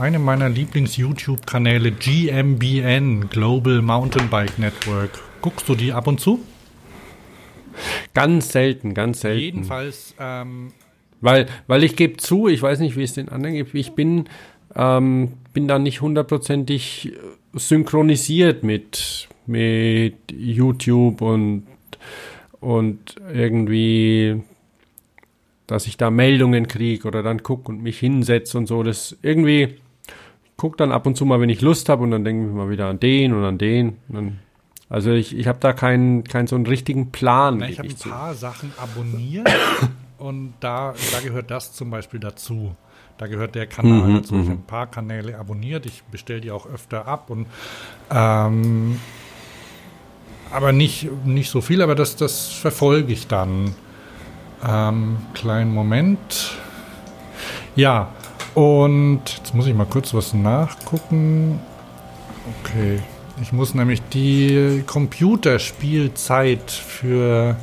[0.01, 5.11] einem meiner Lieblings-YouTube-Kanäle GMBN, Global Mountainbike Network.
[5.43, 6.41] Guckst du die ab und zu?
[8.15, 9.41] Ganz selten, ganz selten.
[9.41, 10.73] Jedenfalls ähm,
[11.21, 14.29] Weil, weil ich gebe zu, ich weiß nicht, wie es den anderen gibt, ich bin,
[14.75, 17.13] ähm, bin da nicht hundertprozentig
[17.55, 21.67] synchronisiert mit, mit YouTube und,
[22.61, 24.43] und irgendwie,
[25.67, 28.83] dass ich da Meldungen kriege oder dann gucke und mich hinsetze und so.
[28.83, 29.77] Das irgendwie,
[30.57, 32.71] guck dann ab und zu mal, wenn ich Lust habe und dann denke ich mal
[32.71, 33.97] wieder an den und an den.
[34.09, 34.39] Und dann,
[34.89, 37.59] also ich, ich habe da keinen keinen so einen richtigen Plan.
[37.59, 39.49] Na, ich habe ein paar Sachen abonniert
[40.19, 42.75] und da, da gehört das zum Beispiel dazu.
[43.19, 44.35] Da gehört der Kanal Mhm, dazu.
[44.37, 45.87] Ich habe ein paar Kanäle abonniert.
[45.87, 47.47] Ich bestelle die auch öfter ab und
[48.11, 49.01] ähm,
[50.53, 53.75] aber nicht, nicht so viel, aber das, das verfolge ich dann.
[54.67, 56.57] Ähm, kleinen Moment.
[57.77, 58.09] Ja,
[58.55, 61.61] und jetzt muss ich mal kurz was nachgucken.
[62.65, 63.01] Okay.
[63.41, 67.57] Ich muss nämlich die Computerspielzeit für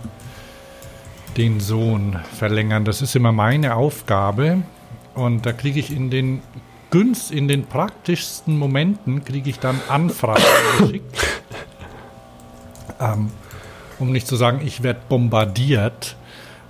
[1.37, 2.85] den Sohn verlängern.
[2.85, 4.63] Das ist immer meine Aufgabe.
[5.13, 6.41] Und da kriege ich in den
[6.91, 10.43] günst, in den praktischsten Momenten kriege ich dann Anfragen
[10.79, 11.41] geschickt.
[12.99, 13.31] Ähm,
[13.99, 16.15] um nicht zu sagen, ich werde bombardiert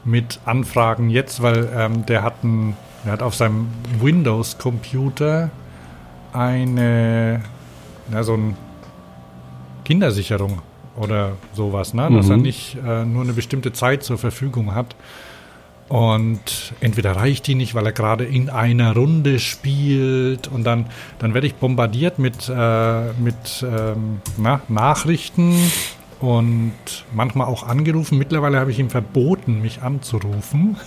[0.03, 3.68] mit Anfragen jetzt, weil ähm, der hat ein, der hat auf seinem
[3.99, 5.49] Windows-Computer
[6.34, 7.41] eine,
[8.11, 8.57] ja, so ein
[9.84, 10.61] Kindersicherung
[10.97, 12.09] oder sowas, ne?
[12.11, 14.95] dass er nicht äh, nur eine bestimmte Zeit zur Verfügung hat.
[15.87, 20.87] Und entweder reicht die nicht, weil er gerade in einer Runde spielt und dann,
[21.19, 25.53] dann werde ich bombardiert mit, äh, mit ähm, na, Nachrichten
[26.19, 26.73] und
[27.13, 28.17] manchmal auch angerufen.
[28.17, 30.77] Mittlerweile habe ich ihm verboten, mich anzurufen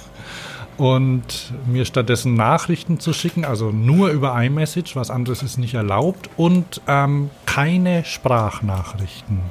[0.79, 6.29] und mir stattdessen Nachrichten zu schicken, also nur über iMessage, was anderes ist nicht erlaubt
[6.37, 9.43] und ähm, keine Sprachnachrichten.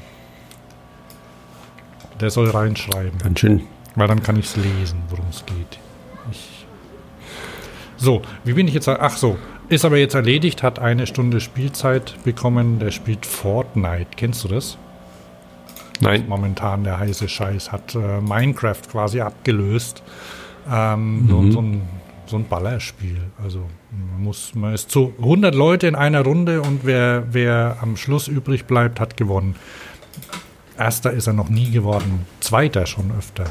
[2.19, 3.19] Der soll reinschreiben.
[3.19, 3.63] Ganz schön.
[3.95, 5.79] Weil dann kann ich es lesen, worum es geht.
[6.31, 6.57] Ich
[7.97, 8.87] so, wie bin ich jetzt?
[8.87, 9.37] Ach so,
[9.69, 12.79] ist aber jetzt erledigt, hat eine Stunde Spielzeit bekommen.
[12.79, 14.07] Der spielt Fortnite.
[14.15, 14.77] Kennst du das?
[15.99, 16.25] Nein.
[16.27, 20.03] Momentan der heiße Scheiß hat äh, Minecraft quasi abgelöst.
[20.71, 21.81] Ähm, so, so, ein,
[22.27, 23.19] so ein Ballerspiel.
[23.43, 27.97] Also man muss, man ist zu 100 Leute in einer Runde und wer, wer am
[27.97, 29.55] Schluss übrig bleibt, hat gewonnen.
[30.77, 33.45] Erster ist er noch nie geworden, zweiter schon öfter.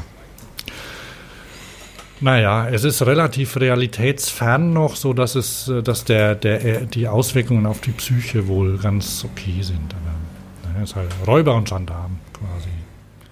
[2.19, 7.07] Naja, es ist relativ realitätsfern noch, so dass es, äh, dass der, der, äh, die
[7.07, 9.93] Auswirkungen auf die Psyche wohl ganz okay sind.
[9.93, 12.69] Aber naja, ist halt Räuber und Gendarm quasi.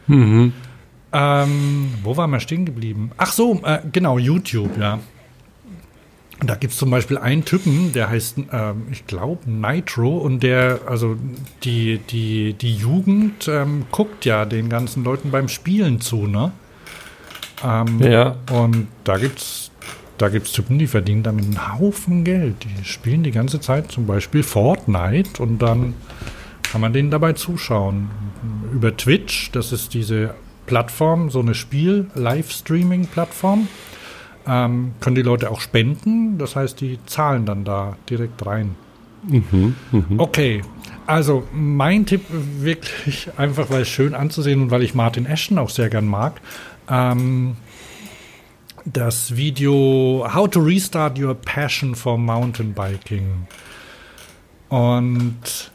[0.08, 0.54] Mhm.
[1.12, 3.12] Ähm, wo waren wir stehen geblieben?
[3.18, 5.00] Ach so, äh, genau, YouTube, ja.
[6.42, 10.44] Und Da gibt es zum Beispiel einen Typen, der heißt, ähm, ich glaube, Nitro und
[10.44, 11.16] der, also
[11.64, 16.52] die, die, die Jugend ähm, guckt ja den ganzen Leuten beim Spielen zu, ne?
[17.64, 18.36] Ähm, Ja.
[18.52, 19.72] Und da gibt's
[20.18, 22.56] da gibt's Typen, die verdienen damit einen Haufen Geld.
[22.64, 25.94] Die spielen die ganze Zeit zum Beispiel Fortnite und dann
[26.72, 28.10] kann man denen dabei zuschauen.
[28.72, 30.34] Über Twitch, das ist diese
[30.68, 33.68] Plattform, so eine Spiel-Livestreaming-Plattform,
[34.48, 36.38] ähm, können die Leute auch spenden.
[36.38, 38.76] Das heißt, die zahlen dann da direkt rein.
[40.18, 40.62] Okay,
[41.08, 45.70] also mein Tipp wirklich einfach, weil es schön anzusehen und weil ich Martin Ashton auch
[45.70, 46.42] sehr gern mag.
[46.90, 47.56] Ähm,
[48.86, 53.48] das Video How to Restart Your Passion for Mountain Biking.
[54.70, 55.72] Und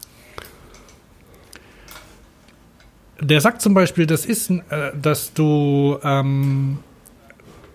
[3.19, 6.79] der sagt zum Beispiel, das ist, äh, dass du, ähm,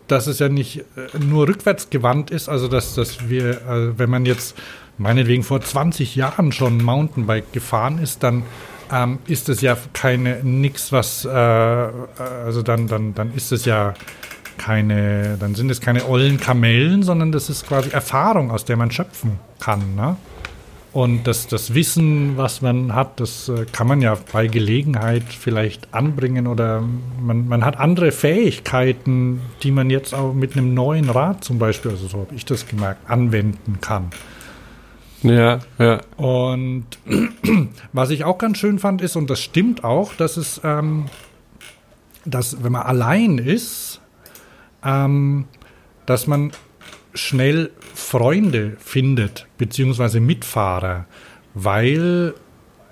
[0.09, 4.11] dass es ja nicht äh, nur rückwärts gewandt ist, also dass, dass wir, äh, wenn
[4.11, 4.57] man jetzt
[4.99, 8.45] meinetwegen vor 20 Jahren schon Mountainbike gefahren ist, dann
[8.93, 13.95] ähm, ist es ja keine nix, was, äh, also dann, dann, dann ist es ja
[14.59, 18.91] keine, dann sind es keine ollen Kamellen, sondern das ist quasi Erfahrung, aus der man
[18.91, 19.95] schöpfen kann.
[19.95, 20.17] Ne?
[20.97, 25.93] Und das, das Wissen, was man hat, das äh, kann man ja bei Gelegenheit vielleicht
[25.93, 26.83] anbringen oder
[27.21, 31.91] man, man hat andere Fähigkeiten, die man jetzt auch mit einem neuen Rad zum Beispiel,
[31.91, 34.09] also so habe ich das gemerkt, anwenden kann.
[35.23, 36.01] Ja, ja.
[36.17, 36.87] Und
[37.93, 41.11] was ich auch ganz schön fand, ist, und das stimmt auch, dass es, ähm,
[42.25, 44.01] dass wenn man allein ist,
[44.83, 45.45] ähm,
[46.07, 46.53] dass man
[47.13, 47.71] schnell
[48.07, 51.07] Freunde findet, beziehungsweise Mitfahrer,
[51.55, 52.35] weil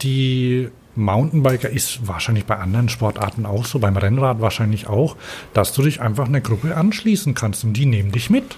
[0.03, 5.17] die Mountainbiker ist wahrscheinlich bei anderen Sportarten auch so, beim Rennrad wahrscheinlich auch,
[5.53, 8.57] dass du dich einfach einer Gruppe anschließen kannst und die nehmen dich mit.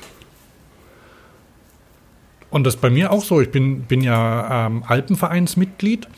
[2.49, 3.43] Und das ist bei mir auch so.
[3.43, 6.09] Ich bin, bin ja ähm, Alpenvereinsmitglied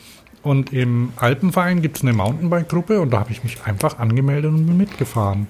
[0.44, 4.66] und im Alpenverein gibt es eine Mountainbike-Gruppe und da habe ich mich einfach angemeldet und
[4.66, 5.48] bin mitgefahren.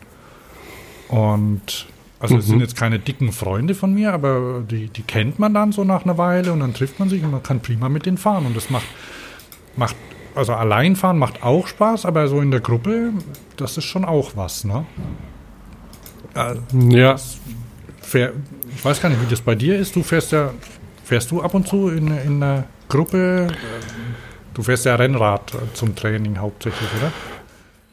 [1.09, 1.87] Und
[2.21, 2.51] also es Mhm.
[2.51, 6.05] sind jetzt keine dicken Freunde von mir, aber die, die kennt man dann so nach
[6.05, 8.47] einer Weile und dann trifft man sich und man kann prima mit denen fahren.
[8.47, 8.87] Und das macht,
[9.77, 9.97] macht
[10.35, 13.13] also allein fahren macht auch Spaß, aber so in der Gruppe,
[13.57, 14.85] das ist schon auch was, ne?
[16.35, 16.55] Äh,
[16.89, 17.17] Ja.
[18.01, 18.33] Fähr,
[18.75, 19.95] ich weiß gar nicht, wie das bei dir ist.
[19.97, 20.51] Du fährst ja,
[21.05, 23.49] fährst du ab und zu in, in einer Gruppe?
[24.55, 27.13] Du fährst ja Rennrad zum Training hauptsächlich, oder?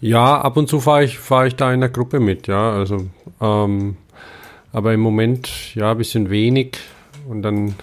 [0.02, 2.72] Ja, ab und zu fahre ich, fahr ich da in der Gruppe mit, ja.
[2.74, 3.08] Also,
[3.42, 3.98] ähm,
[4.76, 6.78] aber im Moment ja ein bisschen wenig
[7.30, 7.76] und dann,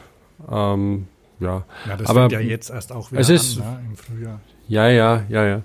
[0.50, 1.06] ähm,
[1.40, 1.64] ja.
[1.88, 4.40] Ja, das aber ja jetzt erst auch wieder es ist- an, ne, im Frühjahr.
[4.68, 5.62] Ja, ja, ja, ja.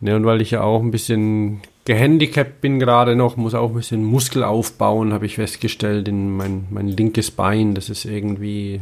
[0.00, 3.74] Ne, und weil ich ja auch ein bisschen gehandicapt bin gerade noch, muss auch ein
[3.76, 7.74] bisschen Muskel aufbauen, habe ich festgestellt, in mein, mein linkes Bein.
[7.74, 8.80] Das ist irgendwie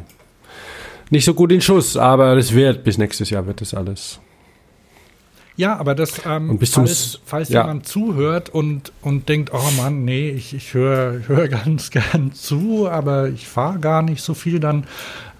[1.11, 4.21] nicht so gut in Schuss, aber das wird, bis nächstes Jahr wird das alles.
[5.57, 7.63] Ja, aber das, ähm, falls, falls ja.
[7.63, 12.89] jemand zuhört und, und denkt, oh Mann, nee, ich, ich höre hör ganz gern zu,
[12.89, 14.87] aber ich fahre gar nicht so viel, dann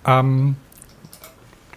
[0.07, 0.57] ähm,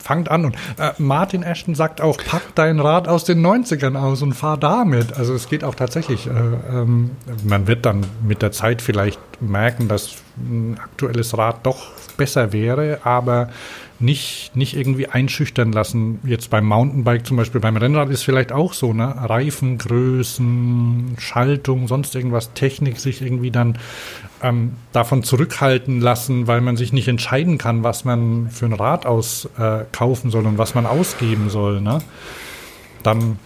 [0.09, 0.45] fangt an.
[0.45, 4.57] Und äh, Martin Ashton sagt auch, pack dein Rad aus den 90ern aus und fahr
[4.57, 5.13] damit.
[5.17, 6.25] Also es geht auch tatsächlich.
[6.25, 7.11] Äh, ähm,
[7.43, 12.99] man wird dann mit der Zeit vielleicht merken, dass ein aktuelles Rad doch besser wäre,
[13.03, 13.49] aber
[13.99, 16.19] nicht, nicht irgendwie einschüchtern lassen.
[16.23, 19.13] Jetzt beim Mountainbike zum Beispiel, beim Rennrad ist vielleicht auch so, ne?
[19.17, 23.77] Reifengrößen, Schaltung, sonst irgendwas, Technik sich irgendwie dann
[24.41, 29.05] ähm, davon zurückhalten lassen, weil man sich nicht entscheiden kann, was man für ein Rad
[29.05, 29.83] aus äh,
[30.25, 31.99] soll und was man ausgeben soll, ne?
[33.03, 33.39] Dann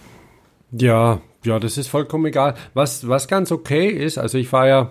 [0.70, 2.54] Ja, ja, das ist vollkommen egal.
[2.74, 4.90] Was, was ganz okay ist, also ich fahre ja,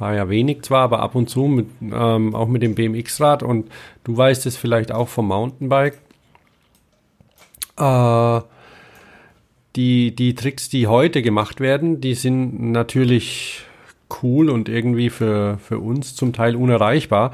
[0.00, 3.70] fahr ja wenig zwar, aber ab und zu mit, ähm, auch mit dem BMX-Rad und
[4.02, 5.98] du weißt es vielleicht auch vom Mountainbike.
[7.76, 8.40] Äh,
[9.76, 13.60] die, die Tricks, die heute gemacht werden, die sind natürlich
[14.22, 17.32] cool und irgendwie für, für uns zum Teil unerreichbar.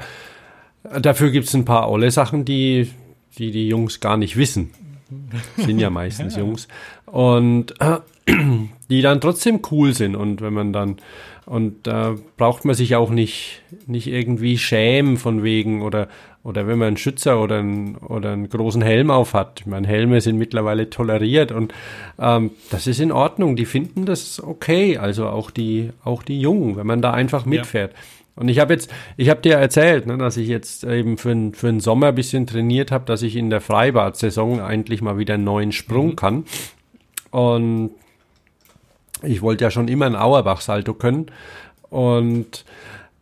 [0.83, 2.91] Dafür gibt es ein paar olle Sachen, die,
[3.37, 4.71] die die Jungs gar nicht wissen.
[5.55, 6.67] Sind ja meistens Jungs.
[7.05, 7.99] Und äh,
[8.89, 10.17] die dann trotzdem cool sind.
[10.17, 10.97] Und wenn man dann,
[11.47, 16.09] und da braucht man sich auch nicht, nicht irgendwie schämen von wegen oder,
[16.43, 19.61] oder wenn man einen Schützer oder einen, oder einen großen Helm auf hat.
[19.61, 21.73] Ich meine, Helme sind mittlerweile toleriert und
[22.19, 23.55] ähm, das ist in Ordnung.
[23.55, 24.97] Die finden das okay.
[24.97, 27.93] Also auch die, auch die Jungen, wenn man da einfach mitfährt.
[28.35, 31.53] Und ich habe jetzt, ich habe dir erzählt, ne, dass ich jetzt eben für, n-
[31.53, 35.33] für den Sommer ein bisschen trainiert habe, dass ich in der Freibad-Saison eigentlich mal wieder
[35.33, 36.45] einen neuen Sprung kann.
[37.31, 37.91] Und
[39.23, 41.27] ich wollte ja schon immer ein Auerbach-Salto können.
[41.89, 42.65] Und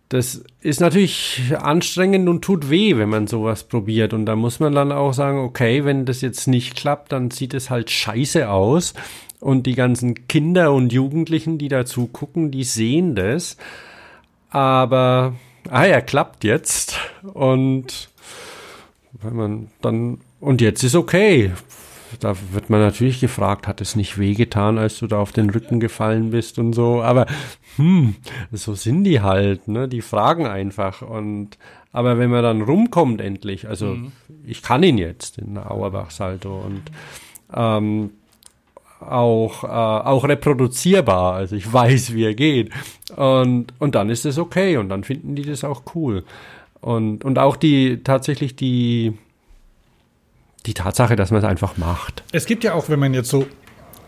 [0.10, 4.14] das ist natürlich anstrengend und tut weh, wenn man sowas probiert.
[4.14, 7.54] Und da muss man dann auch sagen, okay, wenn das jetzt nicht klappt, dann sieht
[7.54, 8.94] es halt scheiße aus.
[9.40, 13.58] Und die ganzen Kinder und Jugendlichen, die da zugucken, die sehen das.
[14.50, 15.36] Aber,
[15.70, 17.00] ah ja, klappt jetzt.
[17.34, 18.10] Und
[19.22, 21.52] wenn man dann, und jetzt ist okay.
[22.20, 25.80] Da wird man natürlich gefragt, hat es nicht wehgetan, als du da auf den Rücken
[25.80, 27.02] gefallen bist und so.
[27.02, 27.26] Aber,
[27.76, 28.16] hm,
[28.52, 29.88] so sind die halt, ne?
[29.88, 31.02] Die fragen einfach.
[31.02, 31.58] Und,
[31.92, 33.98] aber wenn man dann rumkommt endlich, also
[34.46, 36.82] ich kann ihn jetzt, den Auerbach-Salto und,
[37.54, 38.12] ähm,
[39.00, 41.34] auch, äh, auch reproduzierbar.
[41.34, 42.72] Also ich weiß, wie er geht.
[43.16, 46.24] Und, und dann ist es okay und dann finden die das auch cool.
[46.82, 49.14] Und, und auch die tatsächlich die,
[50.66, 52.24] die Tatsache, dass man es einfach macht.
[52.32, 53.46] Es gibt ja auch, wenn man jetzt so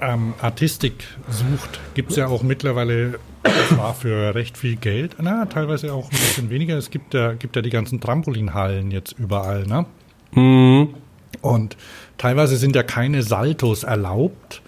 [0.02, 3.20] ähm, Artistik sucht, gibt es ja auch mittlerweile
[3.70, 6.78] zwar für recht viel Geld, na, teilweise auch ein bisschen weniger.
[6.78, 9.86] Es gibt ja, gibt ja die ganzen Trampolinhallen jetzt überall, ne?
[11.42, 11.78] Und
[12.18, 14.62] teilweise sind ja keine Saltos erlaubt.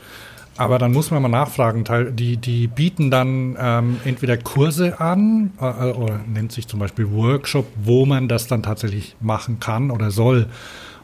[0.57, 1.85] Aber dann muss man mal nachfragen.
[2.17, 7.65] Die, die bieten dann ähm, entweder Kurse an äh, oder nennt sich zum Beispiel Workshop,
[7.81, 10.47] wo man das dann tatsächlich machen kann oder soll.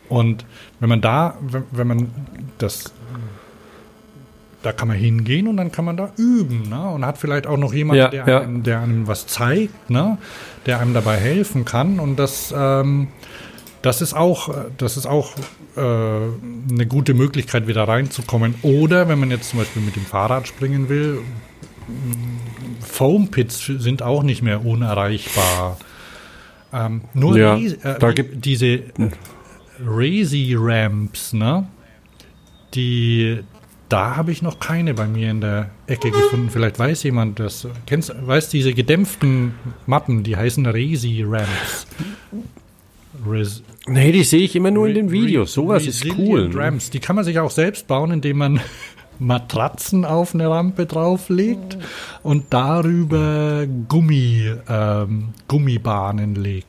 [0.09, 0.45] Und
[0.79, 1.37] wenn man da,
[1.71, 2.09] wenn, man
[2.57, 2.93] das,
[4.63, 6.89] da kann man hingehen und dann kann man da üben, ne?
[6.89, 8.39] Und hat vielleicht auch noch jemanden, Ja, der, ja.
[8.41, 10.17] Einem, der einem was zeigt, ne?
[10.65, 11.99] Der einem dabei helfen kann.
[11.99, 13.07] Und das, ähm,
[13.81, 15.31] das ist auch, das ist auch
[15.75, 18.55] äh, eine gute Möglichkeit, wieder reinzukommen.
[18.63, 21.19] Oder wenn man jetzt zum Beispiel mit dem Fahrrad springen will,
[22.81, 25.77] Foam Pits sind auch nicht mehr unerreichbar.
[26.73, 28.79] Ähm, nur Ja, die, äh, die- diese
[29.83, 31.67] Razy Ramps, ne?
[32.73, 33.39] Die,
[33.89, 36.49] da habe ich noch keine bei mir in der Ecke gefunden.
[36.49, 37.67] Vielleicht weiß jemand das.
[37.85, 39.53] Kennst, weiß diese gedämpften
[39.85, 41.87] Matten, die heißen Razy Ramps.
[43.25, 45.53] Res Nee, die sehe ich immer nur in den Re- Videos.
[45.53, 46.49] Sowas ist cool.
[46.49, 46.55] ne?
[46.55, 46.89] Ramps.
[46.89, 48.59] Die kann man sich auch selbst bauen, indem man
[49.19, 51.77] Matratzen auf eine Rampe drauflegt
[52.23, 56.67] und darüber Gummi, ähm, Gummibahnen legt.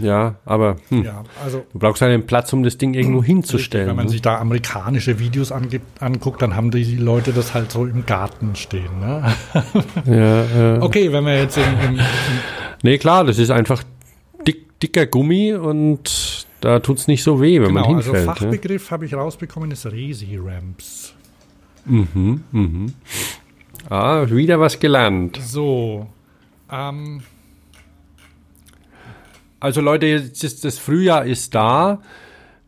[0.00, 3.88] Ja, aber hm, Ja, also du brauchst einen Platz, um das Ding irgendwo hinzustellen.
[3.88, 4.10] wenn man ne?
[4.12, 8.56] sich da amerikanische Videos angibt, anguckt, dann haben die Leute das halt so im Garten
[8.56, 9.00] stehen.
[9.00, 9.34] Ne?
[10.06, 10.82] ja, ja.
[10.82, 11.64] Okay, wenn wir jetzt im,
[11.96, 12.00] im,
[12.82, 13.82] Nee, klar, das ist einfach
[14.46, 18.26] dick, dicker Gummi und da tut's nicht so weh, wenn genau, man also hinfällt.
[18.26, 18.34] ne?
[18.34, 21.14] Fachbegriff habe ich rausbekommen, ist Resi-Ramps.
[21.86, 22.92] Mhm, mhm.
[23.88, 25.38] Ah, wieder was gelernt.
[25.42, 26.06] So,
[26.70, 27.22] ähm,
[29.60, 32.00] Also Leute, jetzt ist das Frühjahr ist da.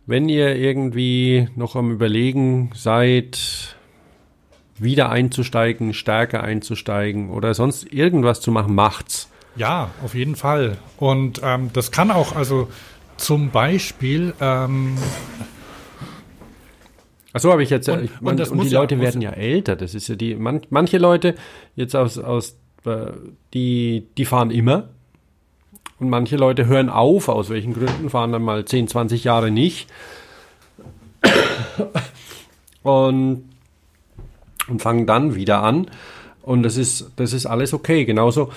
[0.07, 3.77] Wenn ihr irgendwie noch am Überlegen seid,
[4.79, 9.29] wieder einzusteigen, stärker einzusteigen oder sonst irgendwas zu machen, macht's.
[9.57, 10.79] Ja, auf jeden Fall.
[10.97, 12.69] Und ähm, das kann auch, also
[13.19, 14.97] zum Beispiel, ähm,
[17.33, 17.89] Achso, habe ich jetzt.
[17.89, 19.77] Und- ich und das und muss die ja- Leute muss- werden ja älter.
[19.77, 20.35] Das ist ja die.
[20.35, 21.37] Man, manche Leute
[21.77, 23.13] jetzt aus aus äh,
[23.55, 24.89] die die fahren immer
[26.01, 27.29] und manche Leute hören auf.
[27.29, 29.89] Aus welchen Gründen fahren dann mal 10, 20 Jahre nicht
[32.83, 33.45] und
[34.69, 35.89] und fangen dann wieder an.
[36.43, 38.05] Und das ist das ist alles okay.
[38.05, 38.51] Genauso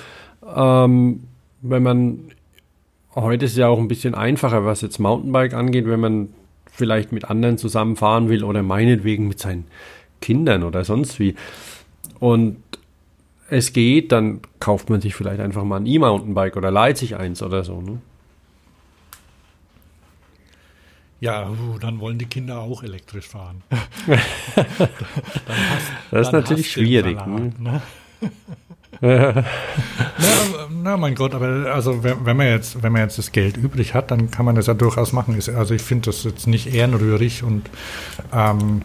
[0.56, 1.24] ähm,
[1.62, 2.20] wenn man
[3.16, 6.30] heute ist ja auch ein bisschen einfacher, was jetzt Mountainbike angeht, wenn man
[6.72, 9.66] vielleicht mit anderen zusammenfahren will oder meinetwegen mit seinen
[10.22, 11.36] Kindern oder sonst wie.
[12.20, 12.58] Und
[13.54, 17.42] es geht, dann kauft man sich vielleicht einfach mal ein E-Mountainbike oder leiht sich eins
[17.42, 17.82] oder so.
[17.82, 18.00] Ne?
[21.24, 23.64] ja, uh, dann wollen die Kinder auch elektrisch fahren.
[26.12, 27.18] Das ist natürlich hast schwierig.
[27.18, 27.82] Salat, Ne?
[27.82, 27.82] ne?
[30.20, 33.58] na, na, mein Gott, aber also wenn, wenn man jetzt, wenn man jetzt das Geld
[33.58, 35.36] übrig hat, dann kann man das ja durchaus machen.
[35.56, 37.70] Also ich finde das jetzt nicht ehrenrührig und
[38.34, 38.82] ähm,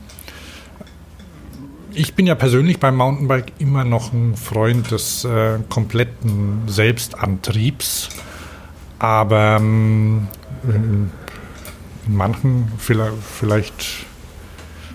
[1.99, 8.09] ich bin ja persönlich beim Mountainbike immer noch ein Freund des äh, kompletten Selbstantriebs,
[8.99, 10.29] aber ähm,
[10.65, 11.11] in
[12.07, 13.85] manchen vielleicht, vielleicht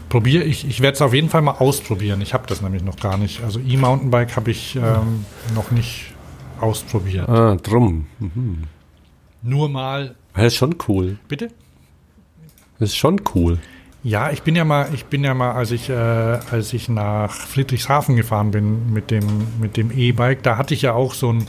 [0.09, 2.21] probiere ich, ich werde es auf jeden Fall mal ausprobieren.
[2.21, 3.43] Ich habe das nämlich noch gar nicht.
[3.43, 5.25] Also E-Mountainbike habe ich ähm,
[5.55, 6.13] noch nicht
[6.61, 7.27] ausprobiert.
[7.27, 8.07] Ah, drum.
[8.19, 8.63] Mhm.
[9.41, 11.17] Nur mal, Das ist schon cool.
[11.27, 11.49] bitte?
[12.79, 13.59] Das ist schon cool.
[14.05, 17.31] Ja, ich bin ja mal, ich bin ja mal, als ich, äh, als ich nach
[17.31, 19.23] Friedrichshafen gefahren bin mit dem,
[19.61, 21.47] mit dem E-Bike, da hatte ich ja auch so ein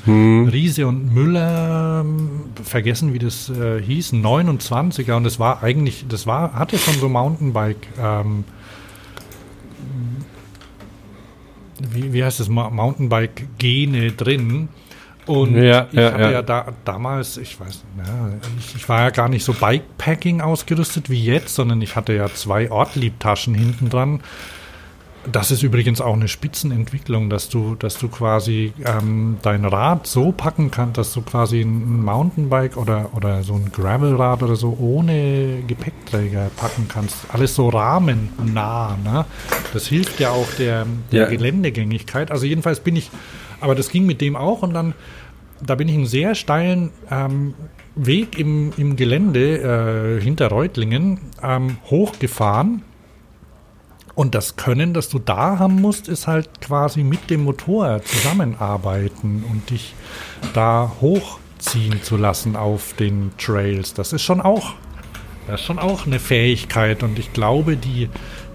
[0.52, 6.06] Riese und Müller, ähm, vergessen wie das äh, hieß, ein 29er und das war eigentlich,
[6.08, 8.44] das war, hatte schon so Mountainbike, ähm,
[11.90, 14.68] wie, wie heißt das, Mountainbike-Gene drin.
[15.26, 16.30] Und Ja, ich ja, hatte ja.
[16.30, 17.82] ja, da, damals, ich weiß,
[18.58, 22.26] ich, ich war ja gar nicht so Bikepacking ausgerüstet wie jetzt, sondern ich hatte ja
[22.32, 24.20] zwei Ortliebtaschen hinten dran.
[25.32, 30.32] Das ist übrigens auch eine Spitzenentwicklung, dass du, dass du quasi ähm, dein Rad so
[30.32, 35.62] packen kannst, dass du quasi ein Mountainbike oder, oder so ein Gravelrad oder so ohne
[35.66, 37.16] Gepäckträger packen kannst.
[37.32, 38.98] Alles so rahmennah.
[39.02, 39.24] Ne?
[39.72, 41.28] Das hilft ja auch der, der Ja.
[41.30, 42.30] Geländegängigkeit.
[42.30, 43.10] Also jedenfalls bin ich,
[43.60, 44.94] aber das ging mit dem auch und dann,
[45.64, 47.54] da bin ich einen sehr steilen ähm,
[47.96, 52.82] Weg im, im Gelände äh, hinter Reutlingen ähm, hochgefahren.
[54.14, 59.44] Und das Können, das du da haben musst, ist halt quasi mit dem Motor zusammenarbeiten
[59.50, 59.94] und dich
[60.52, 63.92] da hochziehen zu lassen auf den Trails.
[63.94, 64.74] Das ist schon auch,
[65.48, 67.02] das ist schon auch eine Fähigkeit.
[67.02, 68.08] Und ich glaube, die,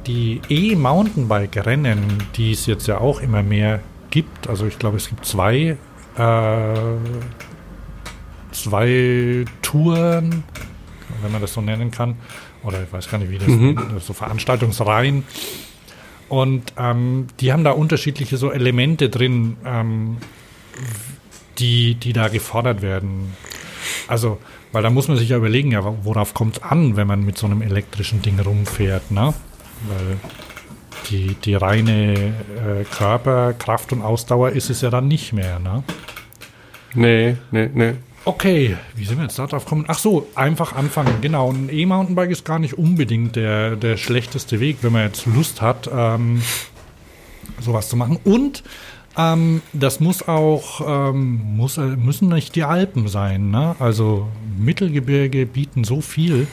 [0.08, 2.00] die E-Mountainbike-Rennen,
[2.36, 3.82] die es jetzt ja auch immer mehr
[4.12, 5.78] gibt, also ich glaube, es gibt zwei,
[6.18, 6.98] äh,
[8.52, 10.44] zwei Touren,
[11.22, 12.16] wenn man das so nennen kann,
[12.64, 13.78] oder ich weiß gar nicht, wie das, Mhm.
[14.00, 15.24] so Veranstaltungsreihen,
[16.28, 20.18] Und ähm, die haben da unterschiedliche so Elemente drin, ähm,
[21.58, 23.34] die, die da gefordert werden.
[24.08, 24.38] Also,
[24.72, 27.40] weil da muss man sich ja überlegen, ja, worauf kommt es an, wenn man mit
[27.40, 29.34] so einem elektrischen Ding rumfährt, ne?
[29.88, 30.18] Weil
[31.10, 35.84] die, die reine äh, Körperkraft und Ausdauer ist es ja dann nicht mehr, ne?
[36.94, 37.94] Nee, nee, nee.
[38.26, 39.86] Okay, wie sind wir jetzt da drauf gekommen?
[39.88, 41.22] Ach so, einfach anfangen.
[41.22, 45.62] Genau, ein E-Mountainbike ist gar nicht unbedingt der, der schlechteste Weg, wenn man jetzt Lust
[45.62, 46.42] hat, ähm,
[47.60, 48.20] sowas zu machen.
[48.24, 48.64] Und
[49.18, 53.52] ähm, das muss auch, ähm, muss, äh, müssen nicht die Alpen sein.
[53.52, 53.76] Ne?
[53.80, 56.48] Also Mittelgebirge bieten so viel.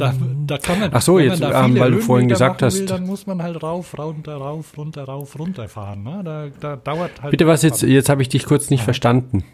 [0.00, 0.14] Da,
[0.46, 3.26] da kann man, Ach so, jetzt, ähm, weil du vorhin gesagt hast- Will, dann muss
[3.26, 6.02] man halt rauf, runter, rauf, runter, rauf, runter fahren.
[6.02, 6.22] Ne?
[6.24, 7.30] Da, da dauert halt.
[7.30, 9.44] Bitte was jetzt, jetzt habe ich dich kurz nicht verstanden.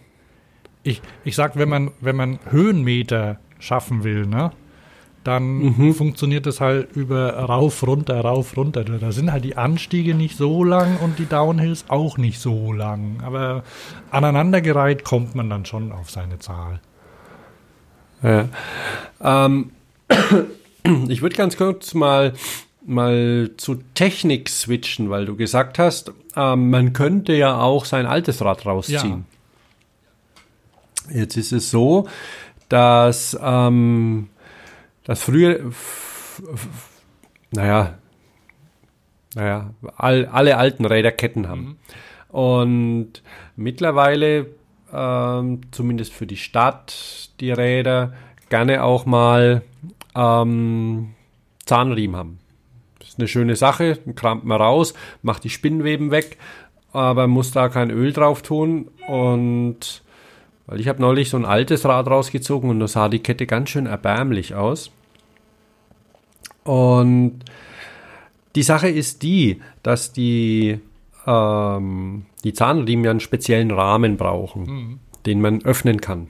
[0.82, 4.52] Ich, ich sag, wenn man, wenn man Höhenmeter schaffen will, ne,
[5.24, 8.84] dann funktioniert das halt über rauf, runter, rauf, runter.
[8.84, 12.72] Da da sind halt die Anstiege nicht so lang und die Downhills auch nicht so
[12.72, 13.20] lang.
[13.24, 13.64] Aber
[14.12, 16.78] aneinandergereiht kommt man dann schon auf seine Zahl.
[18.22, 18.44] Ja.
[19.20, 19.72] Ähm,
[21.08, 22.32] ich würde ganz kurz mal,
[22.84, 28.42] mal zu Technik switchen, weil du gesagt hast, ähm, man könnte ja auch sein altes
[28.44, 29.24] Rad rausziehen.
[31.12, 32.08] Jetzt ist es so,
[32.68, 34.28] dass ähm,
[35.04, 35.60] das früher,
[37.50, 37.94] naja,
[39.34, 41.78] naja, all, alle alten Räder Ketten haben.
[42.28, 43.22] Und
[43.54, 44.46] mittlerweile,
[44.92, 48.14] ähm, zumindest für die Stadt, die Räder
[48.48, 49.62] gerne auch mal
[50.16, 51.14] ähm,
[51.64, 52.38] Zahnriemen haben.
[52.98, 56.38] Das ist eine schöne Sache, dann kramt man raus, macht die Spinnweben weg,
[56.92, 58.88] aber muss da kein Öl drauf tun.
[59.06, 60.02] Und
[60.66, 63.70] weil ich habe neulich so ein altes Rad rausgezogen und da sah die Kette ganz
[63.70, 64.90] schön erbärmlich aus.
[66.64, 67.44] Und
[68.56, 70.80] die Sache ist die, dass die,
[71.26, 76.28] ähm, die Zahnriemen ja einen speziellen Rahmen brauchen, den man öffnen kann.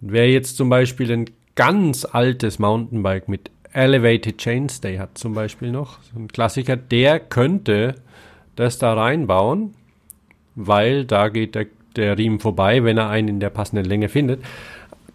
[0.00, 5.72] Und wer jetzt zum Beispiel ein ganz altes Mountainbike mit Elevated Chainstay hat, zum Beispiel
[5.72, 7.96] noch, so ein Klassiker, der könnte
[8.54, 9.74] das da reinbauen,
[10.54, 14.40] weil da geht der, der Riemen vorbei, wenn er einen in der passenden Länge findet.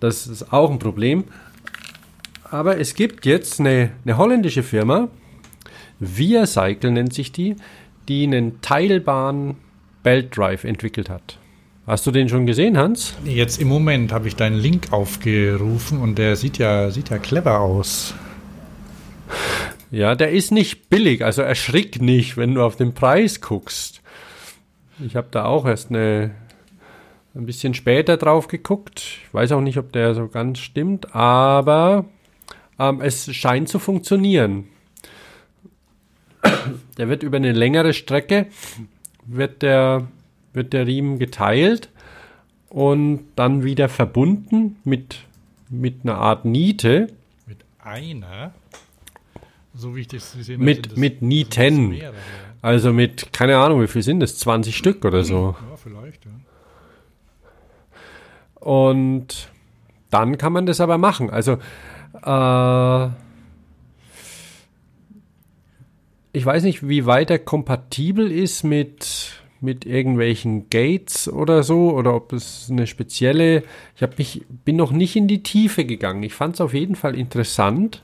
[0.02, 1.24] Das ist auch ein Problem.
[2.52, 5.08] Aber es gibt jetzt eine, eine holländische Firma,
[6.02, 7.56] Via Cycle nennt sich die,
[8.10, 9.56] die einen teilbaren
[10.04, 11.40] Belt Drive entwickelt hat.
[11.86, 13.14] Hast du den schon gesehen, Hans?
[13.26, 17.60] Jetzt im Moment habe ich deinen Link aufgerufen und der sieht ja, sieht ja clever
[17.60, 18.14] aus.
[19.92, 24.02] Ja, der ist nicht billig, also erschrick nicht, wenn du auf den Preis guckst.
[25.06, 26.32] Ich habe da auch erst eine,
[27.36, 29.00] ein bisschen später drauf geguckt.
[29.00, 32.06] Ich weiß auch nicht, ob der so ganz stimmt, aber
[32.80, 34.70] ähm, es scheint zu funktionieren.
[36.98, 38.48] Der wird über eine längere Strecke,
[39.26, 40.08] wird der,
[40.54, 41.90] wird der Riemen geteilt
[42.70, 45.18] und dann wieder verbunden mit,
[45.70, 47.08] mit einer Art Niete.
[47.48, 48.54] Mit einer,
[49.76, 50.66] so wie ich das gesehen habe.
[50.66, 51.90] Mit, das- mit Nieten.
[51.90, 52.16] mehrere.
[52.62, 54.38] Also mit, keine Ahnung, wie viel sind das?
[54.40, 55.56] 20 Stück oder so.
[55.70, 56.32] Ja, vielleicht, ja.
[58.56, 59.50] Und
[60.10, 61.30] dann kann man das aber machen.
[61.30, 61.54] Also,
[62.24, 63.10] äh,
[66.32, 72.14] ich weiß nicht, wie weit er kompatibel ist mit, mit irgendwelchen Gates oder so, oder
[72.14, 73.64] ob es eine spezielle.
[73.96, 76.22] Ich hab mich, bin noch nicht in die Tiefe gegangen.
[76.24, 78.04] Ich fand es auf jeden Fall interessant.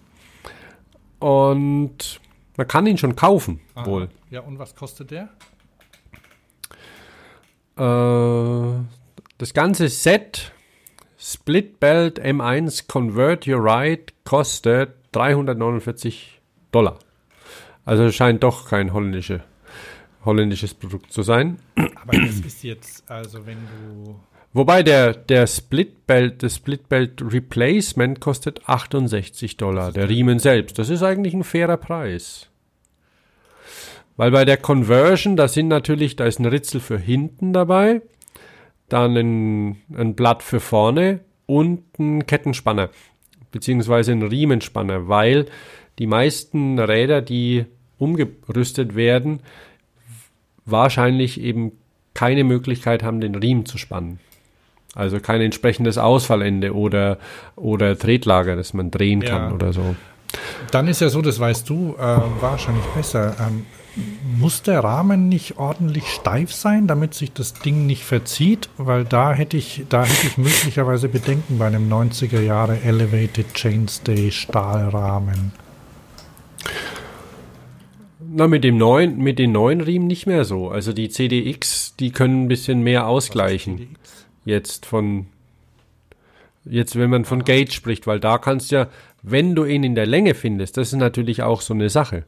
[1.19, 2.19] Und
[2.57, 3.85] man kann ihn schon kaufen, Aha.
[3.85, 4.09] wohl.
[4.31, 5.29] Ja, und was kostet der?
[7.77, 8.83] Äh,
[9.37, 10.51] das ganze Set
[11.17, 16.39] Split Belt M1 Convert Your Ride kostet 349
[16.71, 16.97] Dollar.
[17.85, 19.43] Also scheint doch kein holländische,
[20.25, 21.59] holländisches Produkt zu sein.
[21.75, 24.19] Aber das ist jetzt, also wenn du.
[24.51, 29.91] Wobei der, der Split Belt, das Split Belt Replacement kostet 68 Dollar.
[29.91, 30.79] Der Riemen selbst.
[30.79, 32.49] Das ist eigentlich ein fairer Preis.
[34.17, 38.01] Weil bei der Conversion, da sind natürlich, da ist ein Ritzel für hinten dabei,
[38.89, 42.89] dann ein, ein Blatt für vorne und ein Kettenspanner,
[43.51, 45.45] beziehungsweise ein Riemenspanner, weil
[45.99, 47.65] die meisten Räder, die
[47.97, 49.39] umgerüstet werden,
[50.71, 51.71] wahrscheinlich eben
[52.13, 54.19] keine Möglichkeit haben, den Riemen zu spannen.
[54.95, 57.17] Also kein entsprechendes Ausfallende oder,
[57.55, 59.29] oder Tretlager, das man drehen Ja.
[59.29, 59.95] kann oder so.
[60.71, 63.35] Dann ist ja so, das weißt du äh, wahrscheinlich besser.
[63.39, 63.65] Ähm,
[64.37, 68.69] muss der Rahmen nicht ordentlich steif sein, damit sich das Ding nicht verzieht?
[68.77, 74.31] Weil da hätte ich, da hätte ich möglicherweise Bedenken bei einem 90er Jahre Elevated Chainstay
[74.31, 75.51] Stahlrahmen.
[78.39, 80.69] Na, mit dem neuen, mit den neuen Riemen nicht mehr so.
[80.69, 83.97] Also die CDX, die können ein bisschen mehr ausgleichen.
[84.45, 85.25] Jetzt von,
[86.63, 88.87] jetzt wenn man von Gauge spricht, weil da kannst du ja,
[89.23, 92.23] wenn du ihn in der Länge findest, das ist natürlich auch so eine Sache.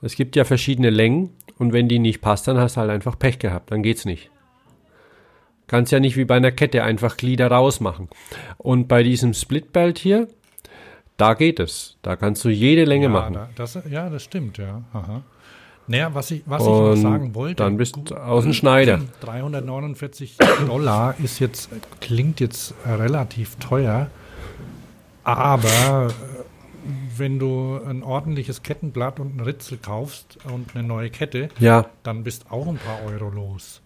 [0.00, 3.18] Es gibt ja verschiedene Längen und wenn die nicht passt, dann hast du halt einfach
[3.18, 4.30] Pech gehabt, dann geht's nicht.
[5.66, 8.08] Kannst ja nicht wie bei einer Kette einfach Glieder rausmachen.
[8.56, 10.28] Und bei diesem Splitbelt hier,
[11.18, 11.96] da geht es.
[12.00, 13.34] Da kannst du jede Länge Ja, machen.
[13.34, 14.80] da, das, ja, das stimmt, ja.
[14.94, 15.22] Aha.
[15.86, 17.56] Naja, was ich, was ich noch sagen wollte.
[17.62, 19.00] dann bist du aus dem Schneider.
[19.20, 24.08] 349 Dollar ist jetzt, klingt jetzt relativ teuer,
[25.24, 26.12] aber äh,
[27.16, 32.22] wenn du ein ordentliches Kettenblatt und ein Ritzel kaufst und eine neue Kette, Ja, dann
[32.22, 33.80] bist auch ein paar Euro los.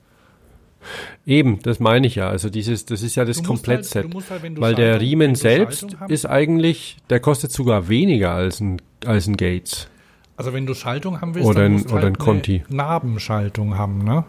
[1.27, 2.29] Eben, das meine ich ja.
[2.29, 4.05] Also dieses, das ist ja das Komplettset.
[4.13, 9.27] halt- halt, weil der Riemen selbst ist eigentlich, der kostet sogar weniger als ein, als
[9.27, 9.89] ein Gates.
[10.37, 12.63] Also wenn du Schaltung haben willst, Oder dann ein- musst du oder halt ein Conti.
[12.69, 14.25] eine Nabenschaltung haben, ne?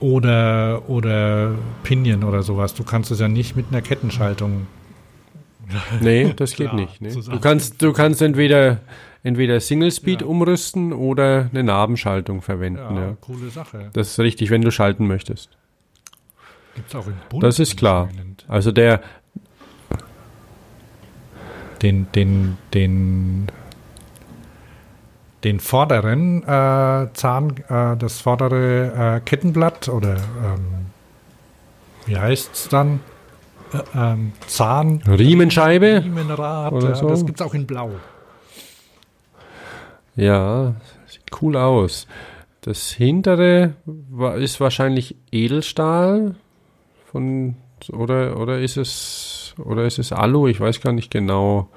[0.00, 1.54] Oder, oder
[1.84, 2.74] Pinion oder sowas.
[2.74, 4.66] Du kannst es ja nicht mit einer Kettenschaltung.
[6.00, 7.00] Nee, das geht Klar, nicht.
[7.00, 7.12] Nee.
[7.14, 8.80] Du kannst, du kannst entweder,
[9.22, 10.26] entweder Single Speed Ja.
[10.26, 12.96] umrüsten oder eine Nabenschaltung verwenden.
[12.96, 13.16] Ja, Ja.
[13.20, 13.90] coole Sache.
[13.92, 15.50] Das ist richtig, wenn du schalten möchtest.
[16.74, 17.42] Gibt's auch in Bund.
[17.42, 18.08] Das ist klar.
[18.48, 19.00] Also der,
[21.82, 23.48] Den, den, den,
[25.42, 30.86] den vorderen äh, Zahn, äh, das vordere äh, Kettenblatt oder ähm,
[32.06, 33.00] wie heißt's dann?
[33.72, 35.02] Äh, ähm, Zahn.
[35.08, 36.02] Riemenscheibe?
[36.04, 37.08] Riemenrad, Oder so?
[37.08, 37.90] das gibt's auch in Blau.
[40.16, 40.74] Ja,
[41.06, 42.06] sieht cool aus.
[42.60, 43.74] Das hintere
[44.38, 46.36] ist wahrscheinlich Edelstahl
[47.10, 47.56] von
[47.90, 50.46] oder oder ist es oder ist es Alu?
[50.46, 51.68] Ich weiß gar nicht genau.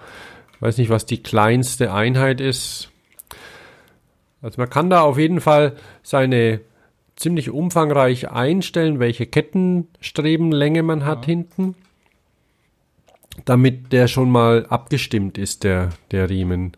[0.60, 2.90] Weiß nicht, was die kleinste Einheit ist.
[4.42, 6.62] Also man kann da auf jeden Fall seine
[7.16, 11.76] ziemlich umfangreich einstellen, welche Kettenstrebenlänge man hat hinten,
[13.46, 16.74] damit der schon mal abgestimmt ist, der, der Riemen.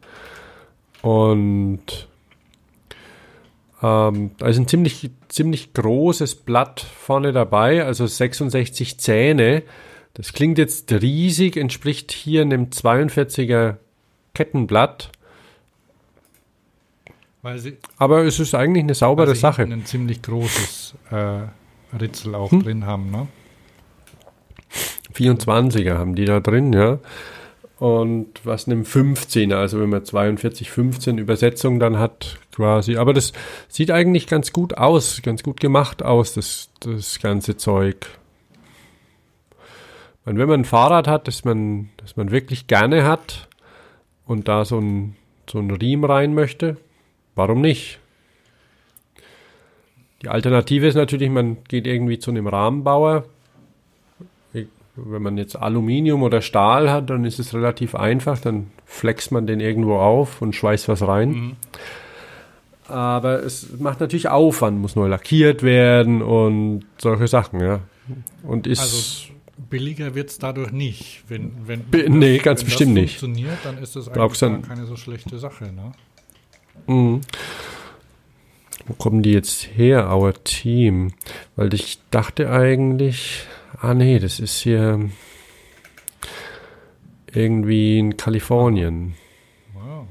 [1.07, 2.07] Und
[3.81, 9.63] ähm, da ist ein ziemlich, ziemlich großes Blatt vorne dabei, also 66 Zähne.
[10.15, 13.77] Das klingt jetzt riesig, entspricht hier einem 42er
[14.33, 15.11] Kettenblatt.
[17.55, 19.61] Sie, Aber es ist eigentlich eine saubere weil sie Sache.
[19.61, 21.43] ein ziemlich großes äh,
[21.97, 22.63] Ritzel auch Hm?
[22.63, 23.27] drin haben, ne?
[25.13, 26.99] 24er haben die da drin, ja.
[27.79, 32.97] Und was einem 15er, also wenn man 42, 15 Übersetzung dann hat, quasi.
[32.97, 33.33] Aber das
[33.67, 38.07] sieht eigentlich ganz gut aus, ganz gut gemacht aus, das, das ganze Zeug.
[40.25, 43.47] Und wenn man ein Fahrrad hat, das man, das man wirklich gerne hat
[44.25, 45.15] und da so ein,
[45.49, 46.77] so ein Riemen rein möchte,
[47.35, 47.99] warum nicht?
[50.23, 53.25] Die Alternative ist natürlich, man geht irgendwie zu einem Rahmenbauer,
[54.97, 58.39] wenn man jetzt Aluminium oder Stahl hat, dann ist es relativ einfach.
[58.39, 61.55] Dann flext man den irgendwo auf und schweißt was rein.
[62.87, 67.81] Aber es macht natürlich Aufwand, muss neu lackiert werden und solche Sachen, ja.
[68.43, 68.79] Und ist.
[68.79, 69.33] Also
[69.69, 71.23] billiger wird's dadurch nicht.
[71.27, 73.19] Wenn, wenn, wenn nee, ganz wenn bestimmt das nicht.
[73.19, 75.91] funktioniert, dann ist das eigentlich dann- keine so schlechte Sache, ne?
[76.87, 77.21] Mhm.
[78.85, 81.11] Wo kommen die jetzt her, our team?
[81.57, 83.45] Weil ich dachte eigentlich,
[83.81, 85.09] ah nee, das ist hier
[87.33, 89.15] irgendwie in Kalifornien.
[89.73, 90.07] Wow.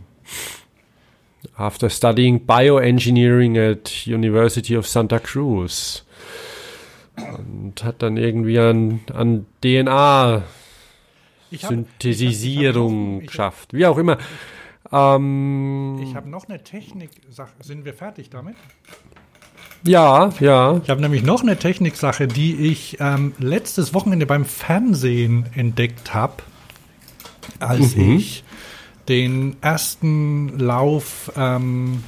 [1.56, 6.04] After studying bioengineering at University of Santa Cruz.
[7.16, 10.42] Und hat dann irgendwie an, an DNA
[11.50, 13.72] Synthesisierung geschafft.
[13.72, 14.18] Wie auch immer.
[14.92, 17.54] Ähm, Ich habe noch eine Technik-Sache.
[17.61, 18.57] Sind wir fertig damit?
[19.87, 20.80] Ja, ja.
[20.83, 26.42] Ich habe nämlich noch eine Techniksache, die ich ähm, letztes Wochenende beim Fernsehen entdeckt habe,
[27.58, 28.17] als Mhm.
[28.17, 28.45] ich
[29.08, 32.03] den ersten Lauf ähm,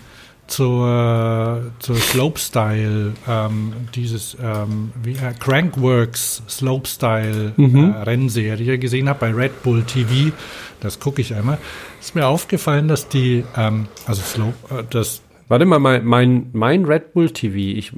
[0.48, 7.92] zur, zur Slopestyle, ähm, dieses ähm, wie, äh, Crankworks Slopestyle Mhm.
[7.94, 10.34] äh, Rennserie gesehen habe bei Red Bull TV.
[10.80, 11.58] Das gucke ich einmal.
[12.00, 16.84] Ist mir aufgefallen, dass die, ähm, also Slope, äh, das Warte mal, mein, mein, mein
[16.84, 17.92] Red Bull TV, ich,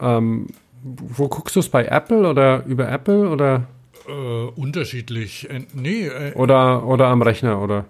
[0.00, 0.46] ähm,
[0.82, 3.66] wo guckst du es bei Apple oder über Apple oder,
[4.08, 4.12] äh,
[4.60, 7.84] unterschiedlich, äh, nee, äh, oder, oder am Rechner oder?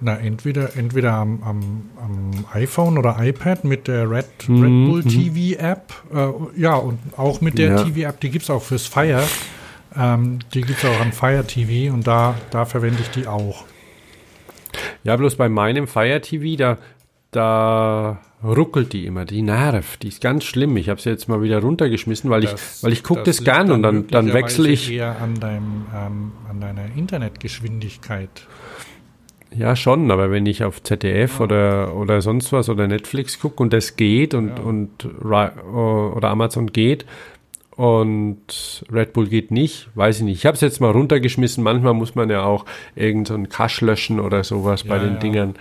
[0.00, 5.02] Na, entweder, entweder am, am, am iPhone oder iPad mit der Red, Mhm, Red Bull
[5.04, 5.92] TV App.
[6.14, 7.82] Äh, ja, und auch mit der Ja.
[7.82, 9.24] TV App, die gibt es auch fürs Fire.
[9.96, 13.64] Ähm, die gibt es auch am Fire TV und da, da verwende ich die auch.
[15.02, 16.78] Ja, bloß bei meinem Fire TV, da,
[17.30, 20.76] da ruckelt die immer, die nervt, die ist ganz schlimm.
[20.76, 23.44] Ich habe sie jetzt mal wieder runtergeschmissen, weil Das- ich, weil ich gucke das, liegt
[23.52, 24.90] gern und dann, dann wechsle ich.
[24.90, 28.30] eher an, deinem, ähm, an deiner Internetgeschwindigkeit.
[29.54, 33.72] Ja, schon, aber wenn ich auf ZDF oder, oder sonst was oder Netflix gucke und
[33.72, 35.58] das geht und, und Ri-
[36.14, 37.06] oder Amazon geht
[37.74, 40.36] und Red Bull geht nicht, weiß ich nicht.
[40.38, 41.62] Ich habe es jetzt mal runtergeschmissen.
[41.64, 45.18] Manchmal muss man ja auch irgendeinen so Cache löschen oder sowas bei Ja, den ja.
[45.20, 45.54] Dingern.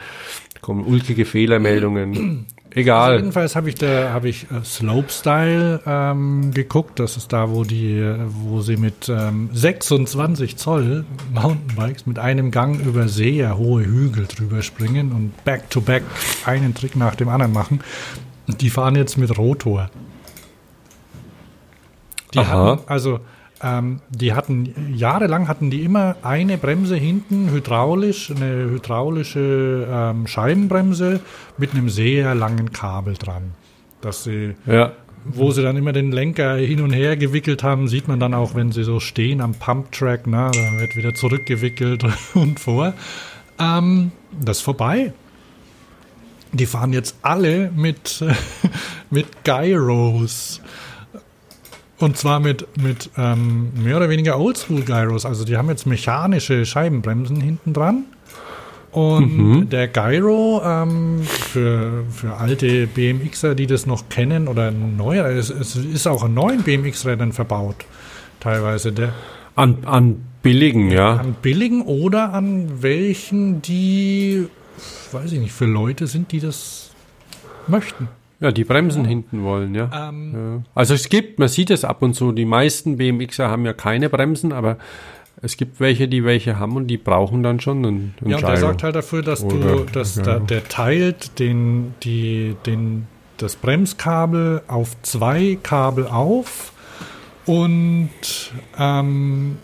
[0.62, 2.46] Kommen ulkige Fehlermeldungen.
[2.78, 3.16] Also Egal.
[3.18, 7.00] jedenfalls habe ich da habe ich äh, Slopestyle ähm, geguckt.
[7.00, 12.52] Das ist da, wo die, äh, wo sie mit ähm, 26 Zoll Mountainbikes mit einem
[12.52, 16.04] Gang über sehr hohe Hügel drüber springen und back to back
[16.46, 17.80] einen Trick nach dem anderen machen.
[18.48, 19.90] Die fahren jetzt mit Rotor.
[22.34, 22.72] Die Aha.
[22.72, 23.22] hatten, also
[23.64, 31.20] ähm, die hatten jahrelang hatten die immer eine Bremse hinten hydraulisch, eine hydraulische ähm, Scheibenbremse
[31.58, 33.54] mit einem sehr langen Kabel dran.
[34.02, 34.92] Dass sie, Ja.
[35.26, 38.54] wo sie dann immer den Lenker hin und her gewickelt haben, sieht man dann auch,
[38.54, 42.04] wenn sie so stehen am Pumptrack, na, da wird wieder zurückgewickelt
[42.36, 42.94] und vor.
[43.60, 45.14] Ähm, das ist vorbei.
[46.54, 48.24] Die fahren jetzt alle mit,
[49.10, 50.62] mit Gyros.
[52.00, 55.26] Und zwar mit, mit ähm, mehr oder weniger Oldschool-Gyros.
[55.26, 58.06] Also die haben jetzt mechanische Scheibenbremsen hinten dran.
[58.92, 65.50] Und der Gyro, ähm, für, für alte BMXer, die das noch kennen, oder neuer, es,
[65.50, 67.86] es ist auch an neuen BMX-Rädern verbaut.
[68.40, 69.14] Teilweise der,
[69.56, 71.16] An, an billigen, ja.
[71.16, 74.48] an billigen oder an welchen, die,
[75.12, 76.92] weiß ich nicht, für Leute sind, die das
[77.68, 78.08] möchten.
[78.40, 80.10] Ja, die Bremsen hinten wollen, ja.
[80.10, 80.64] Ähm, ja.
[80.76, 84.10] Also es gibt, man sieht es ab und zu, die meisten BMXer haben ja keine
[84.10, 84.78] Bremsen, aber
[85.42, 88.42] es gibt welche, die welche haben und die brauchen dann schon einen, einen Ja, und
[88.44, 88.60] der Gyro.
[88.60, 90.24] sorgt halt dafür, dass du, Oder- dass ja.
[90.24, 93.08] da, der teilt den, die, den,
[93.38, 96.74] das Bremskabel auf zwei Kabel auf
[97.48, 98.10] und
[98.78, 99.58] ähm,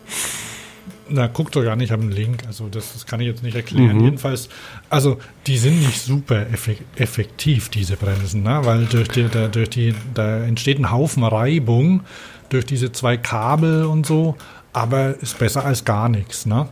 [1.09, 3.43] na, guckt doch gar nicht, ich habe einen Link, also das, das kann ich jetzt
[3.43, 3.97] nicht erklären.
[3.97, 4.05] Mhm.
[4.05, 4.49] Jedenfalls,
[4.89, 5.17] also
[5.47, 8.61] die sind nicht super effek effektiv, diese Bremsen, ne?
[8.63, 12.01] weil durch die, da, durch die, da entsteht ein Haufen Reibung
[12.49, 14.35] durch diese zwei Kabel und so,
[14.73, 16.45] aber ist besser als gar nichts.
[16.45, 16.67] Ne?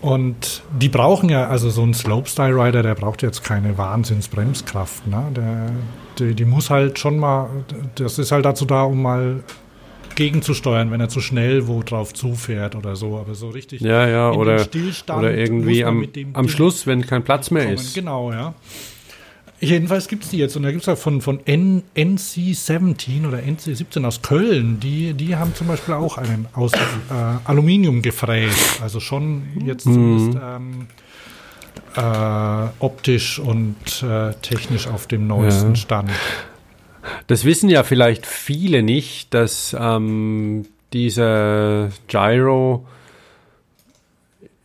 [0.00, 5.06] Und die brauchen ja, also so ein Slopestyle-Rider, der braucht jetzt keine Wahnsinnsbremskraft.
[5.06, 5.24] Ne?
[5.36, 5.70] Der,
[6.18, 7.50] die, die muss halt schon mal,
[7.96, 9.42] das ist halt dazu da, um mal
[10.20, 13.16] gegenzusteuern, wenn er zu schnell wo drauf zufährt oder so.
[13.16, 17.50] Aber so richtig ja, ja, oder, Stillstand oder irgendwie am, am Schluss, wenn kein Platz
[17.50, 17.76] mehr kommen.
[17.76, 17.94] ist.
[17.94, 18.52] Genau, ja.
[19.60, 23.38] Jedenfalls gibt es die jetzt und da gibt es ja von, von N, NC17 oder
[23.38, 26.78] NC17 aus Köln, die, die haben zum Beispiel auch einen aus äh,
[27.44, 30.86] Aluminium gefräst, also schon jetzt zumindest ähm,
[31.96, 35.76] äh, optisch und äh, technisch auf dem neuesten Ja.
[35.76, 36.10] Stand.
[37.30, 42.88] Das wissen ja vielleicht viele nicht, dass ähm, dieser Gyro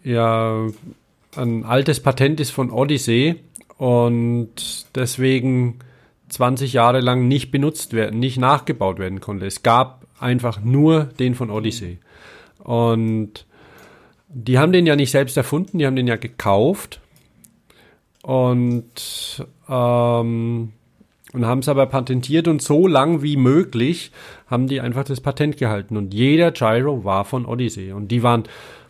[0.04, 0.66] ja
[1.36, 3.36] ein altes Patent ist von Odyssey
[3.78, 5.78] und deswegen
[6.30, 9.46] 20 Jahre lang nicht benutzt werden, nicht nachgebaut werden konnte.
[9.46, 12.00] Es gab einfach nur den von Odyssey.
[12.64, 13.46] Und
[14.30, 17.00] die haben den ja nicht selbst erfunden, die haben den ja gekauft.
[18.24, 20.74] Und ähm,
[21.36, 24.12] und haben es aber patentiert und so lang wie möglich
[24.48, 25.98] haben die einfach das Patent gehalten.
[25.98, 27.92] Und jeder Gyro war von Odyssey.
[27.92, 28.44] Und die waren,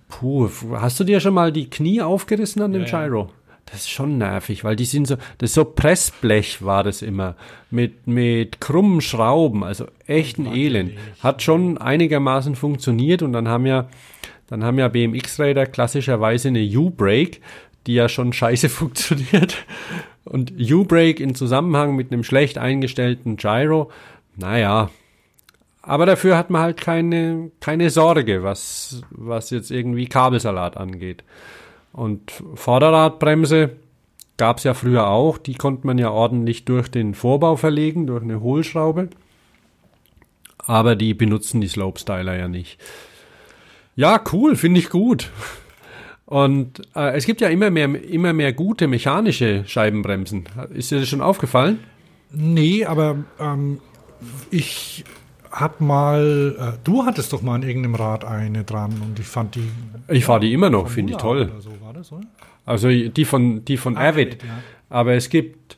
[0.08, 3.08] puh, hast du dir schon mal die Knie aufgerissen an dem Ja, ja.
[3.08, 3.30] Gyro?
[3.66, 7.36] Das ist schon nervig, weil die sind so, das ist so Pressblech war das immer.
[7.72, 10.94] Mit, mit krummen Schrauben, also echt ein Elend.
[11.22, 13.88] Hat schon einigermaßen funktioniert und dann haben ja,
[14.48, 17.40] dann haben ja BMX-Räder klassischerweise eine U-Brake,
[17.88, 19.66] die ja schon scheiße funktioniert.
[20.26, 23.92] Und U-Brake in Zusammenhang mit einem schlecht eingestellten Gyro,
[24.36, 24.90] naja.
[25.82, 31.24] Aber dafür hat man halt keine, keine Sorge, was, was jetzt irgendwie Kabelsalat angeht.
[31.94, 33.72] Und Vorderradbremse
[34.38, 35.38] gab es ja früher auch.
[35.38, 39.10] Die konnte man ja ordentlich durch den Vorbau verlegen, durch eine Hohlschraube.
[40.58, 42.80] Aber die benutzen die Slopestyler ja nicht.
[43.96, 45.30] Ja, cool, finde ich gut.
[46.26, 50.46] Und äh, es gibt ja immer mehr, immer mehr gute mechanische Scheibenbremsen.
[50.74, 51.80] Ist dir das schon aufgefallen?
[52.32, 53.80] Nee, aber ähm,
[54.50, 55.04] ich
[55.52, 59.56] hab mal, äh, du hattest doch mal an irgendeinem Rad eine dran und ich fand
[59.56, 59.70] die.
[60.08, 61.52] Ich fahre die immer noch, finde ich toll.
[61.60, 62.12] So das?
[62.66, 64.44] Also die von, die von Ah, Avid.
[64.44, 64.50] Ja.
[64.90, 65.78] Aber es gibt,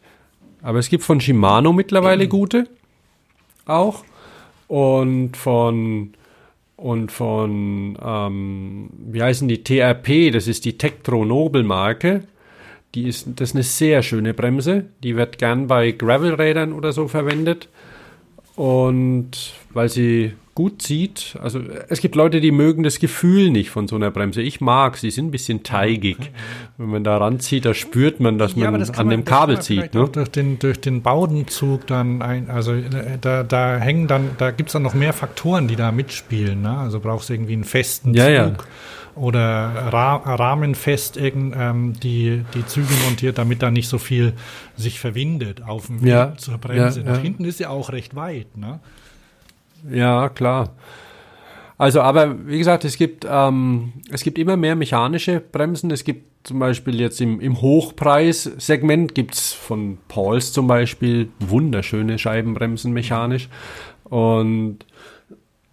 [0.61, 2.67] aber es gibt von Shimano mittlerweile gute
[3.65, 4.03] auch.
[4.67, 6.13] Und von,
[6.77, 9.63] und von, ähm, wie heißen die?
[9.63, 12.23] TRP, das ist die Tektro Nobel Marke.
[12.95, 14.85] Die ist, das ist eine sehr schöne Bremse.
[15.03, 17.67] Die wird gern bei Gravelrädern oder so verwendet.
[18.55, 23.87] Und weil sie gut zieht, also es gibt Leute, die mögen das Gefühl nicht von
[23.87, 24.41] so einer Bremse.
[24.41, 26.17] Ich mag, sie sind ein bisschen teigig.
[26.79, 29.93] Wenn man da ranzieht, da spürt man, dass man das an man- dem Kabel zieht.
[29.93, 30.09] Ne?
[30.11, 34.73] Durch den, durch den Baudenzug dann ein, also äh, da, da hängen dann, da gibt's
[34.73, 36.63] dann noch mehr Faktoren, die da mitspielen.
[36.63, 36.75] Ne?
[36.75, 38.63] Also brauchst du irgendwie einen festen Ja, Zug
[39.15, 39.21] ja.
[39.21, 39.43] oder
[39.93, 44.33] Ra rahmenfest irgend, ähm, die, die Züge montiert, damit da nicht so viel
[44.75, 47.01] sich verwindet auf dem Weg Ja, zur Bremse.
[47.01, 47.21] ja, Nach ja.
[47.21, 48.57] hinten ist ja auch recht weit.
[48.57, 48.79] Ne?
[49.89, 50.75] Ja, klar.
[51.77, 55.91] Also, aber wie gesagt, es gibt, ähm, es gibt immer mehr mechanische Bremsen.
[55.91, 62.93] Es gibt zum Beispiel jetzt im, im Hochpreissegment gibt's von Pauls zum Beispiel wunderschöne Scheibenbremsen
[62.93, 63.49] mechanisch.
[64.05, 64.79] Und,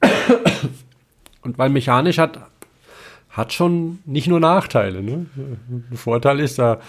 [1.42, 2.38] und weil mechanisch hat,
[3.30, 5.02] hat schon nicht nur Nachteile.
[5.02, 5.26] Ne?
[5.36, 6.80] Ein Vorteil ist, da,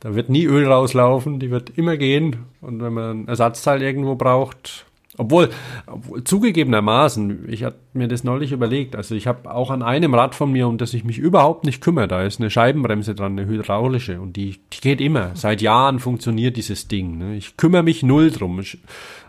[0.00, 2.44] da wird nie Öl rauslaufen, die wird immer gehen.
[2.60, 4.84] Und wenn man ein Ersatzteil irgendwo braucht,
[5.18, 5.50] obwohl,
[5.86, 10.34] obwohl zugegebenermaßen, ich habe mir das neulich überlegt, also ich habe auch an einem Rad
[10.34, 13.46] von mir, um das ich mich überhaupt nicht kümmere, da ist eine Scheibenbremse dran, eine
[13.46, 15.32] hydraulische und die, die geht immer.
[15.34, 17.18] Seit Jahren funktioniert dieses Ding.
[17.18, 17.36] Ne?
[17.36, 18.62] Ich kümmere mich null drum.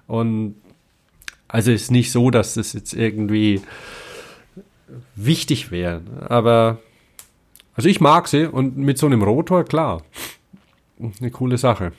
[0.07, 0.55] Und
[1.49, 3.61] also ist nicht so, dass das jetzt irgendwie
[5.15, 6.01] wichtig wäre.
[6.29, 6.79] Aber
[7.75, 10.03] also ich mag sie und mit so einem Rotor, klar,
[11.19, 11.91] eine coole Sache.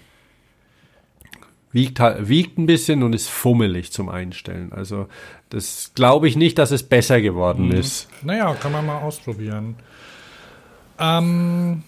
[1.75, 4.73] Wiegt, halt- wiegt ein bisschen und ist fummelig zum Einstellen.
[4.73, 5.09] Also
[5.51, 8.09] das glaube ich nicht, dass es besser geworden ist.
[8.23, 9.75] Naja, kann man mal ausprobieren.
[10.99, 11.83] Ähm,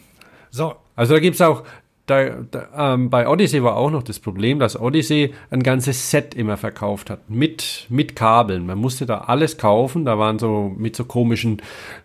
[0.51, 1.63] so, Also da gibt's auch,
[2.07, 6.35] da, da, ähm, bei Odyssey war auch noch das Problem, dass Odyssey ein ganzes Set
[6.35, 7.29] immer verkauft hat.
[7.31, 8.67] Mit, mit Kabeln.
[8.67, 10.05] Man musste da alles kaufen.
[10.05, 11.63] Da waren so mit so komischen,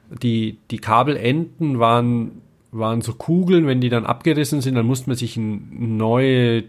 [0.09, 2.41] die, die Kabelenden waren,
[2.71, 3.65] waren so Kugeln.
[3.67, 6.63] Wenn die dann abgerissen sind, dann musste man sich eine neue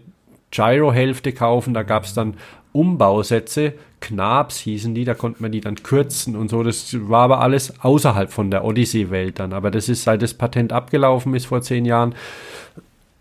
[0.53, 1.73] Gyro-Hälfte kaufen.
[1.73, 2.35] Da gab's dann
[2.71, 3.73] Umbausätze.
[3.99, 6.61] Knabs hießen die, da konnte man die dann kürzen und so.
[6.63, 9.53] Das war aber alles außerhalb von der Odyssey-Welt dann.
[9.53, 12.13] Aber das ist, seit das Patent abgelaufen ist vor zehn Jahren,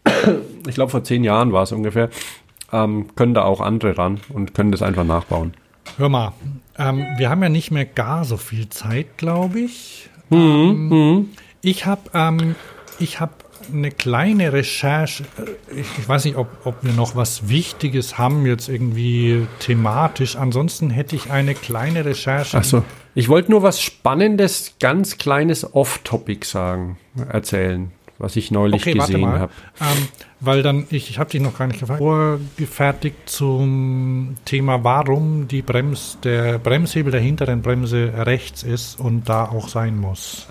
[0.66, 2.10] ich glaube vor zehn Jahren war es ungefähr,
[2.72, 5.54] ähm, können da auch andere ran und können das einfach nachbauen.
[5.98, 6.32] hör mal.
[6.78, 10.08] Ähm, wir haben ja nicht mehr gar so viel Zeit, glaube ich.
[10.30, 11.30] Mhm, ähm,
[11.60, 12.54] ich habe ähm,
[12.98, 15.24] ich hab eine kleine Recherche.
[15.74, 20.36] Ich, weiß nicht, ob, ob wir noch was Wichtiges haben, jetzt irgendwie thematisch.
[20.36, 22.56] Ansonsten hätte ich eine kleine Recherche.
[22.58, 22.84] Achso.
[23.14, 26.98] Ich wollte nur was Spannendes, ganz kleines Off-Topic sagen,
[27.28, 29.52] erzählen, was ich neulich Okay, gesehen habe.
[29.80, 30.08] Ähm,
[30.40, 35.60] weil dann, ich, ich habe dich noch gar nicht gefragt, vorgefertigt zum Thema, warum die
[35.60, 40.48] Brems, der Bremshebel der hinteren Bremse rechts ist und da auch sein muss.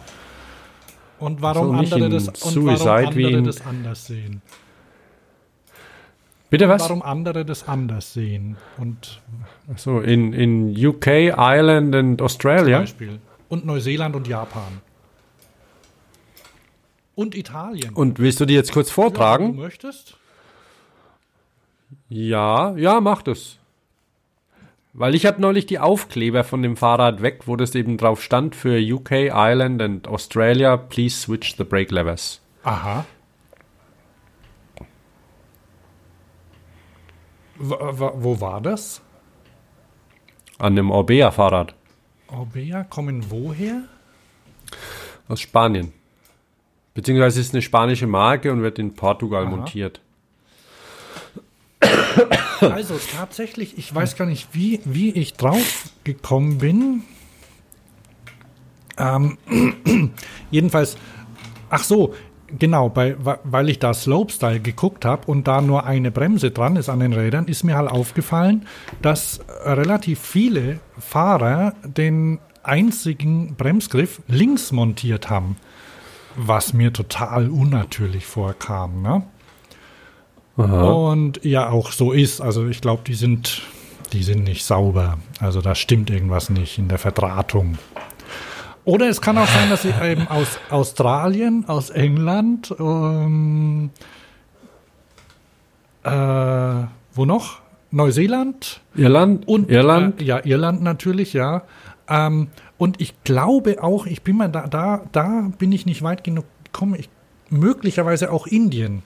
[1.22, 4.41] Und warum So, nicht andere, das, und warum andere das anders sehen.
[6.49, 6.81] Bitte was?
[6.81, 8.57] Warum andere das anders sehen.
[8.77, 9.22] Und
[9.77, 11.07] So in, in UK,
[11.38, 12.80] Ireland und zum Australia.
[12.80, 13.19] Beispiel.
[13.49, 14.81] Und Neuseeland und Japan.
[17.15, 17.93] Und Italien.
[17.93, 19.56] Und willst du die jetzt kurz Ja, wenn vortragen?
[19.56, 20.18] du möchtest?
[22.10, 23.57] Ja, ja, mach das.
[24.93, 28.55] Weil ich habe neulich die Aufkleber von dem Fahrrad weg, wo das eben drauf stand
[28.55, 32.41] für UK, Ireland and Australia, please switch the brake levers.
[32.63, 33.05] Aha.
[37.57, 39.01] Wo, wo- wo war das?
[40.57, 41.73] An dem Orbea-Fahrrad
[42.27, 43.84] Orbea kommen woher?
[45.27, 45.93] aus Spanien.
[46.93, 49.49] Beziehungsweise ist eine spanische Marke und wird in Portugal Aha.
[49.55, 50.01] montiert.
[52.62, 57.03] Also tatsächlich, ich weiß gar nicht, wie, wie ich drauf gekommen bin.
[58.98, 59.38] Ähm,
[60.52, 60.95] jedenfalls,
[61.70, 62.14] ach so,
[62.60, 66.90] genau, bei, weil ich da Slopestyle geguckt habe und da nur eine Bremse dran ist
[66.90, 68.68] an den Rädern, ist mir halt aufgefallen,
[69.02, 75.58] dass relativ viele Fahrer den einzigen Bremsgriff links montiert haben,
[76.36, 79.02] was mir total unnatürlich vorkam.
[79.02, 79.24] Ne?
[80.64, 82.42] Und ja, auch so ist.
[82.42, 83.62] Also ich glaube, die sind,
[84.14, 85.18] die sind nicht sauber.
[85.40, 87.78] Also da stimmt irgendwas nicht in der Verdrahtung.
[88.84, 93.92] Oder es kann auch sein, dass sie eben aus Australien, aus England, ähm,
[96.04, 96.10] äh,
[97.14, 97.60] wo noch?
[97.92, 99.48] Neuseeland Irland?
[99.48, 100.22] und Irland?
[100.22, 101.64] Äh, ja, Irland natürlich, ja.
[102.08, 102.48] Ähm,
[102.78, 106.46] und ich glaube auch, ich bin mal da, da, da bin ich nicht weit genug
[106.64, 106.96] gekommen.
[106.98, 107.10] Ich,
[107.50, 109.04] möglicherweise auch Indien.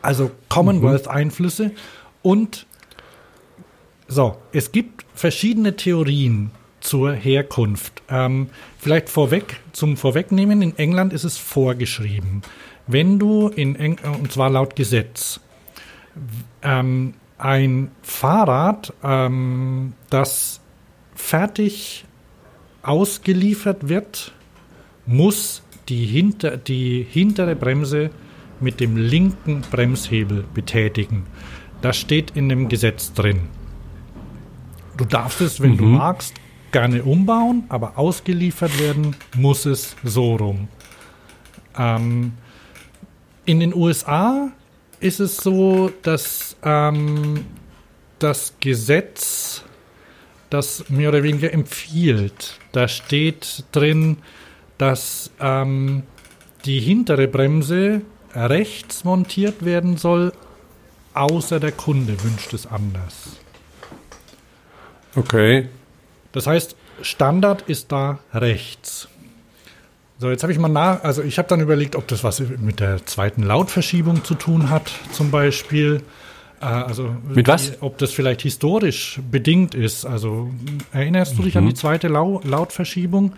[0.00, 1.72] Also Commonwealth-Einflüsse.
[2.22, 2.66] Und
[4.08, 6.50] so, es gibt verschiedene Theorien
[6.80, 8.02] zur Herkunft.
[8.08, 12.42] Ähm, vielleicht vorweg, zum Vorwegnehmen, in England ist es vorgeschrieben.
[12.86, 15.40] wenn du in Eng und zwar laut Gesetz
[16.62, 20.60] ähm, ein Fahrrad, ähm, das
[21.14, 22.04] fertig
[22.82, 24.32] ausgeliefert wird,
[25.06, 28.10] muss die, hinter, die hintere Bremse
[28.62, 31.26] mit dem linken Bremshebel betätigen.
[31.80, 33.48] Das steht in dem Gesetz drin.
[34.96, 36.34] Du darfst es, wenn du magst,
[36.70, 40.68] gerne umbauen, aber ausgeliefert werden muss es so rum.
[41.76, 42.32] Ähm,
[43.44, 44.50] in den USA
[45.00, 47.44] ist es so, dass ähm,
[48.18, 49.64] das Gesetz
[50.50, 52.58] das mehr oder weniger empfiehlt.
[52.72, 54.18] Da steht drin,
[54.78, 56.02] dass ähm,
[56.64, 58.02] die hintere Bremse
[58.34, 60.32] rechts montiert werden soll,
[61.14, 63.36] außer der Kunde wünscht es anders.
[65.14, 65.68] Okay.
[66.32, 69.08] Das heißt, Standard ist da rechts.
[70.18, 72.80] So, jetzt habe ich mal nach, also ich habe dann überlegt, ob das was mit
[72.80, 76.02] der zweiten Lautverschiebung zu tun hat, zum Beispiel.
[76.60, 77.82] Äh, also Mit was?
[77.82, 80.06] Ob das vielleicht historisch bedingt ist.
[80.06, 80.50] Also
[80.92, 83.34] erinnerst du dich an die zweite Lau Lautverschiebung?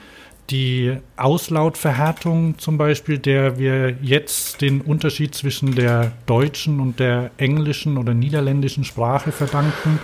[0.51, 7.97] Die Auslautverhärtung zum Beispiel, der wir jetzt den Unterschied zwischen der deutschen und der englischen
[7.97, 9.99] oder niederländischen Sprache verdanken,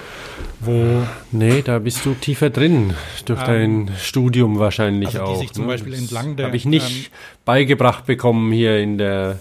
[0.61, 2.95] wo Nee, da bist du tiefer drin.
[3.27, 5.41] Durch dein Studium wahrscheinlich also die auch.
[5.41, 7.13] sich zum Beispiel entlang der- Habe ich nicht ähm,
[7.45, 9.41] beigebracht bekommen hier in der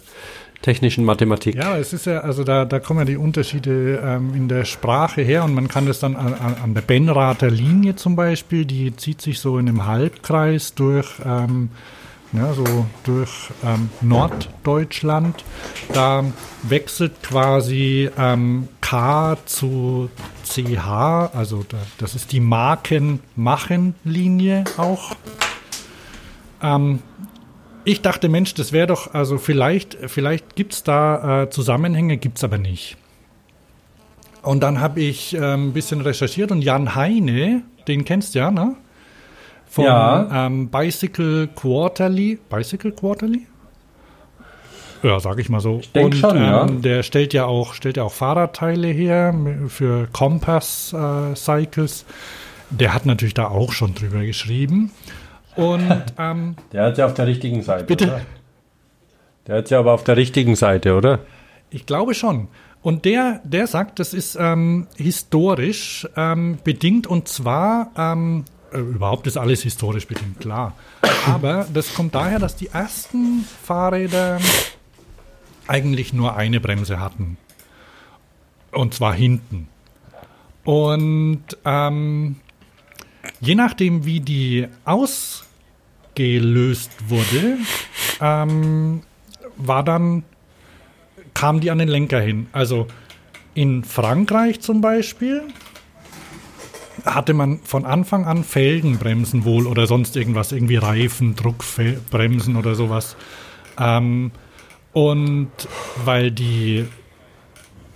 [0.62, 1.56] technischen Mathematik.
[1.56, 5.22] Ja, es ist ja, also da, da kommen ja die Unterschiede ähm, in der Sprache
[5.22, 9.22] her und man kann das dann an, an, der Benrather Linie zum Beispiel, die zieht
[9.22, 11.70] sich so in einem Halbkreis durch, ähm,
[12.34, 15.46] ja, so durch ähm, Norddeutschland.
[15.94, 16.26] Da
[16.64, 20.10] wechselt quasi ähm, K zu
[20.44, 25.16] CH, also da, das ist die Marken-Machen-Linie auch.
[26.62, 27.00] Ähm,
[27.90, 32.38] ich dachte, Mensch, das wäre doch, also vielleicht, vielleicht gibt es da äh, Zusammenhänge, gibt
[32.38, 32.98] es aber nicht.
[34.42, 38.52] Und dann habe ich ähm, ein bisschen recherchiert und Jan Heine, den kennst du ja,
[38.52, 38.76] ne?
[39.68, 40.46] Von Ja.
[40.48, 42.40] ähm, Bicycle Quarterly.
[42.50, 43.46] Bicycle Quarterly?
[45.04, 45.82] Ja, sag ich mal so.
[45.96, 46.66] denk und schon, ja.
[46.66, 49.34] ähm, der stellt ja auch, stellt ja auch Fahrradteile her
[49.68, 52.06] für Compass äh, Cycles.
[52.70, 54.92] Der hat natürlich da auch schon drüber geschrieben.
[55.56, 57.86] Und ähm, Der hat ja auf der richtigen Seite.
[57.86, 58.06] Bitte?
[58.06, 58.22] Oder?
[59.48, 61.20] Der hat ja aber auf der richtigen Seite, oder?
[61.70, 62.48] Ich glaube schon.
[62.82, 69.28] Und der, der sagt, das ist ähm, historisch ähm, bedingt und zwar, ähm, äh, überhaupt
[69.28, 70.74] ist alles historisch bedingt, klar.
[71.28, 74.40] Aber das kommt daher, dass die ersten Fahrräder
[75.68, 77.38] eigentlich nur eine Bremse hatten.
[78.72, 79.68] Und zwar hinten.
[80.64, 82.38] Und ähm,
[83.40, 87.58] je nachdem, wie die ausgelöst wurde,
[88.22, 89.02] ähm,
[89.58, 90.24] war dann
[91.34, 92.48] kam die an den Lenker hin.
[92.52, 92.88] Also
[93.54, 95.44] in Frankreich zum Beispiel
[97.06, 103.16] hatte man von Anfang an Felgenbremsen wohl oder sonst irgendwas, irgendwie Reifen, Druckbremsen oder sowas.
[103.80, 104.32] Ähm,
[104.92, 105.52] und
[106.04, 106.86] weil die,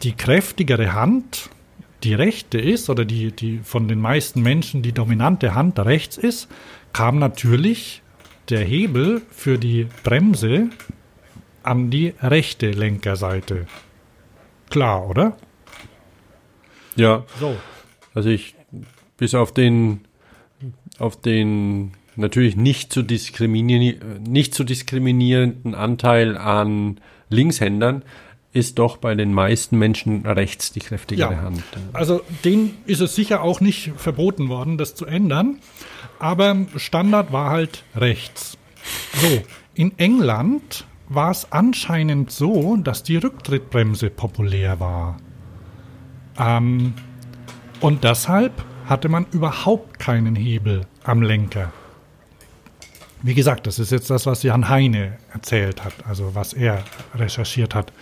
[0.03, 1.49] die kräftigere Hand
[2.03, 6.49] die rechte ist oder die, die von den meisten Menschen die dominante Hand rechts ist,
[6.91, 8.01] kam natürlich
[8.49, 10.69] der Hebel für die Bremse
[11.63, 13.67] an die rechte Lenkerseite.
[14.69, 15.38] Klar, oder?
[16.95, 17.23] Ja.
[17.39, 17.55] So.
[18.13, 18.55] Also ich,
[19.17, 20.01] bis auf den,
[20.99, 26.99] auf den natürlich nicht zu, diskriminier nicht zu diskriminierenden Anteil an
[27.30, 28.03] Linkshändern,
[28.53, 31.41] ist doch bei den meisten Menschen rechts die kräftigere Ja.
[31.41, 31.63] Hand.
[31.91, 35.57] Also denen ist es sicher auch nicht verboten worden, das zu ändern.
[36.19, 38.57] Aber Standard war halt rechts.
[39.21, 39.41] So,
[39.73, 45.17] in England war es anscheinend so, dass die Rücktrittbremse populär war.
[46.38, 46.93] Ähm,
[47.81, 51.71] und deshalb hatte man überhaupt keinen Hebel am Lenker.
[53.23, 56.83] Wie gesagt, das ist jetzt das, was Jan Heine erzählt hat, also was er
[57.15, 57.93] recherchiert hat.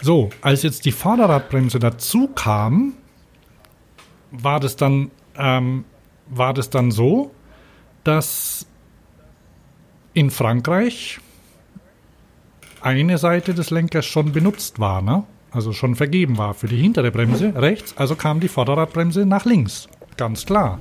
[0.00, 2.94] So, als jetzt die Vorderradbremse dazu kam,
[4.30, 5.84] war das dann, ähm,
[6.28, 7.32] war das dann so,
[8.04, 8.66] dass
[10.14, 11.18] in Frankreich
[12.80, 15.24] eine Seite des Lenkers schon benutzt war, ne?
[15.50, 19.88] also schon vergeben war für die hintere Bremse rechts, also kam die Vorderradbremse nach links,
[20.16, 20.78] ganz klar.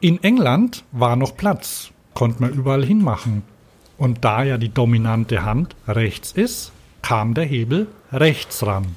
[0.00, 3.42] In England war noch Platz, konnte man überall hinmachen.
[3.96, 6.70] Und da ja die dominante Hand rechts ist,
[7.02, 8.94] kam der Hebel rechts ran.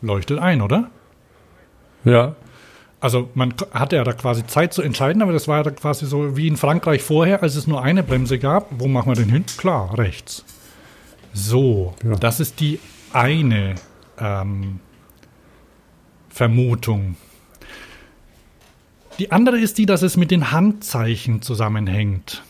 [0.00, 0.90] Leuchtet ein, oder?
[2.04, 2.34] Ja.
[3.00, 6.06] also man hatte ja da quasi Zeit zu entscheiden, aber das war ja da quasi
[6.06, 8.66] so wie in Frankreich vorher, als es nur eine Bremse gab.
[8.70, 9.44] Wo machen wir denn hin?
[9.58, 10.44] Klar, rechts.
[11.32, 12.16] So, Ja.
[12.16, 12.80] das ist die
[13.12, 13.76] eine
[14.18, 14.80] ähm,
[16.30, 17.16] Vermutung.
[19.18, 22.42] Die andere ist die, dass es mit den Handzeichen zusammenhängt.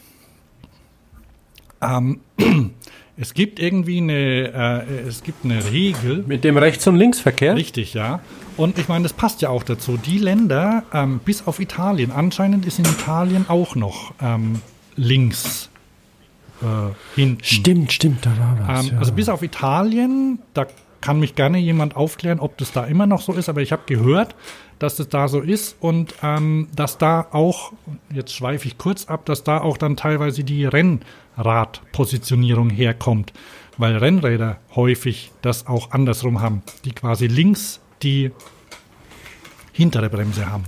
[1.81, 2.21] Ähm,
[3.17, 7.57] es gibt irgendwie eine, äh, es gibt eine Regel, Mit dem Rechts- und Linksverkehr?
[7.57, 8.21] Richtig, ja.
[8.57, 9.97] Und ich meine, das passt ja auch dazu.
[9.97, 14.61] Die Länder, ähm, bis auf Italien, anscheinend ist in Italien auch noch ähm,
[14.95, 15.71] links
[16.63, 16.67] äh,
[17.17, 17.43] hinten.
[17.45, 18.91] Stimmt, stimmt, da war was.
[18.91, 20.67] Ähm, Also bis auf Italien, da
[21.01, 23.83] kann mich gerne jemand aufklären, ob das da immer noch so ist, aber ich habe
[23.87, 24.35] gehört,
[24.83, 27.73] dass das da so ist und ähm, dass da auch,
[28.13, 33.33] jetzt schweife ich kurz ab, dass da auch dann teilweise die Rennradpositionierung herkommt,
[33.79, 38.33] weil Rennräder häufig das auch andersrum haben, die quasi links die
[39.73, 40.65] hintere Bremse haben.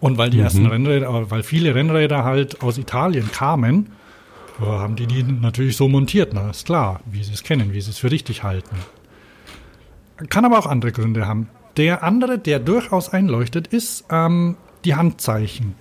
[0.00, 3.92] Und weil die ersten Rennräder, weil viele Rennräder halt aus Italien kamen,
[4.60, 7.90] haben die die natürlich so montiert, na ist klar, wie sie es kennen, wie sie
[7.90, 8.76] es für richtig halten.
[10.28, 11.48] Kann aber auch andere Gründe haben.
[11.76, 15.74] Der andere, der durchaus einleuchtet, ist ähm, die Handzeichen.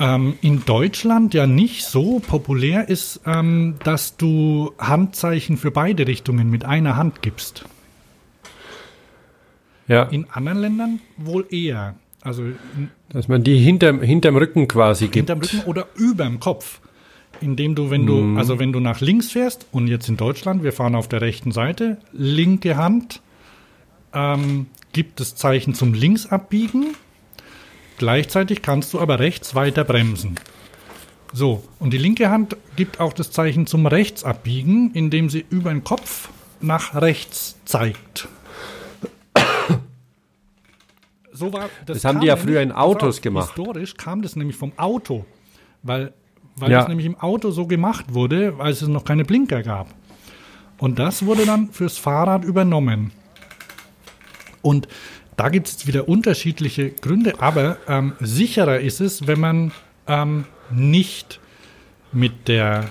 [0.00, 6.50] Ähm, in Deutschland ja nicht so populär ist, ähm, dass du Handzeichen für beide Richtungen
[6.50, 7.64] mit einer Hand gibst.
[9.86, 11.96] Ja, In anderen Ländern wohl eher.
[12.22, 12.44] Also
[13.10, 15.28] dass man die hinterm, hinterm Rücken quasi gibt.
[15.28, 16.80] hinterm Rücken oder überm Kopf.
[17.40, 20.72] Indem du, wenn du, also wenn du nach links fährst und jetzt in Deutschland, wir
[20.72, 23.20] fahren auf der rechten Seite, linke Hand
[24.14, 26.94] ähm, gibt das Zeichen zum Linksabbiegen.
[27.98, 30.36] Gleichzeitig kannst du aber rechts weiter bremsen.
[31.32, 35.84] So, und die linke Hand gibt auch das Zeichen zum Rechtsabbiegen, indem sie über den
[35.84, 36.30] Kopf
[36.60, 38.28] nach rechts zeigt.
[41.32, 43.54] So war, Das haben kam die ja früher in Autos gemacht.
[43.56, 45.24] Historisch kam das nämlich vom Auto,
[45.82, 46.12] weil,
[46.56, 46.78] weil Ja.
[46.78, 49.92] das nämlich im Auto so gemacht wurde, als es noch keine Blinker gab.
[50.78, 53.10] Und das wurde dann fürs Fahrrad übernommen.
[54.64, 54.88] Und
[55.36, 59.72] da gibt es wieder unterschiedliche Gründe, aber ähm, sicherer ist es, wenn man
[60.06, 61.40] ähm, nicht
[62.12, 62.86] mit der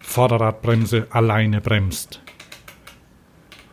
[0.00, 2.20] Vorderradbremse alleine bremst.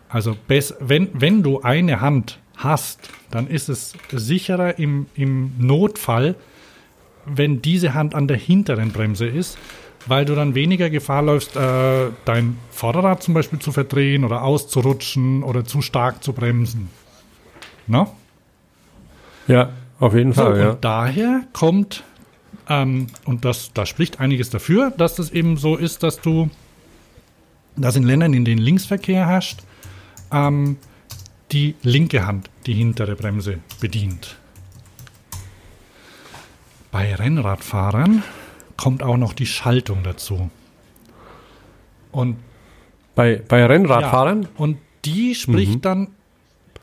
[0.09, 6.35] Also wenn, wenn du eine Hand hast, dann ist es sicherer im, im Notfall,
[7.25, 9.57] wenn diese Hand an der hinteren Bremse ist,
[10.07, 15.43] weil du dann weniger Gefahr läufst, äh, dein Vorderrad zum Beispiel zu verdrehen oder auszurutschen
[15.43, 16.89] oder zu stark zu bremsen.
[17.89, 18.07] Ne?
[19.47, 20.69] Ja, auf jeden So, Fall, ja.
[20.71, 22.03] Und daher kommt,
[22.69, 26.49] ähm, und das, da spricht einiges dafür, dass das eben so ist, dass du,
[27.75, 29.61] dass in Ländern, in denen Linksverkehr herrscht,
[30.31, 30.77] ähm,
[31.51, 34.37] die linke Hand die hintere Bremse bedient.
[36.91, 38.23] Bei Rennradfahrern
[38.77, 40.49] kommt auch noch die Schaltung dazu.
[42.11, 42.37] Und
[43.15, 44.43] Bei, bei Rennradfahrern?
[44.43, 46.09] ja, und die spricht dann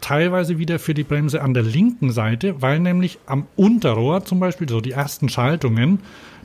[0.01, 4.69] teilweise wieder für die Bremse an der linken Seite, weil nämlich am Unterrohr zum Beispiel,
[4.69, 6.01] so die ersten Schaltungen,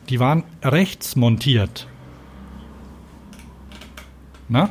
[0.10, 1.88] die waren rechts montiert.
[4.50, 4.70] Na?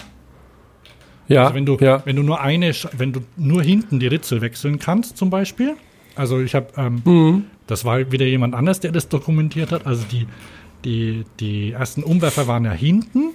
[1.29, 2.03] Ja, Also wenn du, ja.
[2.05, 5.77] wenn du nur eine, wenn du nur hinten die Ritzel wechseln kannst, zum Beispiel.
[6.17, 7.45] Also ich habe, ähm, Mhm.
[7.69, 9.87] das war wieder jemand anders, der das dokumentiert hat.
[9.87, 10.27] Also die,
[10.85, 13.31] die, die ersten Umwerfer waren ja hinten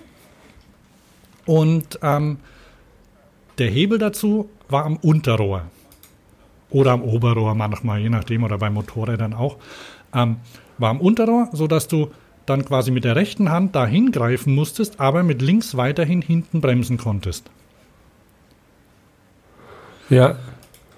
[1.45, 2.38] und ähm,
[3.57, 5.63] der Hebel dazu war am Unterrohr
[6.69, 9.57] oder am Oberrohr manchmal, je nachdem, oder bei Motorrädern auch.
[10.13, 10.37] Ähm,
[10.77, 12.11] war am Unterrohr, sodass du
[12.45, 16.97] dann quasi mit der rechten Hand da hingreifen musstest, aber mit links weiterhin hinten bremsen
[16.97, 17.49] konntest.
[20.09, 20.35] ja.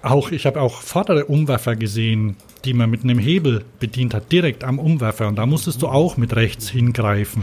[0.00, 4.62] Auch, ich habe auch vordere Umwerfer gesehen, die man mit einem Hebel bedient hat, direkt
[4.62, 5.26] am Umwerfer.
[5.26, 7.42] Und da musstest du auch mit rechts hingreifen.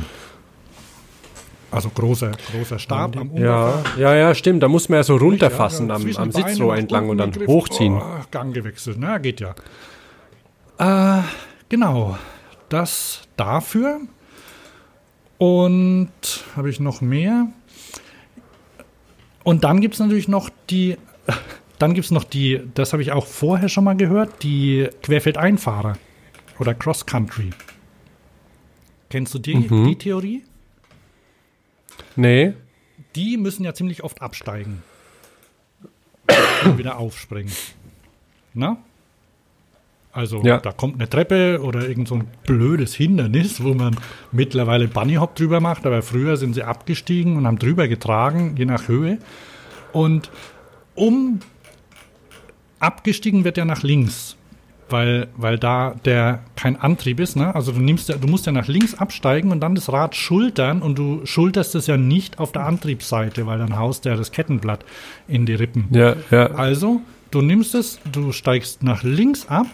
[1.76, 4.00] Also großer, großer Stab am Ja, Umwerfer.
[4.00, 4.64] ja, ja, stimmt.
[4.64, 7.54] Da muss man ja so runterfassen Ja, am, am nach entlang und dann gegriffen.
[7.54, 7.94] hochziehen.
[7.98, 9.56] Oh, Gang gewechselt, na, geht ja.
[10.78, 11.24] Äh,
[11.70, 12.18] genau,
[12.70, 14.00] das dafür.
[15.38, 16.10] Und
[16.56, 17.48] habe ich noch mehr?
[19.44, 20.98] Und dann gibt es natürlich noch die,
[21.80, 25.98] dann gibt es noch die, das habe ich auch vorher schon mal gehört, die Querfeldeinfahrer
[26.60, 27.50] oder Cross-Country.
[29.10, 29.88] Kennst du die, Mhm.
[29.88, 30.44] die Theorie?
[32.16, 32.54] Nee.
[33.16, 34.84] die müssen ja ziemlich oft absteigen.
[36.66, 37.52] und wieder aufspringen.
[38.54, 38.78] Na?
[40.12, 40.60] Also Ja.
[40.60, 43.98] da kommt eine Treppe oder irgend so ein blödes Hindernis, wo man
[44.32, 48.64] mittlerweile Bunny Hop drüber macht, aber früher sind sie abgestiegen und haben drüber getragen, je
[48.66, 49.18] nach Höhe.
[49.92, 50.32] Und
[50.96, 51.42] um
[52.80, 54.35] abgestiegen wird ja nach links,
[54.96, 57.54] weil, weil da der kein Antrieb ist, ne?
[57.54, 60.82] Also du nimmst ja, du musst ja nach links absteigen und dann das Rad schultern
[60.82, 64.32] und du schulterst es ja nicht auf der Antriebsseite, weil dann haust du ja das
[64.32, 64.86] Kettenblatt
[65.28, 65.88] in die Rippen.
[65.92, 66.46] Ja, ja.
[66.52, 69.68] Also, du nimmst es, du steigst nach links ab,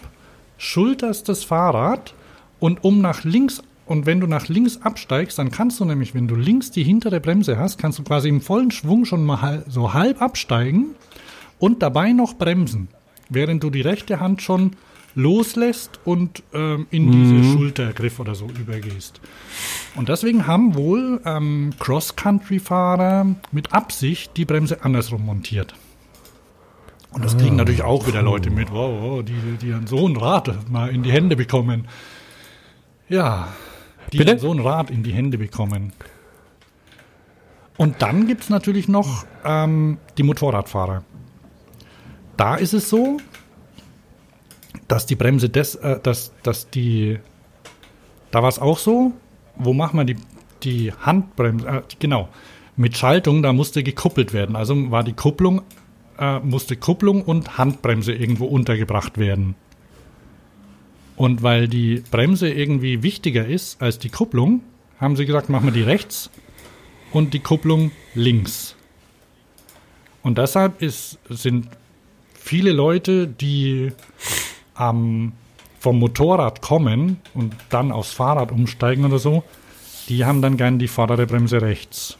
[0.58, 2.14] schulterst das Fahrrad
[2.58, 6.26] und um nach links und wenn du nach links absteigst, dann kannst du nämlich, wenn
[6.26, 9.94] du links die hintere Bremse hast, kannst du quasi im vollen Schwung schon mal so
[9.94, 10.96] halb absteigen
[11.60, 12.88] und dabei noch bremsen,
[13.28, 14.72] während du die rechte Hand schon
[15.14, 19.20] loslässt und ähm, in diese Schultergriff oder so übergehst.
[19.94, 25.74] Und deswegen haben wohl ähm, Cross-Country-Fahrer mit Absicht die Bremse andersrum montiert.
[27.12, 30.16] Und das kriegen natürlich auch wieder Leute mit, wow, wow, die, die dann so ein
[30.16, 31.86] Rad mal in die Hände bekommen.
[33.08, 33.48] Ja,
[34.12, 34.30] die Bitte?
[34.30, 35.92] dann so ein Rad in die Hände bekommen.
[37.76, 41.04] Und dann gibt es natürlich noch ähm, die Motorradfahrer.
[42.36, 43.18] Da ist es so,
[44.92, 47.18] dass die Bremse des, äh, dass, dass die,
[48.30, 49.12] da war es auch so,
[49.56, 50.16] wo machen wir die,
[50.62, 52.28] die Handbremse, äh, genau,
[52.76, 54.54] mit Schaltung, da musste gekuppelt werden.
[54.54, 55.62] Also war die Kupplung,
[56.18, 59.54] äh, musste Kupplung und Handbremse irgendwo untergebracht werden.
[61.16, 64.60] Und weil die Bremse irgendwie wichtiger ist als die Kupplung,
[65.00, 66.28] haben sie gesagt, machen wir die rechts
[67.12, 68.76] und die Kupplung links.
[70.22, 71.68] Und deshalb ist, sind
[72.34, 73.92] viele Leute, die
[74.78, 75.32] ähm,
[75.78, 79.42] vom Motorrad kommen und dann aufs Fahrrad umsteigen oder so,
[80.08, 82.18] die haben dann gern die vordere Bremse rechts.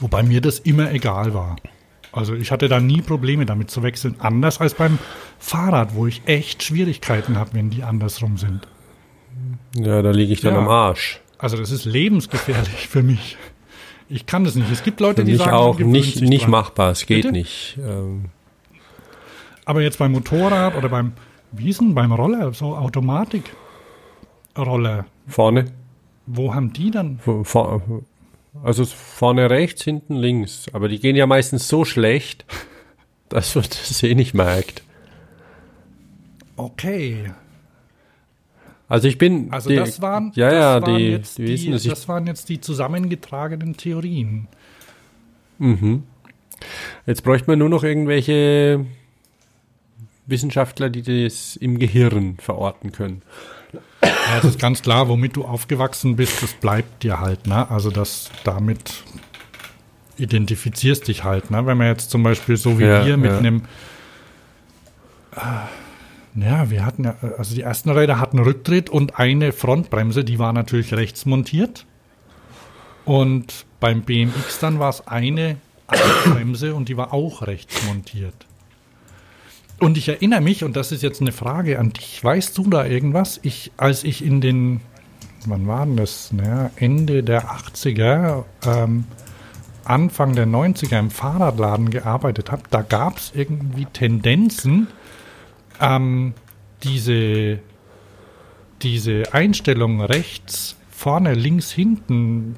[0.00, 1.56] Wobei mir das immer egal war.
[2.12, 4.98] Also ich hatte da nie Probleme damit zu wechseln, anders als beim
[5.38, 8.68] Fahrrad, wo ich echt Schwierigkeiten habe, wenn die andersrum sind.
[9.74, 10.60] Ja, da liege ich dann Ja.
[10.60, 11.20] am Arsch.
[11.38, 13.36] Also das ist lebensgefährlich für mich.
[14.08, 14.70] Ich kann das nicht.
[14.70, 16.50] Es gibt Leute, Für die mich sagen, auch nicht, nicht dran.
[16.50, 16.90] machbar.
[16.90, 17.32] Es geht Bitte?
[17.32, 17.78] nicht.
[17.78, 18.26] Ähm,
[19.64, 21.12] Aber jetzt beim Motorrad oder beim
[21.52, 25.66] Wiesen, beim Roller, so Automatikroller, vorne.
[26.26, 27.18] wo haben die dann?
[27.18, 27.82] Vor-
[28.64, 30.66] Also vorne rechts, hinten links.
[30.72, 32.44] Aber die gehen ja meistens so schlecht,
[33.28, 34.82] dass man das eh nicht merkt.
[36.56, 37.30] Okay.
[38.88, 39.50] Also ich bin.
[39.52, 42.08] Also die, das waren, Ja, das ja, waren die, jetzt die die, dass ich das
[42.08, 44.48] waren jetzt die zusammengetragenen Theorien.
[47.06, 48.84] Jetzt bräuchte man nur noch irgendwelche
[50.26, 53.22] Wissenschaftler, die das im Gehirn verorten können.
[54.02, 57.70] Ja, es ist ganz klar, womit du aufgewachsen bist, das bleibt dir halt, ne?
[57.70, 59.02] Also das damit
[60.18, 61.66] identifizierst dich halt, ne?
[61.66, 63.38] Wenn man jetzt zum Beispiel so wie Ja, wir mit ja.
[63.38, 63.62] einem
[65.36, 65.40] äh,
[66.34, 70.52] ja, wir hatten ja, also die ersten Räder hatten Rücktritt und eine Frontbremse, die war
[70.52, 71.84] natürlich rechts montiert.
[73.04, 75.56] Und beim BMX dann war es eine
[76.24, 78.46] Bremse und die war auch rechts montiert.
[79.82, 82.86] Und ich erinnere mich, und das ist jetzt eine Frage an dich, weißt du da
[82.86, 83.40] irgendwas?
[83.42, 84.80] Ich, als ich in den,
[85.44, 86.32] wann war denn das?
[86.32, 89.06] Naja, Ende der 80er, ähm,
[89.82, 94.86] Anfang der 90er im Fahrradladen gearbeitet habe, da gab es irgendwie Tendenzen,
[95.80, 96.34] ähm,
[96.84, 97.58] diese,
[98.82, 102.54] diese Einstellung rechts, vorne, links, hinten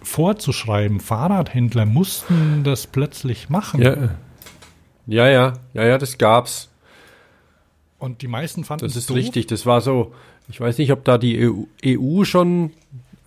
[0.00, 1.00] vorzuschreiben.
[1.00, 3.82] Fahrradhändler mussten das plötzlich machen.
[3.82, 4.10] Ja.
[5.06, 6.68] Ja, ja, ja, ja, das gab's.
[7.98, 9.16] Und die meisten fanden Das ist doof.
[9.16, 9.46] richtig.
[9.46, 10.12] Das war so,
[10.48, 12.72] ich weiß nicht, ob da die EU, EU schon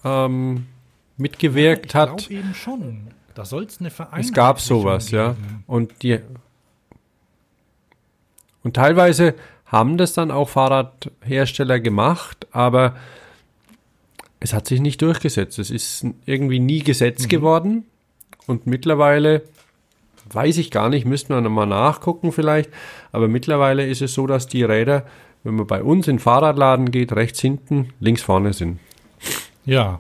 [0.04, 0.66] ähm,
[1.18, 2.30] mitgewirkt ich hat.
[2.30, 3.08] eben schon.
[3.34, 5.36] Da soll es eine Vereinbarung Es gab sowas, ja.
[5.68, 6.20] Und die
[8.64, 9.36] und teilweise
[9.66, 12.96] haben das dann auch Fahrradhersteller gemacht, aber
[14.40, 15.60] es hat sich nicht durchgesetzt.
[15.60, 17.86] Es ist irgendwie nie Gesetz geworden
[18.48, 19.44] und mittlerweile
[20.32, 22.70] weiß ich gar nicht, müssten wir nochmal nachgucken vielleicht,
[23.12, 25.06] aber mittlerweile ist es so, dass die Räder,
[25.44, 28.80] wenn man bei uns in den Fahrradladen geht, rechts hinten, links vorne sind.
[29.66, 30.00] Ja.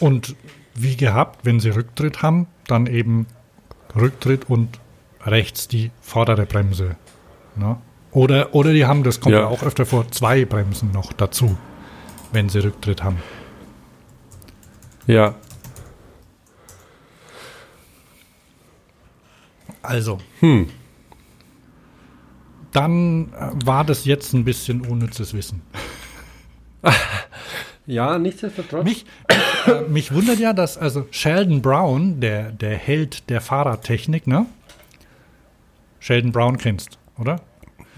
[0.00, 0.36] Und
[0.74, 3.26] wie gehabt, wenn sie Rücktritt haben, dann eben
[3.96, 4.78] Rücktritt und
[5.22, 6.96] rechts die vordere Bremse.
[7.56, 7.76] Ne?
[8.12, 9.40] Oder, oder die haben, das kommt ja.
[9.40, 9.46] Ja.
[9.46, 11.56] auch öfter vor, zwei Bremsen noch dazu,
[12.32, 13.18] wenn sie Rücktritt haben.
[15.06, 15.34] Ja,
[19.82, 20.18] Also.
[20.40, 20.68] Hm.
[22.72, 25.62] Dann äh, war das jetzt ein bisschen unnützes Wissen.
[27.86, 28.84] ja, nichtsdestotrotz.
[28.84, 34.26] Mich, mich, äh, mich wundert ja, dass also Sheldon Brown, der, der Held der Fahrradtechnik,
[34.26, 34.46] ne?
[36.00, 37.40] Sheldon Brown kennst, oder?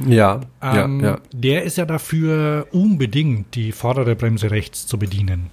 [0.06, 1.18] Ja, Ähm, ja, ja.
[1.32, 5.50] Der ist ja dafür unbedingt die vordere Bremse rechts zu bedienen.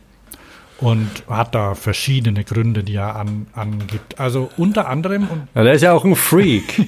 [0.79, 4.19] Und hat da verschiedene Gründe, die er an, angibt.
[4.19, 6.85] Also unter anderem, und Ja, der ist ja auch ein Freak.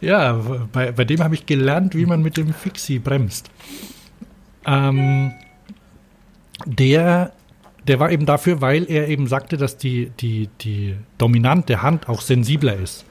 [0.00, 0.40] Ja,
[0.72, 3.50] bei, bei dem habe ich gelernt, wie man mit dem Fixie bremst.
[4.66, 5.32] Ähm,
[6.64, 7.32] der,
[7.86, 12.22] der war eben dafür, weil er eben sagte, dass die, die, die dominante Hand auch
[12.22, 13.04] sensibler ist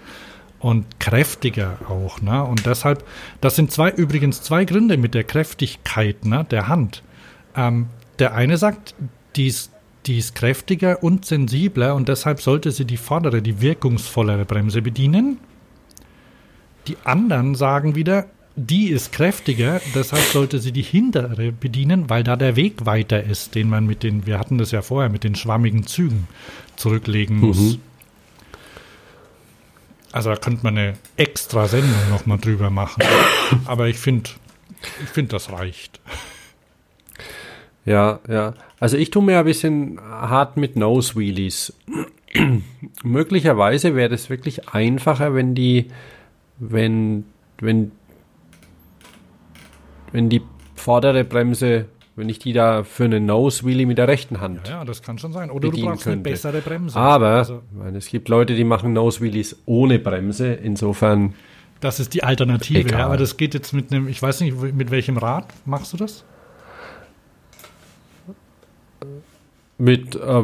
[0.59, 2.21] und kräftiger auch.
[2.21, 2.43] Ne?
[2.43, 3.05] Und deshalb,
[3.39, 7.03] das sind zwei übrigens zwei Gründe mit der Kräftigkeit ne, der Hand.
[7.59, 7.87] Ähm,
[8.19, 8.95] der eine sagt,
[9.35, 9.71] die ist,
[10.05, 15.39] die ist kräftiger und sensibler und deshalb sollte sie die vordere, die wirkungsvollere Bremse bedienen.
[16.87, 22.37] Die anderen sagen wieder, die ist kräftiger, deshalb sollte sie die hintere bedienen, weil da
[22.37, 25.35] der Weg weiter ist, den man mit den, wir hatten das ja vorher, mit den
[25.35, 26.27] schwammigen Zügen
[26.77, 27.59] zurücklegen muss.
[27.59, 27.81] Mhm.
[30.11, 33.03] Also da könnte man eine extra Sendung nochmal drüber machen.
[33.65, 34.29] Aber ich finde,
[35.03, 35.99] ich finde, das reicht.
[37.89, 38.53] Ja, ja.
[38.79, 41.73] Also ich tue mir ein bisschen hart mit Nose Wheelies.
[43.03, 45.87] Möglicherweise wäre es wirklich einfacher, wenn die,
[46.59, 47.25] wenn,
[47.59, 47.91] wenn,
[50.11, 50.41] wenn die
[50.75, 51.87] vordere Bremse
[52.19, 54.67] wenn ich die da für einen Nose Wheelie mit der rechten Hand.
[54.67, 55.49] Ja, ja das kann schon sein.
[55.49, 56.11] Oder du brauchst könnte.
[56.11, 56.99] eine bessere Bremse.
[56.99, 60.51] Aber also, meine, es gibt Leute, die machen Nose Wheelies ohne Bremse.
[60.51, 61.33] Insofern.
[61.79, 62.89] Das ist die Alternative.
[62.89, 65.97] Ja, aber das geht jetzt mit einem, ich weiß nicht, mit welchem Rad machst du
[65.97, 66.25] das?
[69.79, 70.43] Mit äh,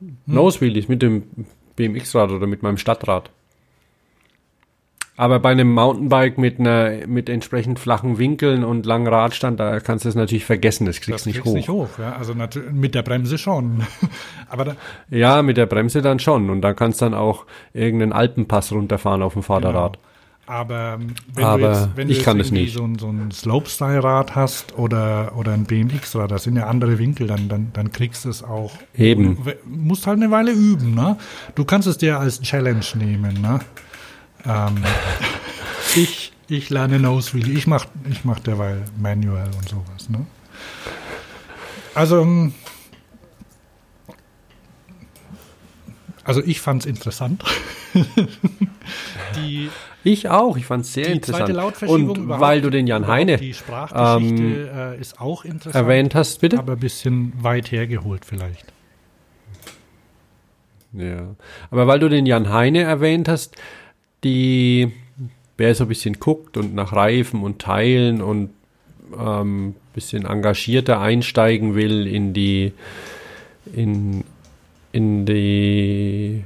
[0.00, 0.16] hm.
[0.26, 1.46] Nose mit dem
[1.76, 3.30] BMX-Rad oder mit meinem Stadtrad.
[5.20, 10.06] Aber bei einem Mountainbike mit einer mit entsprechend flachen Winkeln und langen Radstand, da kannst
[10.06, 11.52] du es natürlich vergessen, das kriegst du nicht hoch.
[11.52, 12.16] nicht hoch, ja.
[12.16, 13.84] Also mit der Bremse schon.
[14.48, 14.76] Aber da,
[15.10, 19.20] ja, mit der Bremse dann schon und dann kannst du dann auch irgendeinen Alpenpass runterfahren
[19.20, 19.98] auf dem Vorderrad.
[19.98, 20.09] Genau.
[20.50, 22.74] Aber ähm, wenn Aber du jetzt, wenn ich du kann das nicht.
[22.74, 27.28] So ein, so ein Slopestyle-Rad hast oder, oder ein BMX-Rad, das sind ja andere Winkel,
[27.28, 28.72] dann, dann, dann kriegst du es auch.
[28.96, 29.36] Eben.
[29.36, 31.16] Du musst halt eine Weile üben, ne?
[31.54, 33.60] Du kannst es dir als Challenge nehmen, ne?
[34.44, 34.78] Ähm,
[35.94, 37.56] ich, ich lerne Nose Wheelie.
[37.56, 40.08] Ich mache ich mach derweil Manual und sowas.
[40.08, 40.26] Ne?
[41.94, 42.26] Also,
[46.30, 47.42] also ich fand es interessant.
[49.36, 49.68] die,
[50.04, 51.50] ich auch, ich fand es sehr interessant.
[51.88, 56.40] und weil du den Jan Heine die Sprachgeschichte ähm, äh, ist auch interessant, erwähnt hast,
[56.40, 56.60] bitte.
[56.60, 58.72] Aber ein bisschen weit hergeholt vielleicht.
[60.92, 61.34] Ja,
[61.72, 63.56] aber weil du den Jan Heine erwähnt hast,
[64.22, 64.92] die,
[65.56, 68.50] wer so ein bisschen guckt und nach Reifen und Teilen und
[69.18, 72.72] ähm, bisschen engagierter einsteigen will in die,
[73.74, 74.22] in,
[74.92, 76.44] in die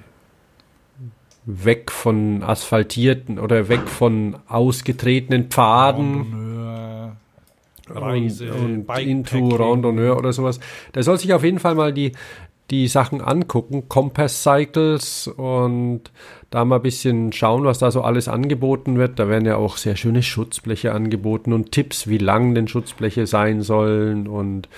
[1.46, 6.54] weg von asphaltierten oder weg von ausgetretenen Pfaden.
[7.86, 10.58] Reise, und, und into Randonneur oder sowas.
[10.94, 12.12] Der soll sich auf jeden Fall mal die,
[12.70, 16.02] die Sachen angucken, Compass Cycles und
[16.50, 19.18] da mal ein bisschen schauen, was da so alles angeboten wird.
[19.18, 23.60] Da werden ja auch sehr schöne Schutzbleche angeboten und Tipps, wie lang denn Schutzbleche sein
[23.60, 24.68] sollen und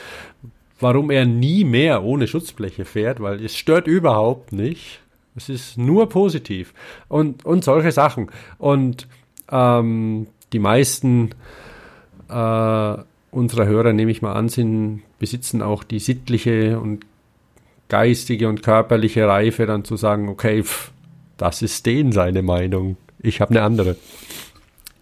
[0.80, 5.00] warum er nie mehr ohne Schutzbleche fährt, weil es stört überhaupt nicht.
[5.34, 6.72] Es ist nur positiv
[7.08, 8.30] und, und solche Sachen.
[8.58, 9.06] Und
[9.50, 11.30] ähm, die meisten
[12.28, 12.96] äh,
[13.30, 17.04] unserer Hörer, nehme ich mal an, sind, besitzen auch die sittliche und
[17.88, 20.90] geistige und körperliche Reife, dann zu sagen, okay, pff,
[21.36, 22.96] das ist den seine Meinung.
[23.20, 23.96] Ich habe eine andere.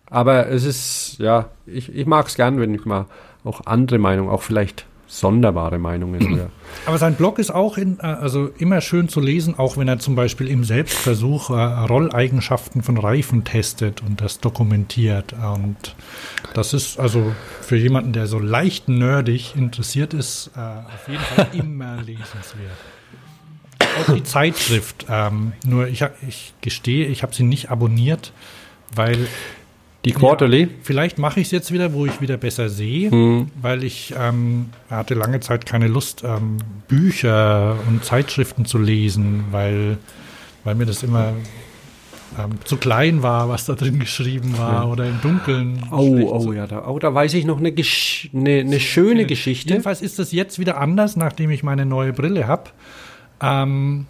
[0.07, 3.07] Aber es ist, ja, ich, ich mag es gern, wenn ich mal
[3.45, 4.87] auch andere Meinungen, auch vielleicht
[5.19, 6.51] sonderbare Meinungen höre.
[6.87, 9.99] Aber sein Blog ist auch in, äh, also immer schön zu lesen, auch wenn er
[9.99, 15.33] zum Beispiel im Selbstversuch äh, Rolleigenschaften von Reifen testet und das dokumentiert.
[15.33, 15.95] Und
[16.55, 21.49] das ist also für jemanden, der so leicht nerdig interessiert ist, äh, auf jeden Fall
[21.53, 22.79] immer lesenswert.
[24.01, 25.07] Auch die Zeitschrift.
[25.09, 28.33] Ähm, nur ich, ich gestehe, ich habe sie nicht abonniert,
[28.95, 29.29] weil
[30.05, 30.63] die Quarterly?
[30.63, 33.51] Ja, vielleicht mache ich es jetzt wieder, wo ich wieder besser sehe, hm.
[33.61, 36.59] weil ich ähm, hatte lange Zeit keine Lust, ähm,
[36.89, 39.99] Bücher und Zeitschriften zu lesen, weil,
[40.65, 41.35] weil mir das immer
[42.39, 44.89] ähm, zu klein war, was da drin geschrieben war ja.
[44.89, 45.85] oder im Dunkeln.
[45.91, 49.71] Oh, oh ja, da, oh, da weiß ich noch eine, Gesch eine, eine schöne Geschichte.
[49.71, 52.71] Jedenfalls ist das jetzt wieder anders, nachdem ich meine neue Brille habe.
[53.41, 54.07] Ähm,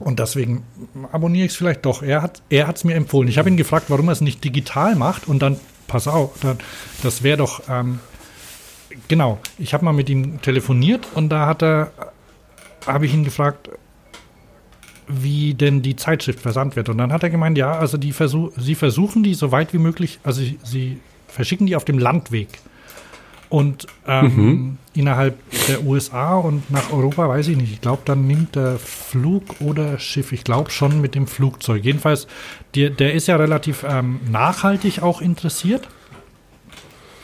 [0.00, 0.64] und deswegen
[1.12, 2.02] abonniere ich es vielleicht doch.
[2.02, 3.28] Er hat er es mir empfohlen.
[3.28, 5.28] Ich habe ihn gefragt, warum er es nicht digital macht.
[5.28, 5.56] Und dann,
[5.86, 6.58] pass auf, dann,
[7.02, 8.00] das wäre doch, ähm,
[9.08, 11.92] genau, ich habe mal mit ihm telefoniert und da hat er,
[12.86, 13.68] habe ich ihn gefragt,
[15.06, 16.88] wie denn die Zeitschrift versandt wird.
[16.88, 19.78] Und dann hat er gemeint, ja, also die versuch, sie versuchen die so weit wie
[19.78, 20.98] möglich, also sie, sie
[21.28, 22.48] verschicken die auf dem Landweg.
[23.50, 25.36] Und ähm, innerhalb
[25.66, 27.72] der USA und nach Europa weiß ich nicht.
[27.72, 30.30] Ich glaube, dann nimmt der Flug oder Schiff.
[30.30, 31.84] Ich glaube schon mit dem Flugzeug.
[31.84, 32.28] Jedenfalls,
[32.76, 35.88] der, der ist ja relativ ähm, nachhaltig auch interessiert.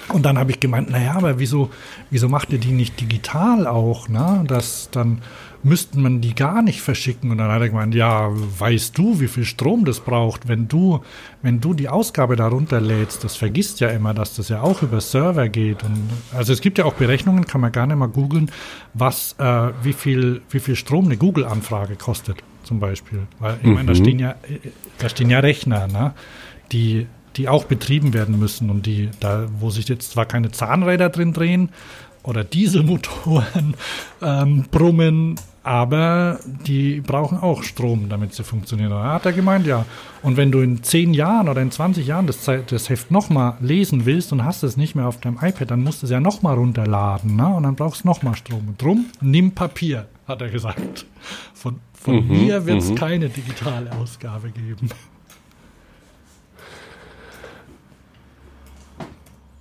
[0.08, 1.70] Und dann habe ich gemeint, naja, aber wieso,
[2.10, 4.08] wieso macht ihr die nicht digital auch?
[4.08, 4.44] Ne?
[4.46, 5.22] Das dann
[5.66, 7.30] müssten man die gar nicht verschicken.
[7.32, 11.00] Und dann hat er gemeint, ja, weißt du, wie viel Strom das braucht, wenn du,
[11.42, 15.00] wenn du die Ausgabe darunter lädst, das vergisst ja immer, dass das ja auch über
[15.00, 15.82] Server geht.
[15.82, 18.50] Und also es gibt ja auch Berechnungen, kann man gerne mal googeln,
[18.94, 23.26] was, äh, wie viel, wie viel Strom eine Google-Anfrage kostet, zum Beispiel.
[23.40, 24.36] Weil ich meine, da stehen ja,
[24.98, 26.14] da stehen ja Rechner, ne?
[26.70, 31.08] die, die auch betrieben werden müssen und die, da, wo sich jetzt zwar keine Zahnräder
[31.08, 31.70] drin drehen
[32.22, 33.74] oder Dieselmotoren
[34.22, 35.36] ähm, brummen,
[35.66, 38.90] aber die brauchen auch Strom, damit sie funktionieren.
[38.90, 39.84] Da hat er gemeint, ja.
[40.22, 44.06] Und wenn du in 10 Jahren oder in 20 Jahren das, das Heft nochmal lesen
[44.06, 46.54] willst und hast es nicht mehr auf deinem iPad, dann musst du es ja nochmal
[46.54, 47.34] runterladen.
[47.34, 47.48] Ne?
[47.48, 48.68] Und dann brauchst du nochmal Strom.
[48.68, 51.04] Und drum, nimm Papier, hat er gesagt.
[51.52, 52.94] Von, von Mhm, mir wird es mhm.
[52.94, 54.88] keine digitale Ausgabe geben.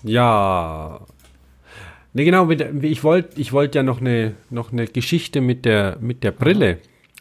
[0.04, 1.00] Ja.
[2.16, 6.24] Ne, genau, ich wollte ich wollt ja noch eine, noch eine Geschichte mit der, mit
[6.24, 6.78] der Brille.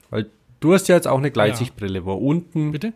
[0.08, 0.26] Weil
[0.60, 2.92] du hast ja jetzt auch eine Gleitsichtbrille, wo unten, Bitte?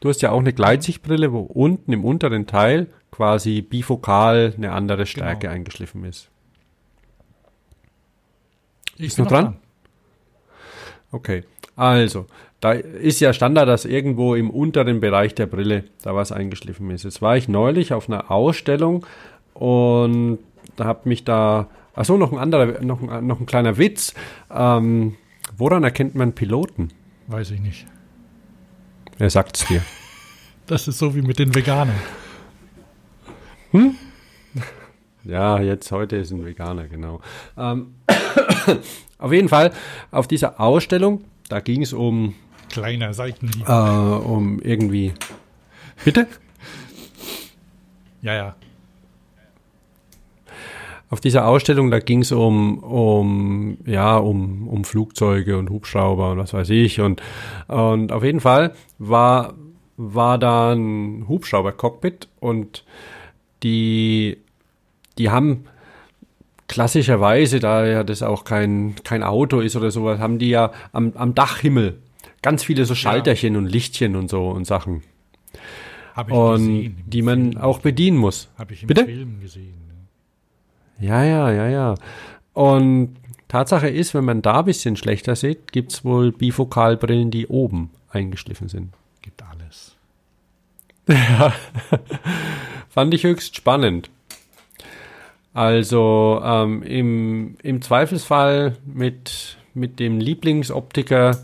[0.00, 5.06] du hast ja auch eine Gleitsichtbrille, wo unten im unteren Teil quasi bifokal eine andere
[5.06, 5.54] Stärke Genau.
[5.54, 6.28] eingeschliffen ist.
[8.98, 9.56] Ich Ist noch dran?
[11.12, 11.44] Okay,
[11.76, 12.26] also,
[12.60, 17.04] da ist ja Standard, dass irgendwo im unteren Bereich der Brille da was eingeschliffen ist.
[17.04, 19.06] Jetzt war ich neulich auf einer Ausstellung
[19.54, 20.38] und
[20.78, 24.14] da habe mich da, achso, noch ein anderer, noch ein, noch ein kleiner Witz.
[24.50, 25.16] Ähm,
[25.56, 26.92] woran erkennt man Piloten?
[27.26, 27.86] Weiß ich nicht.
[29.18, 29.82] Wer sagt's dir?
[30.66, 31.94] Das ist so wie mit den Veganern.
[35.24, 37.22] Ja, jetzt heute ist ein Veganer, genau.
[37.56, 37.94] Ähm,
[39.18, 39.72] auf jeden Fall,
[40.10, 42.34] auf dieser Ausstellung, da ging es um,
[42.68, 43.66] Kleiner Seitenhieb.
[43.66, 45.14] äh, um irgendwie.
[46.04, 46.26] Bitte?
[48.20, 48.56] Ja, ja.
[51.10, 56.38] Auf dieser Ausstellung, da ging es um, um, ja, um, um Flugzeuge und Hubschrauber und
[56.38, 57.00] was weiß ich.
[57.00, 57.22] Und,
[57.66, 59.54] und auf jeden Fall war,
[59.96, 62.84] war da ein Hubschrauber-Cockpit und
[63.62, 64.36] die,
[65.16, 65.64] die haben
[66.68, 71.12] klassischerweise, da ja das auch kein, kein Auto ist oder sowas, haben die ja am,
[71.14, 71.98] am Dachhimmel
[72.42, 75.02] ganz viele so Schalterchen und Lichtchen und so und Sachen.
[76.14, 76.96] Habe ich Und gesehen.
[77.06, 77.62] die man Film.
[77.62, 78.50] auch bedienen muss.
[78.58, 79.04] Habe ich im Bitte?
[79.06, 79.87] Film gesehen.
[81.00, 81.94] Ja, ja, ja, ja.
[82.52, 83.16] Und
[83.48, 87.90] Tatsache ist, wenn man da ein bisschen schlechter sieht, gibt es wohl Bifokalbrillen, die oben
[88.10, 88.92] eingeschliffen sind.
[89.22, 89.96] Gibt alles.
[92.88, 94.10] Fand ich höchst spannend.
[95.54, 101.38] Also ähm, im, im Zweifelsfall mit, mit dem Lieblingsoptiker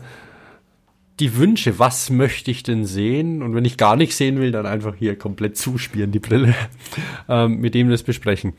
[1.19, 3.41] die Wünsche, was möchte ich denn sehen?
[3.41, 6.53] Und wenn ich gar nichts sehen will, dann einfach hier komplett zuspielen, die Brille,
[7.29, 8.53] ähm, mit dem das besprechen.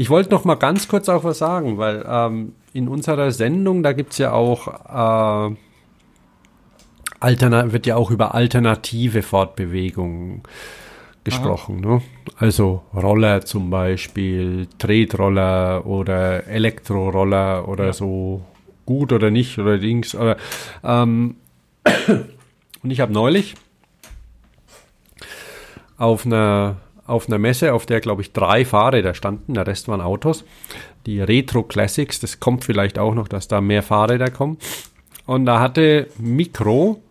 [0.00, 3.92] Ich wollte noch mal ganz kurz auch was sagen, weil ähm, in unserer Sendung, da
[3.92, 4.68] gibt's ja auch,
[5.50, 5.56] äh,
[7.20, 10.44] Alterna wird ja auch über alternative Fortbewegungen
[11.24, 11.80] gesprochen.
[11.80, 12.00] Ne?
[12.36, 17.92] Also Roller zum Beispiel, Tretroller oder Elektroroller oder Ja.
[17.92, 18.42] so,
[18.86, 20.14] gut oder nicht oder Dings.
[20.14, 20.36] Oder,
[20.84, 21.34] ähm,
[22.84, 23.56] und ich habe neulich
[25.96, 26.76] auf einer,
[27.08, 30.44] auf einer Messe, auf der, glaube ich, drei Fahrräder standen, der Rest waren Autos,
[31.06, 34.58] die Retro Classics, das kommt vielleicht auch noch, dass da mehr Fahrräder kommen.
[35.26, 37.02] Und da hatte Micro,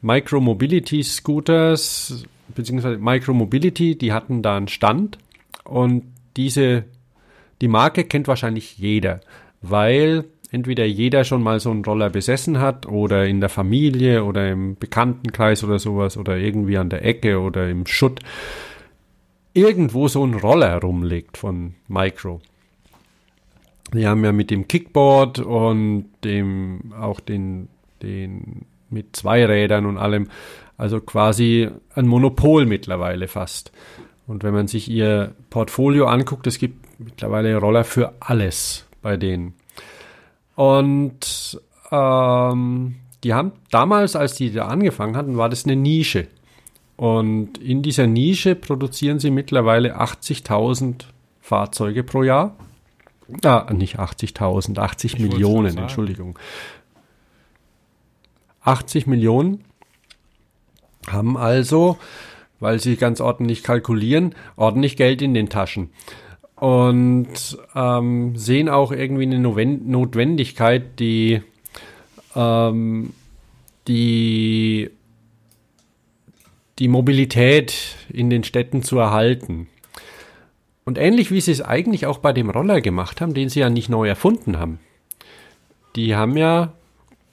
[0.00, 5.18] Micro Mobility Scooters, beziehungsweise Micro Mobility, die hatten da einen Stand.
[5.64, 6.04] Und
[6.36, 6.84] diese,
[7.60, 9.20] die Marke kennt wahrscheinlich jeder,
[9.60, 14.50] weil entweder jeder schon mal so einen Roller besessen hat oder in der Familie oder
[14.50, 18.20] im Bekanntenkreis oder sowas oder irgendwie an der Ecke oder im Schutt
[19.54, 22.40] irgendwo so ein Roller rumliegt von Micro.
[23.92, 27.68] Die haben ja mit dem Kickboard und dem auch den,
[28.02, 30.28] den mit zwei Rädern und allem,
[30.76, 33.72] also quasi ein Monopol mittlerweile fast.
[34.26, 39.54] Und wenn man sich ihr Portfolio anguckt, es gibt mittlerweile Roller für alles bei denen.
[40.56, 41.60] Und
[41.90, 46.26] ähm, die haben damals, als die da angefangen hatten, war das eine Nische.
[46.96, 51.04] Und in dieser Nische produzieren sie mittlerweile 80.000
[51.40, 52.56] Fahrzeuge pro Jahr.
[53.42, 55.76] Ah, nicht 80.000, 80 Ich Millionen.
[55.78, 56.38] Entschuldigung.
[58.62, 59.64] 80 Millionen
[61.06, 61.98] haben also,
[62.60, 65.90] weil sie ganz ordentlich kalkulieren, ordentlich Geld in den Taschen.
[66.56, 71.42] und ähm, sehen auch irgendwie eine Notwendigkeit, die,
[72.34, 73.12] ähm,
[73.88, 74.90] die,
[76.78, 79.68] die Mobilität in den Städten zu erhalten.
[80.84, 83.70] Und ähnlich wie sie es eigentlich auch bei dem Roller gemacht haben, den sie ja
[83.70, 84.80] nicht neu erfunden haben.
[85.96, 86.72] Die haben ja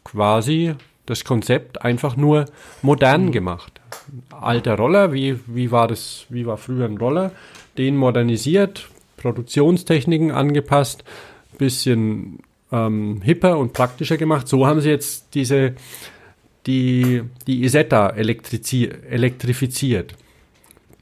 [0.03, 2.45] quasi das Konzept einfach nur
[2.81, 3.31] modern mhm.
[3.31, 3.81] gemacht.
[4.29, 7.31] Alter Roller, wie, wie war das, wie war früher ein Roller?
[7.77, 11.03] Den modernisiert, Produktionstechniken angepasst,
[11.57, 12.39] bisschen
[12.71, 14.47] ähm, hipper und praktischer gemacht.
[14.47, 15.75] So haben sie jetzt diese,
[16.67, 20.15] die, die Isetta elektrifiziert.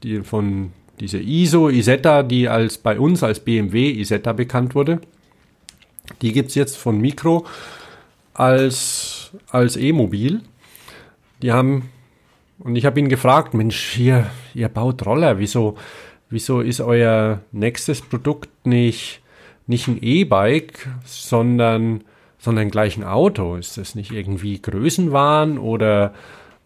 [0.02, 5.00] Die von diese ISO Isetta, die als bei uns als BMW Isetta bekannt wurde.
[6.22, 7.46] Die gibt es jetzt von Micro
[8.34, 10.42] als, als E-Mobil.
[11.42, 11.90] Die haben,
[12.58, 15.76] und ich habe ihn gefragt, Mensch, hier, ihr baut Roller, wieso,
[16.28, 19.22] wieso ist euer nächstes Produkt nicht,
[19.66, 22.04] nicht ein E-Bike, sondern,
[22.40, 23.56] sondern gleich ein Auto?
[23.56, 26.14] Ist das nicht irgendwie Größenwahn oder,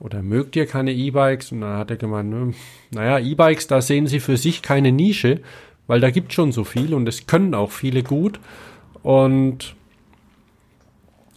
[0.01, 1.53] oder mögt ihr keine E-Bikes?
[1.53, 2.55] Und dann hat er gemeint,
[2.91, 5.41] naja, E-Bikes, da sehen sie für sich keine Nische,
[5.87, 8.41] weil da gibt schon so viel und es können auch viele gut.
[9.03, 9.75] Und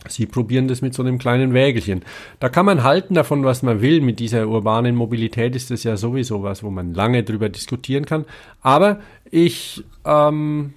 [0.10, 2.04] Sie probieren das mit so einem kleinen Wägelchen.
[2.40, 4.02] Da kann man halten davon, was man will.
[4.02, 8.26] Mit dieser urbanen Mobilität ist das ja sowieso was, wo man lange drüber diskutieren kann.
[8.62, 9.00] Aber
[9.30, 10.74] ich, ähm,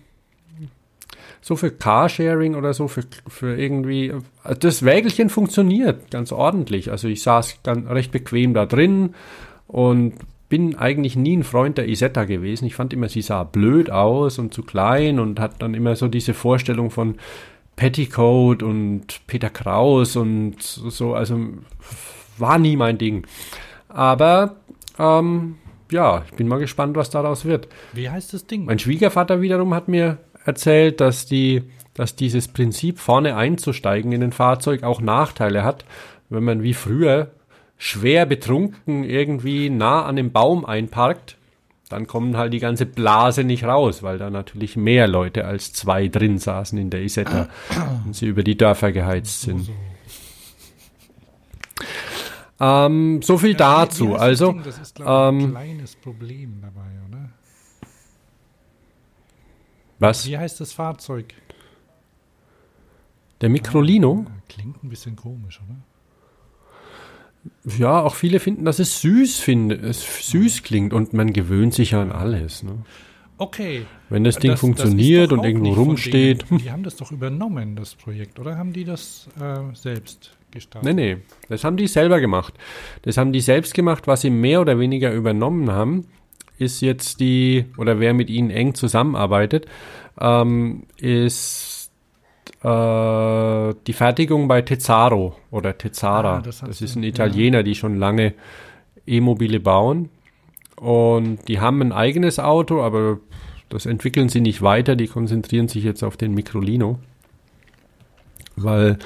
[1.41, 4.13] so für Carsharing oder so, für, für irgendwie,
[4.61, 6.91] das Wägelchen funktioniert ganz ordentlich.
[6.91, 9.15] Also ich saß ganz, recht bequem da drin
[9.67, 10.15] und
[10.49, 12.67] bin eigentlich nie ein Freund der Isetta gewesen.
[12.67, 16.09] Ich fand immer, sie sah blöd aus und zu klein und hat dann immer so
[16.09, 17.15] diese Vorstellung von
[17.77, 21.39] Petticoat und Peter Kraus und so, also
[22.37, 23.27] war nie mein Ding.
[23.89, 24.57] Aber
[24.99, 25.55] ähm,
[25.91, 27.69] ja, ich bin mal gespannt, was daraus wird.
[27.93, 28.65] Wie heißt das Ding?
[28.65, 31.63] Mein Schwiegervater wiederum hat mir erzählt, dass die,
[31.95, 35.85] dass dieses Prinzip vorne einzusteigen in ein Fahrzeug auch Nachteile hat,
[36.29, 37.31] wenn man wie früher
[37.77, 41.37] schwer betrunken irgendwie nah an dem Baum einparkt
[41.91, 46.07] dann kommen halt die ganze Blase nicht raus, weil da natürlich mehr Leute als zwei
[46.07, 47.49] drin saßen in der Isetta
[48.07, 49.65] und sie über die Dörfer geheizt sind.
[49.65, 49.79] So, so.
[52.65, 54.15] Ähm, so viel ja, dazu.
[54.15, 57.01] also, das, ist, glaube ich, ein ähm, kleines Problem dabei?
[60.01, 60.27] Was?
[60.27, 61.35] Wie heißt das Fahrzeug?
[63.41, 64.27] Der Microlino?
[64.29, 65.77] Ah, klingt ein bisschen komisch, oder?
[67.79, 71.95] Ja, auch viele finden, dass es süß finde, es süß klingt und man gewöhnt sich
[71.95, 72.63] an alles.
[72.63, 72.83] Ne?
[73.39, 73.87] Okay.
[74.11, 76.51] Wenn das Ding das, funktioniert das und irgendwo rumsteht.
[76.51, 80.95] Denen, die haben das doch übernommen, das Projekt, oder haben die das äh, selbst gestartet?
[80.95, 82.53] Nee, nee, das haben die selber gemacht.
[83.03, 86.07] Das haben die selbst gemacht, was sie mehr oder weniger übernommen haben,
[86.61, 89.67] ist jetzt die, oder wer mit ihnen eng zusammenarbeitet,
[90.21, 91.91] ähm, ist
[92.63, 96.37] äh, die Fertigung bei Tezzaro oder Tezzara.
[96.37, 97.63] Ah, das, das, ist ein Italiener, ja.
[97.63, 98.35] die schon lange
[99.07, 100.11] E-Mobile bauen.
[100.77, 103.19] Und die haben ein eigenes Auto, aber
[103.71, 104.97] das entwickeln sie nicht weiter.
[104.97, 106.99] Die konzentrieren sich jetzt auf den Microlino,
[108.57, 108.99] weil,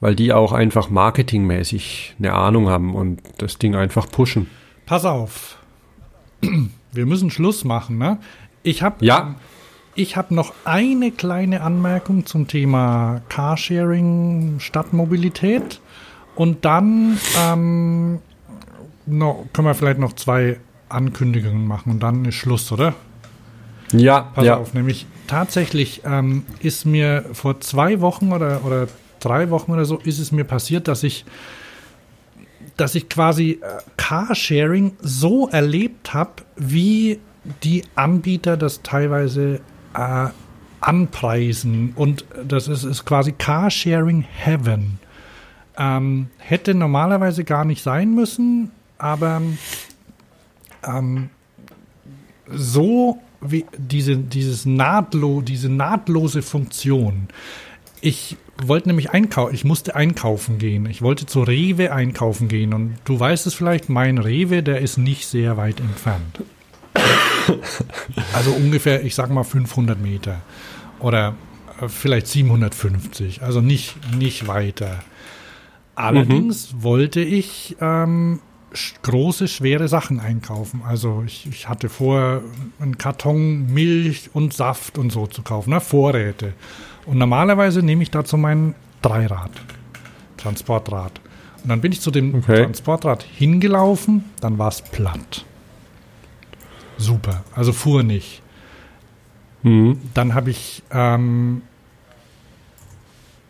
[0.00, 4.48] weil die auch einfach marketingmäßig eine Ahnung haben und das Ding einfach pushen.
[4.84, 5.58] Pass auf.
[6.92, 8.18] Wir müssen Schluss machen, ne?
[8.62, 9.34] Ich habe ja.
[9.96, 15.80] Ich habe noch eine kleine Anmerkung zum Thema Carsharing, Stadtmobilität.
[16.34, 18.18] Und dann ähm,
[19.06, 20.58] noch, können wir vielleicht noch zwei
[20.88, 22.94] Ankündigungen machen und dann ist Schluss, oder?
[23.92, 24.56] Ja, Pass ja.
[24.56, 28.88] auf, nämlich tatsächlich ähm, ist mir vor zwei Wochen oder, oder
[29.20, 31.24] drei Wochen oder so ist es mir passiert, dass ich
[32.76, 37.20] dass ich quasi äh, Carsharing so erlebt habe, wie
[37.62, 39.60] die Anbieter das teilweise
[39.94, 40.28] äh,
[40.80, 41.92] anpreisen.
[41.96, 44.98] Und das ist, ist quasi Carsharing Heaven.
[45.76, 49.42] Ähm, hätte normalerweise gar nicht sein müssen, aber
[50.86, 51.30] ähm,
[52.48, 57.28] so wie diese, dieses nahtlo, diese nahtlose Funktion.
[58.00, 60.86] Ich wollte nämlich einkaufen, ich musste einkaufen gehen.
[60.86, 64.96] Ich wollte zu Rewe einkaufen gehen und du weißt es vielleicht, mein Rewe, der ist
[64.96, 66.40] nicht sehr weit entfernt.
[68.32, 70.40] Also ungefähr, ich sag mal 500 Meter
[70.98, 71.34] oder
[71.80, 75.00] äh, vielleicht 750, also nicht, nicht weiter.
[75.94, 76.82] Allerdings mhm.
[76.82, 78.40] wollte ich ähm,
[79.02, 80.82] große, schwere Sachen einkaufen.
[80.86, 82.42] Also ich, ich, hatte vor,
[82.80, 85.80] einen Karton Milch und Saft und so zu kaufen, ne?
[85.80, 86.54] Vorräte.
[87.06, 89.50] Und normalerweise nehme ich dazu mein Dreirad,
[90.36, 91.20] Transportrad.
[91.62, 92.62] Und dann bin ich zu dem okay.
[92.64, 95.44] Transportrad hingelaufen, dann war es platt
[96.96, 97.44] super.
[97.54, 98.42] Also fuhr nicht.
[99.62, 101.62] Dann habe ich, ähm,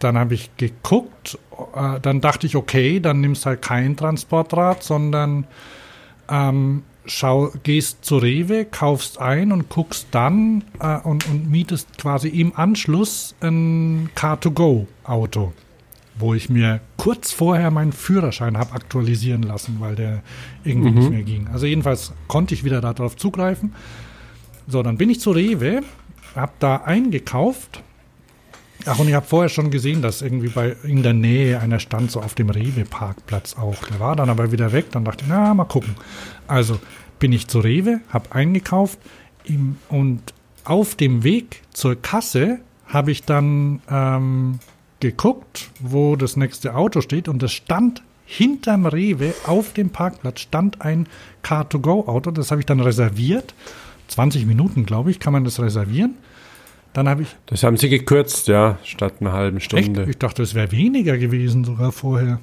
[0.05, 1.39] dann habe ich geguckt,
[1.75, 5.47] äh, dann dachte ich, okay, dann nimmst halt kein Transportrad, sondern
[6.29, 12.29] ähm, schau, gehst zu Rewe, kaufst ein und guckst dann äh, und, und mietest quasi
[12.29, 15.53] im Anschluss ein Car-to-Go-Auto,
[16.19, 20.23] wo ich mir kurz vorher meinen Führerschein habe aktualisieren lassen, weil der
[20.65, 21.49] irgendwie nicht mehr ging.
[21.53, 23.75] Also jedenfalls konnte ich wieder darauf zugreifen.
[24.67, 25.83] So, dann bin ich zu Rewe,
[26.35, 27.83] habe da eingekauft.
[28.87, 32.11] Ach, und ich habe vorher schon gesehen, dass irgendwie bei in der Nähe einer stand,
[32.11, 33.77] so auf dem Rewe-Parkplatz auch.
[33.87, 34.87] Der war dann aber wieder weg.
[34.91, 35.95] Dann dachte ich, na, mal gucken.
[36.47, 36.79] Also
[37.19, 38.99] bin ich zu Rewe, habe eingekauft
[39.45, 40.21] im, und
[40.65, 44.59] auf dem Weg zur Kasse habe ich dann ähm,
[45.01, 50.81] geguckt, wo das nächste Auto steht und es stand hinterm Rewe auf dem Parkplatz stand
[50.81, 51.07] ein
[51.43, 52.31] Car-to-Go-Auto.
[52.31, 53.55] Das habe ich dann reserviert.
[54.09, 56.15] 20 Minuten, glaube ich, kann man das reservieren.
[56.95, 59.67] Dann habe ich Das haben sie gekürzt, ja, statt einer halben Echt?
[59.67, 60.07] Stunde.
[60.09, 62.41] Ich dachte, es wäre weniger gewesen sogar vorher.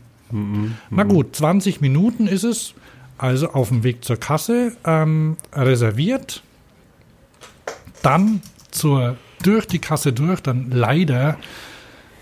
[0.90, 2.74] Na gut, 20 Minuten ist es.
[3.18, 6.44] Also auf dem Weg zur Kasse ähm, reserviert.
[8.02, 8.42] Dann
[8.72, 10.42] zur, durch die Kasse durch.
[10.42, 11.38] Dann leider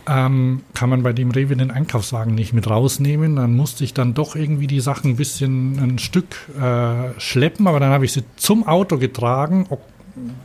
[0.08, 3.38] ähm, kann man bei dem Rewe den Einkaufswagen nicht mit rausnehmen.
[3.38, 7.68] Dann musste ich dann doch irgendwie die Sachen ein bisschen ein Stück äh, schleppen.
[7.68, 9.68] Aber dann habe ich sie zum Auto getragen.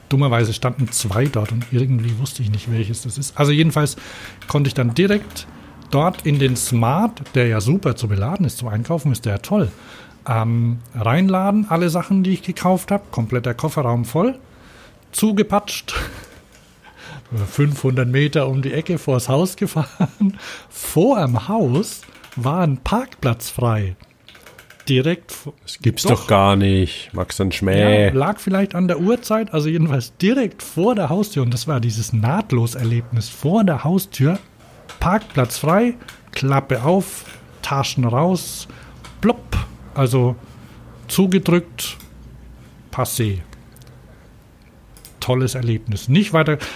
[0.09, 3.39] Dummerweise standen zwei dort und irgendwie wusste ich nicht, welches das ist.
[3.39, 3.97] Also jedenfalls
[4.49, 5.47] konnte ich dann direkt
[5.91, 9.39] dort in den Smart, der ja super zu beladen ist zum Einkaufen, ist der ja
[9.39, 9.71] toll,
[10.29, 14.39] ähm, reinladen, alle Sachen, die ich gekauft habe, kompletter Kofferraum voll,
[15.13, 15.95] zugepatscht,
[17.47, 20.39] 500 Meter um die Ecke vors Haus gefahren.
[20.69, 22.03] Vor dem Haus
[22.37, 23.97] war ein Parkplatz frei.
[24.89, 27.11] Direkt vor- Das gibt's doch, gar nicht.
[27.15, 28.07] Max ein Schmäh.
[28.09, 31.43] ja, lag vielleicht an der Uhrzeit, also jedenfalls direkt vor der Haustür.
[31.43, 33.29] Und das war dieses Nahtlos-Erlebnis.
[33.31, 34.39] Vor der Haustür,
[35.01, 35.95] Parkplatz frei,
[36.33, 37.25] Klappe auf,
[37.63, 38.69] Taschen raus,
[39.21, 39.57] plopp.
[39.95, 40.37] Also
[41.09, 41.97] zugedrückt,
[42.93, 43.39] passé.
[45.21, 46.09] Tolles Erlebnis.
[46.09, 46.59] Nicht weiter.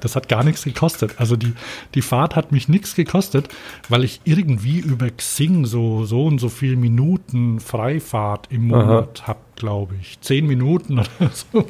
[0.00, 1.14] Das hat gar nichts gekostet.
[1.18, 1.52] Also die,
[1.94, 3.48] die Fahrt hat mich nichts gekostet,
[3.88, 9.40] weil ich irgendwie über Xing so, so und so viele Minuten Freifahrt im Monat habe,
[9.56, 10.20] glaube ich.
[10.20, 11.58] Zehn Minuten oder so.
[11.58, 11.68] Und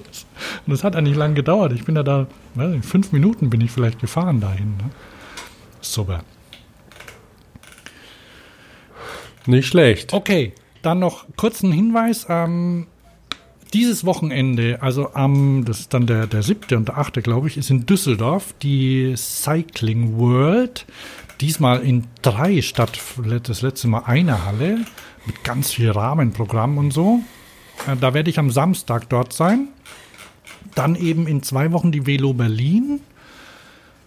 [0.66, 1.72] das hat eigentlich lang gedauert.
[1.72, 4.76] Ich bin ja da, weiß nicht, fünf Minuten bin ich vielleicht gefahren dahin.
[4.76, 4.90] Ne?
[5.80, 6.22] Super.
[9.46, 10.12] Nicht schlecht.
[10.12, 12.26] Okay, dann noch kurzen Hinweis.
[12.28, 12.86] Ähm,
[13.74, 17.56] dieses Wochenende, also am, das ist dann der, der siebte und der achte, glaube ich,
[17.56, 20.86] ist in Düsseldorf die Cycling World.
[21.40, 22.98] Diesmal in drei statt
[23.44, 24.78] das letzte Mal eine Halle
[25.26, 27.20] mit ganz viel Rahmenprogramm und so.
[27.86, 29.68] Äh, Da werde ich am Samstag dort sein.
[30.74, 33.00] Dann eben in zwei Wochen die Velo Berlin.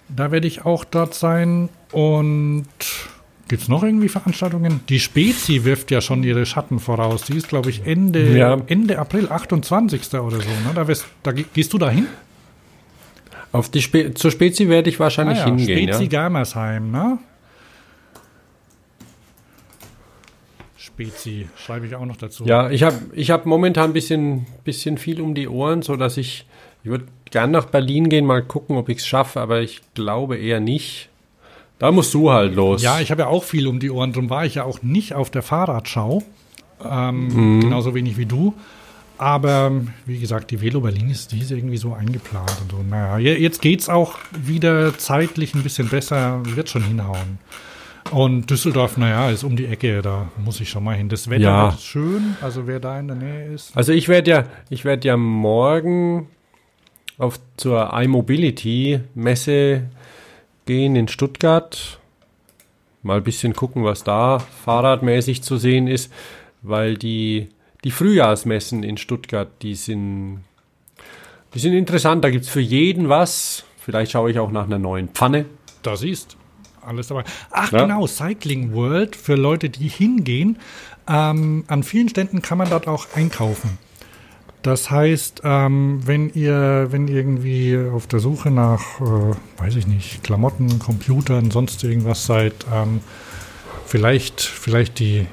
[0.10, 1.70] Da werde ich auch dort sein.
[1.92, 2.68] Und
[3.52, 4.80] gibt es noch irgendwie Veranstaltungen?
[4.90, 7.22] Die Spezi wirft ja schon ihre Schatten voraus.
[7.24, 8.58] Die ist, glaube ich, Ende, Ja.
[8.66, 10.02] Ende April, 28.
[10.16, 10.50] oder so.
[10.50, 10.72] Ne?
[10.74, 12.08] Da, wirst, da ge- gehst du da hin?
[13.52, 15.90] Auf die Spe zur Spezi werde ich wahrscheinlich Ah ja, hingehen.
[15.90, 16.10] Spezi Ja.
[16.10, 17.20] Germersheim, ne?
[20.78, 22.46] Spezi, schreibe ich auch noch dazu.
[22.46, 26.18] ja, ich habe ich hab momentan ein bisschen, bisschen viel um die Ohren, so dass
[26.18, 26.46] ich,
[26.84, 30.38] ich würde gern nach Berlin gehen, mal gucken, ob ich es schaffe, aber ich glaube
[30.38, 31.10] eher nicht.
[31.82, 32.82] Da musst du halt los.
[32.84, 35.16] Ja, ich habe ja auch viel um die Ohren, darum war ich ja auch nicht
[35.16, 36.22] auf der Fahrradschau.
[36.88, 37.28] Ähm,
[37.58, 37.62] Mhm.
[37.62, 38.54] Genauso wenig wie du.
[39.18, 39.72] Aber
[40.06, 42.78] wie gesagt, die Velo Berlin ist diese irgendwie so eingeplant und so.
[42.88, 47.40] Naja, je- jetzt geht's auch wieder zeitlich ein bisschen besser, wird schon hinhauen.
[48.12, 51.08] Und Düsseldorf, naja, ist um die Ecke, da muss ich schon mal hin.
[51.10, 51.72] Das Wetter Ja.
[51.72, 53.76] wird schön, also wer da in der Nähe ist.
[53.78, 56.28] Also ich werde ja, ich werde ja morgen
[57.20, 59.84] auf zur iMobility Messe
[60.66, 62.00] gehen in Stuttgart.
[63.04, 66.12] Mal ein bisschen gucken, was da fahrradmäßig zu sehen ist,
[66.62, 67.50] weil die,
[67.84, 70.44] die Frühjahrsmessen in Stuttgart, die sind,
[71.54, 72.24] die sind interessant.
[72.24, 73.64] Da gibt's für jeden was.
[73.80, 75.46] Vielleicht schaue ich auch nach einer neuen Pfanne.
[75.82, 76.38] Da siehst
[76.82, 77.24] alles dabei.
[77.50, 77.82] Ach Ja.
[77.82, 80.60] genau, Cycling World für Leute, die hingehen.
[81.08, 83.80] Ähm, an vielen Ständen kann man dort auch einkaufen.
[84.64, 89.88] Das heißt, ähm, wenn ihr, wenn ihr irgendwie auf der Suche nach, äh, weiß ich
[89.88, 93.02] nicht, Klamotten, Computern, sonst irgendwas seid, ähm,
[93.86, 95.26] vielleicht, vielleicht die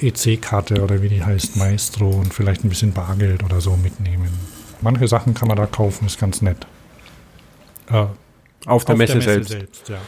[0.00, 4.30] EC-Karte oder wie die heißt, Maestro und vielleicht ein bisschen Bargeld oder so mitnehmen.
[4.80, 6.66] Manche Sachen kann man da kaufen, ist ganz nett.
[7.90, 8.06] Äh,
[8.66, 9.88] Auf der, auf Messe, selbst.
[9.88, 9.98] ja.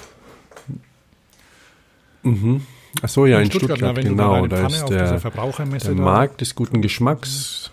[3.02, 4.46] Ach so, ja, in, In Stuttgart, Stuttgart, na, genau.
[4.46, 7.70] Da ist auf der, Verbrauchermesse der Markt des guten Geschmacks.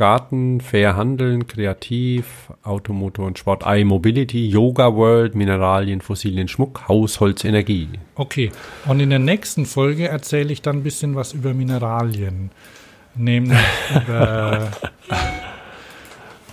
[0.00, 7.86] Garten, Fair Handeln, Kreativ, Automotor und Sport, iMobility, Yoga World, Mineralien, Fossilien, Schmuck, Hausholz, Energie.
[8.14, 8.50] Okay,
[8.86, 12.50] und in der nächsten Folge erzähle ich dann ein bisschen was über Mineralien.
[13.14, 13.58] Nämlich
[13.94, 14.70] über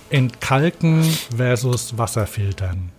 [0.09, 1.01] Entkalken
[1.33, 2.91] versus Wasserfiltern.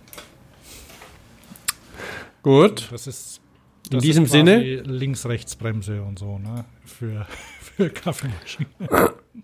[2.41, 2.87] Gut.
[2.91, 3.39] Das ist
[3.85, 4.81] In das diesem ist quasi Sinne?
[4.81, 6.65] Links-Rechts-Bremse und so, ne?
[6.85, 7.27] Für,
[7.61, 8.73] für Kaffeemaschinen.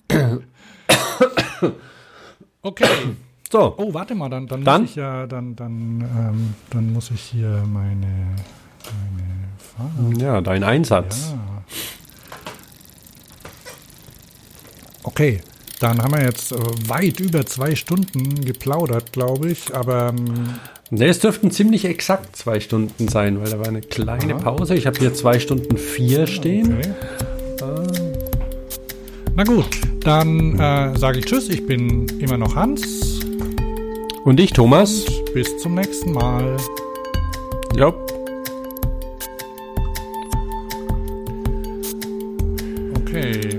[2.61, 2.87] Okay.
[3.51, 4.81] So, Oh, warte mal, dann, dann, Dann?
[4.81, 8.07] muss ich ja, dann, dann, ähm, dann muss ich hier meine,
[9.13, 10.17] meine Fahrer.
[10.19, 11.31] ja, dein Einsatz.
[11.31, 11.63] Ja.
[15.03, 15.41] Okay,
[15.79, 16.57] dann haben wir jetzt äh,
[16.89, 19.73] weit über zwei Stunden geplaudert, glaube ich.
[19.75, 20.55] Aber ähm,
[20.91, 24.75] Ne, es dürften ziemlich exakt zwei Stunden sein, weil da war eine kleine Pause.
[24.75, 26.77] Ich habe hier zwei Stunden vier stehen.
[26.77, 26.93] okay.
[29.37, 29.67] Na gut,
[29.99, 31.49] dann äh, sage ich Tschüss.
[31.49, 33.19] Ich bin immer noch Hans.
[34.23, 35.05] Und ich, Thomas.
[35.33, 36.55] Bis zum nächsten Mal.
[37.75, 37.93] Ja.
[43.01, 43.57] Okay.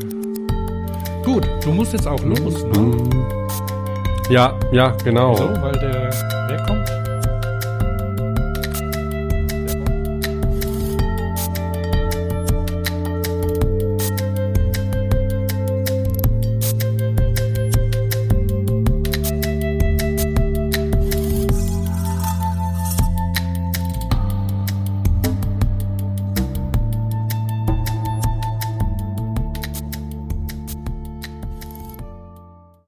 [1.22, 3.10] Gut, du musst jetzt auch los, ne?
[4.30, 5.34] Ja, ja, genau.
[5.34, 5.62] Wieso?
[5.62, 6.35] Weil der?